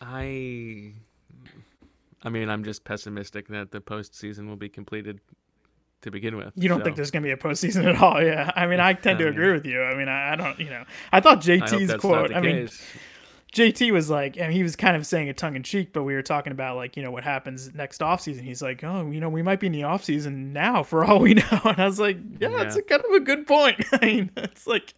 I 0.00 0.94
I 2.24 2.30
mean, 2.30 2.48
I'm 2.48 2.64
just 2.64 2.84
pessimistic 2.84 3.48
that 3.48 3.70
the 3.70 3.80
postseason 3.80 4.48
will 4.48 4.56
be 4.56 4.68
completed 4.68 5.20
to 6.02 6.10
begin 6.10 6.36
with. 6.36 6.52
You 6.56 6.68
don't 6.68 6.80
so. 6.80 6.84
think 6.84 6.96
there's 6.96 7.10
going 7.10 7.22
to 7.22 7.26
be 7.26 7.32
a 7.32 7.36
postseason 7.36 7.84
at 7.84 8.00
all? 8.00 8.14
Yeah. 8.24 8.50
I 8.56 8.66
mean, 8.66 8.80
I 8.80 8.94
tend 8.94 9.18
to 9.18 9.28
agree 9.28 9.52
with 9.52 9.66
you. 9.66 9.82
I 9.82 9.94
mean, 9.94 10.08
I, 10.08 10.32
I 10.32 10.36
don't, 10.36 10.58
you 10.58 10.70
know, 10.70 10.84
I 11.12 11.20
thought 11.20 11.40
JT's 11.40 11.90
I 11.90 11.98
quote, 11.98 12.34
I 12.34 12.40
mean, 12.40 12.68
JT 13.54 13.92
was 13.92 14.10
like, 14.10 14.36
and 14.36 14.52
he 14.52 14.62
was 14.62 14.76
kind 14.76 14.96
of 14.96 15.06
saying 15.06 15.28
it 15.28 15.36
tongue 15.36 15.56
in 15.56 15.62
cheek, 15.62 15.92
but 15.92 16.02
we 16.02 16.14
were 16.14 16.22
talking 16.22 16.52
about 16.52 16.76
like, 16.76 16.96
you 16.96 17.02
know, 17.02 17.10
what 17.10 17.22
happens 17.22 17.72
next 17.74 18.00
offseason. 18.00 18.40
He's 18.40 18.60
like, 18.60 18.82
oh, 18.82 19.10
you 19.10 19.20
know, 19.20 19.28
we 19.28 19.42
might 19.42 19.60
be 19.60 19.66
in 19.66 19.72
the 19.72 19.82
offseason 19.82 20.52
now 20.52 20.82
for 20.82 21.04
all 21.04 21.20
we 21.20 21.34
know. 21.34 21.60
And 21.64 21.78
I 21.78 21.86
was 21.86 22.00
like, 22.00 22.18
yeah, 22.40 22.48
yeah. 22.48 22.56
that's 22.56 22.76
a 22.76 22.82
kind 22.82 23.02
of 23.04 23.12
a 23.12 23.20
good 23.20 23.46
point. 23.46 23.84
I 23.92 24.04
mean, 24.04 24.30
it's 24.36 24.66
like, 24.66 24.94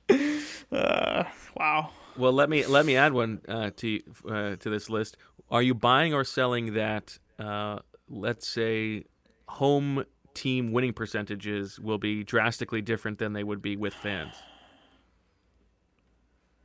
uh, 0.72 1.24
wow. 1.54 1.90
Well, 2.16 2.32
let 2.32 2.48
me 2.48 2.64
let 2.64 2.86
me 2.86 2.96
add 2.96 3.12
one 3.12 3.42
uh, 3.46 3.70
to 3.76 4.00
uh, 4.28 4.56
to 4.56 4.70
this 4.70 4.88
list. 4.88 5.18
Are 5.50 5.62
you 5.62 5.74
buying 5.74 6.12
or 6.12 6.24
selling 6.24 6.74
that? 6.74 7.18
Uh, 7.38 7.78
let's 8.08 8.48
say 8.48 9.04
home 9.48 10.04
team 10.34 10.72
winning 10.72 10.92
percentages 10.92 11.80
will 11.80 11.98
be 11.98 12.22
drastically 12.24 12.82
different 12.82 13.18
than 13.18 13.32
they 13.32 13.44
would 13.44 13.62
be 13.62 13.76
with 13.76 13.94
fans. 13.94 14.34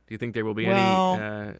Do 0.06 0.14
you 0.14 0.18
think 0.18 0.34
there 0.34 0.44
will 0.44 0.54
be 0.54 0.66
well, 0.66 1.14
any 1.14 1.24
uh, 1.24 1.52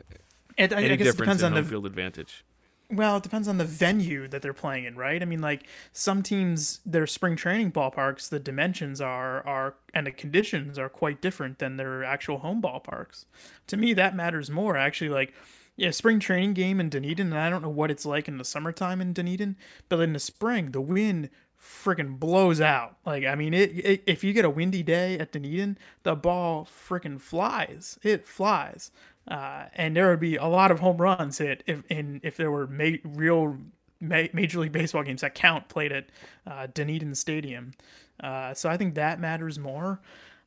it, 0.59 0.73
any 0.73 0.97
difference 0.97 1.43
in 1.43 1.53
home 1.53 1.63
the, 1.63 1.69
field 1.69 1.87
advantage? 1.87 2.45
Well, 2.91 3.17
it 3.17 3.23
depends 3.23 3.49
on 3.49 3.57
the 3.57 3.65
venue 3.65 4.29
that 4.29 4.43
they're 4.43 4.53
playing 4.53 4.85
in, 4.85 4.97
right? 4.97 5.23
I 5.23 5.25
mean, 5.25 5.41
like 5.41 5.67
some 5.93 6.23
teams, 6.23 6.81
their 6.85 7.07
spring 7.07 7.37
training 7.37 7.73
ballparks, 7.73 8.29
the 8.29 8.39
dimensions 8.39 9.01
are 9.01 9.47
are 9.47 9.77
and 9.95 10.07
the 10.07 10.13
conditions 10.13 10.79
are 10.79 10.91
quite 10.91 11.23
different 11.23 11.59
than 11.59 11.79
their 11.79 12.05
actual 12.05 12.39
home 12.39 12.61
ballparks. 12.61 13.25
To 13.69 13.79
me, 13.79 13.95
that 13.95 14.15
matters 14.15 14.51
more. 14.51 14.77
Actually, 14.77 15.11
like 15.11 15.33
yeah, 15.77 15.91
spring 15.91 16.21
training 16.21 16.55
game 16.55 16.81
in 16.81 16.89
Dunedin, 16.89 17.29
and 17.29 17.39
I 17.39 17.51
don't 17.51 17.63
know 17.63 17.69
what 17.69 17.91
it's 17.91 18.07
like 18.07 18.29
in 18.29 18.39
the 18.39 18.45
summertime 18.45 19.01
in 19.01 19.13
Dunedin, 19.13 19.57
but 19.89 20.01
in 20.01 20.13
the 20.13 20.19
spring, 20.19 20.73
the 20.73 20.81
wind 20.81 21.31
freaking 21.61 22.19
blows 22.19 22.61
out. 22.61 22.97
Like, 23.07 23.25
I 23.25 23.35
mean, 23.35 23.55
it, 23.55 23.71
it, 23.73 24.03
if 24.07 24.25
you 24.25 24.33
get 24.33 24.45
a 24.45 24.51
windy 24.51 24.83
day 24.83 25.19
at 25.19 25.33
Dunedin, 25.33 25.79
the 26.03 26.15
ball 26.15 26.67
freaking 26.67 27.21
flies. 27.21 27.99
It 28.03 28.27
flies. 28.27 28.91
Uh, 29.29 29.67
and 29.75 29.97
there 29.97 30.11
would 30.11 30.21
be 30.21 30.37
a 30.37 30.47
lot 30.47 30.71
of 30.71 30.81
home 30.81 30.97
runs 30.97 31.39
hit 31.39 31.63
if 31.67 31.85
in 31.89 32.21
if 32.25 32.37
there 32.37 32.51
were 32.51 32.67
ma- 32.67 32.97
real 33.05 33.57
ma- 34.01 34.25
major 34.33 34.59
league 34.59 34.73
baseball 34.73 35.05
games 35.05 35.21
that 35.21 35.35
count 35.35 35.69
played 35.69 35.93
at 35.93 36.07
uh, 36.45 36.67
Dunedin 36.75 37.15
Stadium. 37.15 37.73
Uh, 38.21 38.53
so 38.53 38.69
I 38.69 38.77
think 38.77 38.97
that 38.97 39.21
matters 39.21 39.59
more. 39.61 40.01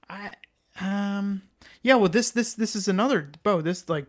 I 0.09 0.31
um 0.81 1.43
yeah, 1.83 1.95
well 1.95 2.09
this 2.09 2.31
this 2.31 2.53
this 2.53 2.75
is 2.75 2.89
another 2.89 3.31
Bo. 3.43 3.61
This 3.61 3.88
like 3.88 4.07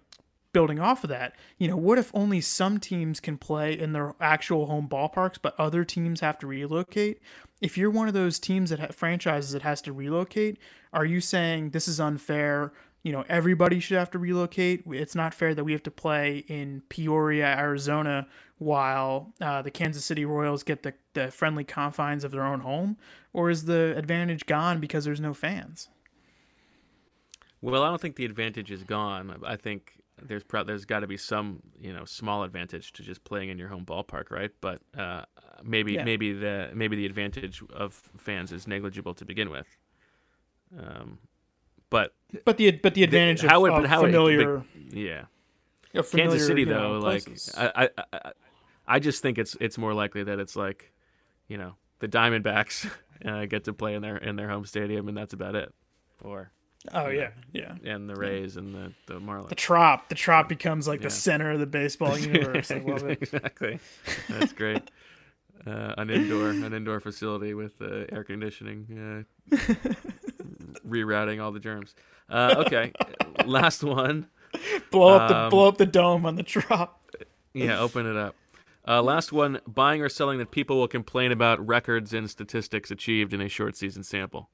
building 0.56 0.80
off 0.80 1.04
of 1.04 1.10
that, 1.10 1.34
you 1.58 1.68
know, 1.68 1.76
what 1.76 1.98
if 1.98 2.10
only 2.14 2.40
some 2.40 2.80
teams 2.80 3.20
can 3.20 3.36
play 3.36 3.78
in 3.78 3.92
their 3.92 4.14
actual 4.22 4.64
home 4.64 4.88
ballparks, 4.88 5.36
but 5.40 5.54
other 5.60 5.84
teams 5.84 6.20
have 6.20 6.38
to 6.38 6.46
relocate? 6.46 7.20
If 7.60 7.76
you're 7.76 7.90
one 7.90 8.08
of 8.08 8.14
those 8.14 8.38
teams 8.38 8.70
that 8.70 8.78
have 8.78 8.94
franchises 8.94 9.52
that 9.52 9.60
has 9.60 9.82
to 9.82 9.92
relocate, 9.92 10.56
are 10.94 11.04
you 11.04 11.20
saying 11.20 11.72
this 11.72 11.86
is 11.86 12.00
unfair? 12.00 12.72
You 13.02 13.12
know, 13.12 13.26
everybody 13.28 13.80
should 13.80 13.98
have 13.98 14.10
to 14.12 14.18
relocate. 14.18 14.84
It's 14.86 15.14
not 15.14 15.34
fair 15.34 15.54
that 15.54 15.62
we 15.62 15.72
have 15.72 15.82
to 15.82 15.90
play 15.90 16.38
in 16.48 16.82
Peoria, 16.88 17.48
Arizona, 17.48 18.26
while 18.56 19.34
uh, 19.42 19.60
the 19.60 19.70
Kansas 19.70 20.06
City 20.06 20.24
Royals 20.24 20.62
get 20.62 20.82
the, 20.84 20.94
the 21.12 21.30
friendly 21.30 21.64
confines 21.64 22.24
of 22.24 22.30
their 22.30 22.44
own 22.44 22.60
home? 22.60 22.96
Or 23.34 23.50
is 23.50 23.66
the 23.66 23.94
advantage 23.94 24.46
gone 24.46 24.80
because 24.80 25.04
there's 25.04 25.20
no 25.20 25.34
fans? 25.34 25.90
Well, 27.60 27.82
I 27.82 27.90
don't 27.90 28.00
think 28.00 28.16
the 28.16 28.24
advantage 28.24 28.70
is 28.70 28.84
gone. 28.84 29.38
I 29.44 29.56
think 29.56 29.92
there's 30.22 30.44
pro- 30.44 30.64
there's 30.64 30.84
got 30.84 31.00
to 31.00 31.06
be 31.06 31.16
some 31.16 31.60
you 31.80 31.92
know 31.92 32.04
small 32.04 32.42
advantage 32.42 32.92
to 32.92 33.02
just 33.02 33.22
playing 33.24 33.48
in 33.50 33.58
your 33.58 33.68
home 33.68 33.84
ballpark, 33.84 34.30
right? 34.30 34.50
But 34.60 34.80
uh, 34.98 35.24
maybe 35.62 35.92
Yeah. 35.94 36.04
maybe 36.04 36.32
the 36.32 36.70
maybe 36.74 36.96
the 36.96 37.06
advantage 37.06 37.62
of 37.72 37.94
fans 38.16 38.52
is 38.52 38.66
negligible 38.66 39.14
to 39.14 39.24
begin 39.24 39.50
with. 39.50 39.66
Um, 40.78 41.18
but 41.90 42.14
But 42.44 42.56
the 42.56 42.72
but 42.72 42.94
the 42.94 43.02
advantage 43.04 43.48
how 43.48 43.56
of, 43.56 43.62
would- 43.62 43.84
of 43.84 43.88
how 43.90 44.02
would- 44.02 44.10
familiar, 44.10 44.64
yeah, 44.90 45.24
of 45.94 46.06
familiar, 46.08 46.30
Kansas 46.30 46.46
City 46.46 46.62
you 46.62 46.66
know, 46.66 47.00
though, 47.00 47.06
like. 47.06 47.28
I, 47.56 47.88
I 47.96 48.04
I 48.12 48.32
I 48.88 48.98
just 49.00 49.20
think 49.22 49.36
it's 49.38 49.56
it's 49.60 49.78
more 49.78 49.94
likely 49.94 50.22
that 50.24 50.38
it's 50.38 50.54
like, 50.56 50.92
you 51.48 51.58
know, 51.58 51.74
the 51.98 52.08
Diamondbacks 52.08 52.88
uh, 53.24 53.44
get 53.46 53.64
to 53.64 53.72
play 53.72 53.94
in 53.94 54.02
their 54.02 54.16
in 54.16 54.36
their 54.36 54.48
home 54.48 54.64
stadium 54.64 55.08
and 55.08 55.16
that's 55.16 55.32
about 55.32 55.54
it, 55.56 55.72
or 56.20 56.50
oh 56.94 57.08
yeah, 57.08 57.30
yeah. 57.52 57.74
and 57.84 58.08
the 58.08 58.14
Rays 58.14 58.56
and 58.56 58.74
the 58.74 58.92
the 59.06 59.20
Marlins. 59.20 59.48
The 59.50 59.54
trop, 59.54 60.08
the 60.08 60.14
trop 60.14 60.48
becomes 60.48 60.86
like 60.88 61.00
Yeah. 61.00 61.04
the 61.06 61.10
center 61.10 61.50
of 61.52 61.60
the 61.60 61.66
baseball 61.66 62.18
universe. 62.18 62.70
I 62.70 62.78
love 62.78 63.04
it. 63.04 63.22
exactly. 63.22 63.78
That's 64.28 64.52
great. 64.52 64.82
Uh, 65.66 65.94
an 65.98 66.10
indoor, 66.10 66.50
an 66.50 66.72
indoor 66.72 67.00
facility 67.00 67.52
with 67.54 67.80
uh, 67.82 68.04
air 68.12 68.22
conditioning, 68.22 69.24
uh, 69.52 69.56
rerouting 70.86 71.42
all 71.42 71.52
the 71.52 71.60
germs. 71.60 71.94
Uh, 72.28 72.62
okay, 72.66 72.92
last 73.44 73.82
one. 73.82 74.28
Blow 74.90 75.16
up 75.16 75.28
the 75.28 75.36
Um, 75.36 75.50
blow 75.50 75.68
up 75.68 75.76
the 75.78 75.86
dome 75.86 76.24
on 76.24 76.36
the 76.36 76.42
trop. 76.42 77.00
Yeah, 77.52 77.80
open 77.80 78.06
it 78.06 78.16
up. 78.16 78.34
Uh, 78.86 79.02
last 79.02 79.32
one: 79.32 79.60
buying 79.66 80.00
or 80.02 80.08
selling 80.08 80.38
that 80.38 80.50
people 80.50 80.76
will 80.78 80.88
complain 80.88 81.32
about 81.32 81.64
records 81.66 82.12
and 82.12 82.30
statistics 82.30 82.90
achieved 82.90 83.32
in 83.34 83.40
a 83.40 83.48
short 83.48 83.76
season 83.76 84.02
sample. 84.04 84.50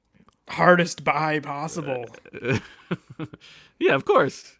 Hardest 0.48 1.04
buy 1.04 1.40
possible. 1.40 2.04
yeah, 3.78 3.94
of 3.94 4.04
course. 4.04 4.56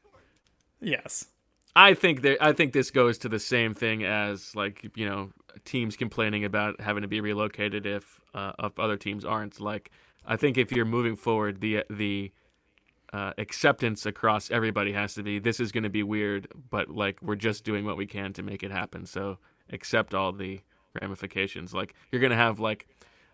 yes. 0.81 1.27
I 1.75 1.95
think 1.95 2.23
that 2.23 2.37
I 2.41 2.53
think 2.53 2.73
this 2.73 2.91
goes 2.91 3.19
to 3.19 3.29
the 3.29 3.39
same 3.39 3.75
thing 3.75 4.05
as 4.05 4.55
like 4.55 4.91
you 4.95 5.09
know 5.09 5.31
teams 5.65 5.97
complaining 5.97 6.45
about 6.45 6.81
having 6.81 7.03
to 7.03 7.09
be 7.09 7.21
relocated 7.21 7.87
if 7.87 8.21
uh, 8.35 8.53
if 8.59 8.79
other 8.79 8.97
teams 8.97 9.25
aren't. 9.25 9.59
Like 9.59 9.91
I 10.27 10.37
think 10.37 10.59
if 10.59 10.71
you're 10.71 10.85
moving 10.85 11.17
forward, 11.17 11.61
the 11.61 11.85
the 11.89 12.33
uh, 13.13 13.33
acceptance 13.39 14.07
across 14.07 14.51
everybody 14.51 14.93
has 14.93 15.15
to 15.15 15.23
be 15.23 15.39
this 15.39 15.61
is 15.61 15.73
going 15.73 15.85
to 15.85 15.91
be 15.91 16.03
weird, 16.03 16.49
but 16.71 16.91
like 16.91 17.21
we're 17.23 17.37
just 17.37 17.65
doing 17.65 17.85
what 17.87 17.97
we 17.97 18.07
can 18.07 18.33
to 18.35 18.43
make 18.43 18.63
it 18.63 18.71
happen. 18.71 19.07
So 19.07 19.39
accept 19.71 20.15
all 20.15 20.33
the 20.33 20.61
ramifications. 21.01 21.73
Like 21.73 21.95
you're 22.11 22.21
going 22.21 22.31
to 22.31 22.37
have 22.37 22.61
like. 22.61 22.87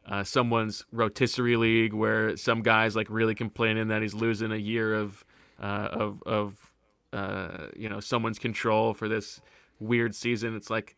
Uh, 0.09 0.25
someone's 0.25 0.87
rotisserie 0.91 1.57
league 1.57 1.93
where 1.93 2.35
some 2.37 2.63
guy's 2.63 2.97
like 2.97 3.09
really 3.11 3.35
complaining 3.35 3.89
that 3.89 4.01
he's 4.01 4.15
losing 4.15 4.51
a 4.53 4.57
year 4.57 4.95
of 4.95 5.25
uh, 5.63 5.89
of 5.93 6.23
of 6.25 6.73
uh, 7.13 7.67
you 7.77 7.89
know 7.89 8.01
someone's 8.01 8.39
control 8.39 8.95
for 8.95 9.07
this 9.09 9.41
weird 9.81 10.15
season. 10.15 10.57
It's 10.57 10.71
like, 10.71 10.97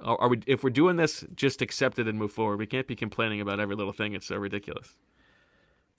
are, 0.00 0.28
we? 0.28 0.40
If 0.46 0.62
we're 0.62 0.70
doing 0.70 0.96
this, 0.96 1.24
just 1.34 1.62
accept 1.62 1.98
it 1.98 2.06
and 2.06 2.18
move 2.18 2.32
forward. 2.32 2.58
We 2.58 2.66
can't 2.66 2.86
be 2.86 2.94
complaining 2.96 3.40
about 3.40 3.60
every 3.60 3.76
little 3.76 3.92
thing. 3.94 4.12
It's 4.14 4.26
so 4.26 4.36
ridiculous. 4.36 4.94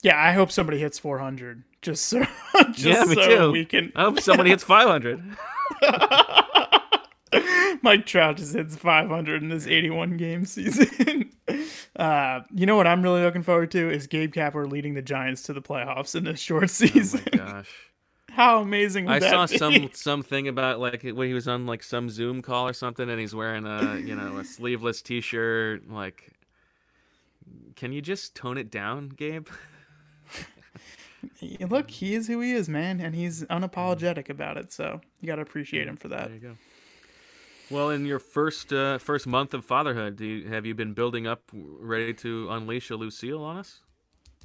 Yeah, 0.02 0.20
I 0.22 0.32
hope 0.32 0.52
somebody 0.52 0.78
hits 0.78 0.98
400 0.98 1.64
just 1.82 2.04
so 2.06 2.24
just 2.72 2.84
Yeah, 2.84 3.04
me 3.04 3.14
so 3.14 3.28
too. 3.28 3.52
we 3.52 3.64
can 3.64 3.90
I 3.96 4.02
hope 4.04 4.20
somebody 4.20 4.50
hits 4.50 4.62
500. 4.62 5.36
Mike 7.82 8.06
Trout 8.06 8.36
just 8.36 8.54
hits 8.54 8.76
500 8.76 9.42
in 9.42 9.48
this 9.48 9.66
81 9.66 10.16
game 10.16 10.44
season. 10.44 11.30
uh, 11.96 12.40
you 12.54 12.66
know 12.66 12.76
what 12.76 12.86
I'm 12.86 13.02
really 13.02 13.22
looking 13.22 13.42
forward 13.42 13.70
to 13.72 13.90
is 13.90 14.06
Gabe 14.06 14.32
Kapler 14.32 14.70
leading 14.70 14.94
the 14.94 15.02
Giants 15.02 15.42
to 15.42 15.52
the 15.52 15.62
playoffs 15.62 16.14
in 16.14 16.24
this 16.24 16.40
short 16.40 16.70
season. 16.70 17.22
Oh 17.32 17.36
my 17.36 17.44
gosh. 17.44 17.68
How 18.30 18.60
amazing 18.60 19.08
I 19.08 19.18
saw 19.18 19.46
be? 19.46 19.56
some 19.56 19.90
something 19.94 20.46
about 20.46 20.78
like 20.78 21.02
when 21.02 21.26
he 21.26 21.32
was 21.32 21.48
on 21.48 21.64
like 21.64 21.82
some 21.82 22.10
Zoom 22.10 22.42
call 22.42 22.68
or 22.68 22.74
something, 22.74 23.08
and 23.08 23.18
he's 23.18 23.34
wearing 23.34 23.64
a 23.64 23.96
you 23.96 24.14
know 24.14 24.36
a 24.36 24.44
sleeveless 24.44 25.00
T-shirt. 25.00 25.88
Like, 25.88 26.34
can 27.76 27.92
you 27.92 28.02
just 28.02 28.34
tone 28.34 28.58
it 28.58 28.70
down, 28.70 29.08
Gabe? 29.08 29.48
Look, 31.68 31.90
he 31.90 32.14
is 32.14 32.26
who 32.26 32.40
he 32.40 32.52
is, 32.52 32.68
man, 32.68 33.00
and 33.00 33.14
he's 33.14 33.44
unapologetic 33.44 34.28
about 34.28 34.56
it. 34.56 34.72
So 34.72 35.00
you 35.20 35.26
got 35.26 35.36
to 35.36 35.42
appreciate 35.42 35.88
him 35.88 35.96
for 35.96 36.08
that. 36.08 36.26
There 36.26 36.34
you 36.34 36.40
go. 36.40 36.56
Well, 37.70 37.90
in 37.90 38.06
your 38.06 38.18
first 38.18 38.72
uh, 38.72 38.98
first 38.98 39.26
month 39.26 39.52
of 39.54 39.64
fatherhood, 39.64 40.16
do 40.16 40.24
you, 40.24 40.48
have 40.48 40.66
you 40.66 40.74
been 40.74 40.92
building 40.92 41.26
up, 41.26 41.42
ready 41.52 42.14
to 42.14 42.48
unleash 42.50 42.90
a 42.90 42.96
Lucille 42.96 43.42
on 43.42 43.56
us? 43.56 43.80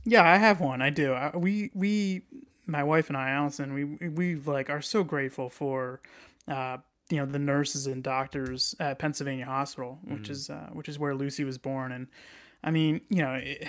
Yeah, 0.04 0.24
I 0.24 0.38
have 0.38 0.60
one. 0.60 0.82
I 0.82 0.90
do. 0.90 1.14
I, 1.14 1.36
we 1.38 1.70
we 1.74 2.24
my 2.66 2.84
wife 2.84 3.10
and 3.10 3.18
I, 3.18 3.30
Allison, 3.32 3.74
we 3.74 4.10
we 4.10 4.36
like 4.36 4.70
are 4.70 4.82
so 4.82 5.04
grateful 5.04 5.50
for 5.50 6.02
uh, 6.48 6.78
you 7.10 7.18
know 7.18 7.26
the 7.26 7.40
nurses 7.40 7.86
and 7.86 8.02
doctors 8.02 8.76
at 8.80 8.98
Pennsylvania 8.98 9.46
Hospital, 9.46 10.00
which 10.06 10.30
is 10.30 10.50
uh, 10.50 10.70
which 10.74 10.90
is 10.90 10.98
where 10.98 11.14
Lucy 11.14 11.44
was 11.44 11.60
born, 11.60 11.92
and 11.92 12.08
I 12.64 12.72
mean, 12.72 13.02
you 13.10 13.22
know, 13.22 13.34
it, 13.36 13.68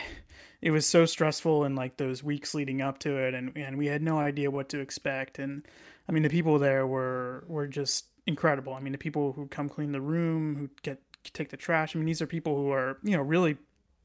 it 0.60 0.70
was 0.70 0.86
so 0.86 1.04
stressful 1.04 1.64
in 1.64 1.74
like 1.74 1.96
those 1.96 2.22
weeks 2.22 2.54
leading 2.54 2.80
up 2.80 2.98
to 3.00 3.16
it, 3.18 3.34
and 3.34 3.56
and 3.56 3.76
we 3.76 3.86
had 3.86 4.02
no 4.02 4.18
idea 4.18 4.50
what 4.50 4.68
to 4.70 4.80
expect, 4.80 5.38
and 5.38 5.66
I 6.08 6.12
mean, 6.12 6.22
the 6.22 6.30
people 6.30 6.58
there 6.58 6.86
were 6.86 7.44
were 7.48 7.66
just 7.66 8.06
incredible. 8.26 8.74
I 8.74 8.80
mean, 8.80 8.92
the 8.92 8.98
people 8.98 9.32
who 9.32 9.46
come 9.46 9.68
clean 9.68 9.92
the 9.92 10.00
room, 10.00 10.56
who 10.56 10.70
get 10.82 11.00
take 11.32 11.50
the 11.50 11.56
trash. 11.56 11.94
I 11.94 11.98
mean, 11.98 12.06
these 12.06 12.22
are 12.22 12.26
people 12.26 12.56
who 12.56 12.70
are 12.70 12.98
you 13.02 13.16
know 13.16 13.22
really 13.22 13.56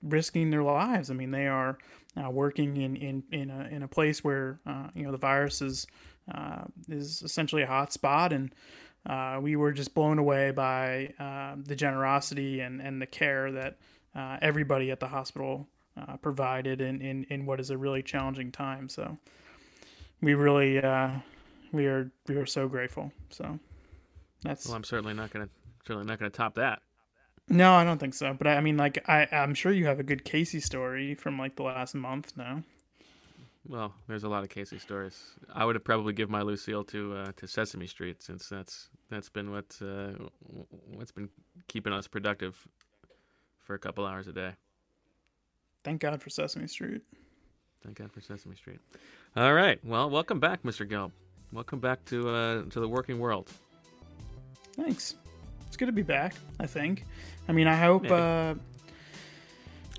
risking 0.04 0.50
their 0.50 0.64
lives. 0.64 1.10
I 1.10 1.14
mean, 1.14 1.32
they 1.32 1.48
are 1.48 1.78
uh, 2.16 2.30
working 2.30 2.78
in 2.78 2.96
in 2.96 3.24
in 3.32 3.50
a 3.50 3.68
in 3.72 3.84
a 3.84 3.88
place 3.88 4.24
where 4.24 4.60
uh, 4.66 4.88
you 4.94 5.04
know 5.04 5.12
the 5.12 5.18
virus 5.18 5.62
is 5.62 5.88
uh, 6.34 6.64
is 6.90 7.22
essentially 7.22 7.62
a 7.62 7.68
hot 7.68 7.94
spot, 7.94 8.34
and 8.34 8.54
uh, 9.06 9.40
we 9.42 9.56
were 9.56 9.72
just 9.72 9.94
blown 9.94 10.20
away 10.20 10.52
by 10.52 11.14
uh, 11.20 11.56
the 11.64 11.76
generosity 11.76 12.60
and 12.60 12.82
and 12.82 13.02
the 13.02 13.08
care 13.08 13.52
that 13.52 13.78
uh, 14.16 14.38
everybody 14.42 14.92
at 14.92 15.00
the 15.00 15.08
hospital 15.08 15.68
provided 16.22 16.80
in, 16.80 17.02
in 17.02 17.24
in 17.26 17.46
what 17.46 17.60
is 17.60 17.72
a 17.72 17.78
really 17.78 18.04
challenging 18.04 18.52
time. 18.52 18.88
So 18.88 19.18
we 20.22 20.36
really 20.36 20.76
we 21.72 21.86
are 21.88 22.12
we 22.28 22.36
are 22.36 22.46
so 22.46 22.68
grateful. 22.68 23.12
So 23.30 23.60
that's 24.44 24.66
Well, 24.68 24.76
I'm 24.76 24.84
certainly 24.84 25.14
not 25.14 25.32
gonna 25.32 25.50
certainly 25.86 26.08
not 26.08 26.20
gonna 26.20 26.30
top 26.32 26.56
that. 26.56 26.82
no, 27.50 27.74
I 27.74 27.84
don't 27.84 27.98
think 27.98 28.14
so. 28.14 28.34
But 28.34 28.48
I, 28.48 28.56
I 28.58 28.62
mean, 28.62 28.78
like 28.78 29.04
I 29.10 29.28
I'm 29.32 29.54
sure 29.54 29.72
you 29.72 29.86
have 29.88 30.00
a 30.00 30.04
good 30.04 30.24
Casey 30.26 30.60
story 30.60 31.16
from 31.16 31.38
like 31.38 31.56
the 31.56 31.64
last 31.64 31.96
month. 31.96 32.36
now. 32.38 32.64
Well, 33.70 33.94
there's 34.08 34.24
a 34.24 34.30
lot 34.30 34.44
of 34.44 34.50
Casey 34.50 34.80
stories. 34.80 35.22
I 35.54 35.66
would 35.66 35.76
have 35.76 35.84
probably 35.84 36.14
give 36.14 36.30
my 36.30 36.42
Lucille 36.42 36.86
to 36.86 37.16
uh, 37.16 37.32
to 37.36 37.48
Sesame 37.48 37.88
Street 37.88 38.24
since 38.24 38.48
that's 38.48 38.90
that's 39.10 39.30
been 39.30 39.52
what 39.52 39.78
uh, 39.82 40.12
what's 40.94 41.12
been 41.12 41.30
keeping 41.68 41.92
us 41.92 42.08
productive 42.08 42.66
for 43.60 43.74
a 43.74 43.80
couple 43.80 44.06
hours 44.06 44.28
a 44.28 44.32
day. 44.32 44.52
Thank 45.84 46.02
God 46.02 46.22
for 46.22 46.30
Sesame 46.30 46.68
Street. 46.68 47.02
Thank 47.84 47.98
God 47.98 48.12
for 48.12 48.22
Sesame 48.22 48.56
Street. 48.56 48.80
All 49.36 49.54
right. 49.54 49.84
Well, 49.86 50.10
welcome 50.10 50.40
back, 50.40 50.64
Mr. 50.64 50.90
Gelb. 50.90 51.12
Welcome 51.52 51.80
back 51.80 52.04
to 52.06 52.30
uh, 52.30 52.64
to 52.70 52.80
the 52.80 52.88
working 52.88 53.20
world. 53.20 53.52
Thanks. 54.78 55.16
It's 55.68 55.76
good 55.78 55.88
to 55.88 55.92
be 55.92 56.04
back. 56.04 56.36
I 56.60 56.68
think. 56.68 57.06
I 57.48 57.52
mean, 57.52 57.68
I 57.68 57.76
hope. 57.76 58.10
Uh, 58.10 58.56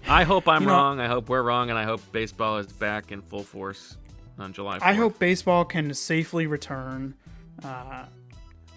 I 0.07 0.25
hope 0.25 0.49
I'm 0.49 0.63
You 0.63 0.69
know- 0.69 0.75
wrong. 0.75 1.01
I 1.01 1.07
hope 1.09 1.29
we're 1.29 1.43
wrong, 1.43 1.71
and 1.71 1.79
I 1.79 1.85
hope 1.85 2.01
baseball 2.13 2.59
is 2.59 2.67
back 2.67 3.13
in 3.13 3.21
full 3.21 3.43
force 3.43 3.97
on 4.39 4.53
July. 4.53 4.79
4th. 4.79 4.83
I 4.83 4.95
hope 4.95 5.19
baseball 5.19 5.65
can 5.65 5.93
safely 5.93 6.47
return. 6.47 7.15
Uh, 7.63 8.05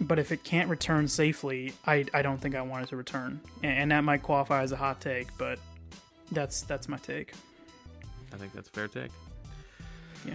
but 0.00 0.18
if 0.18 0.32
it 0.32 0.42
can't 0.42 0.68
return 0.68 1.06
safely, 1.06 1.72
I, 1.86 2.04
I 2.12 2.22
don't 2.22 2.40
think 2.40 2.54
I 2.56 2.62
want 2.62 2.82
it 2.84 2.88
to 2.88 2.96
return. 2.96 3.40
And, 3.62 3.78
and 3.78 3.90
that 3.92 4.02
might 4.02 4.22
qualify 4.22 4.62
as 4.62 4.72
a 4.72 4.76
hot 4.76 5.00
take, 5.00 5.28
but 5.38 5.58
that's 6.32 6.62
that's 6.62 6.88
my 6.88 6.96
take. 6.98 7.32
I 8.32 8.36
think 8.36 8.52
that's 8.52 8.68
a 8.68 8.72
fair 8.72 8.88
take. 8.88 9.10
Yeah. 10.26 10.34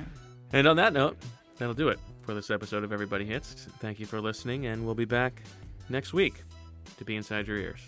And 0.54 0.68
on 0.68 0.78
that 0.78 0.94
note, 0.94 1.18
that'll 1.58 1.74
do 1.74 1.90
it 1.90 2.00
for 2.28 2.34
this 2.34 2.52
episode 2.52 2.84
of 2.84 2.92
Everybody 2.92 3.24
Hits. 3.24 3.54
Thank 3.80 4.02
you 4.02 4.06
for 4.06 4.20
listening, 4.20 4.66
and 4.66 4.86
we'll 4.86 4.96
be 4.96 5.06
back 5.06 5.44
next 5.88 6.12
week 6.12 6.44
to 6.98 7.06
be 7.06 7.16
inside 7.16 7.48
your 7.48 7.56
ears. 7.56 7.80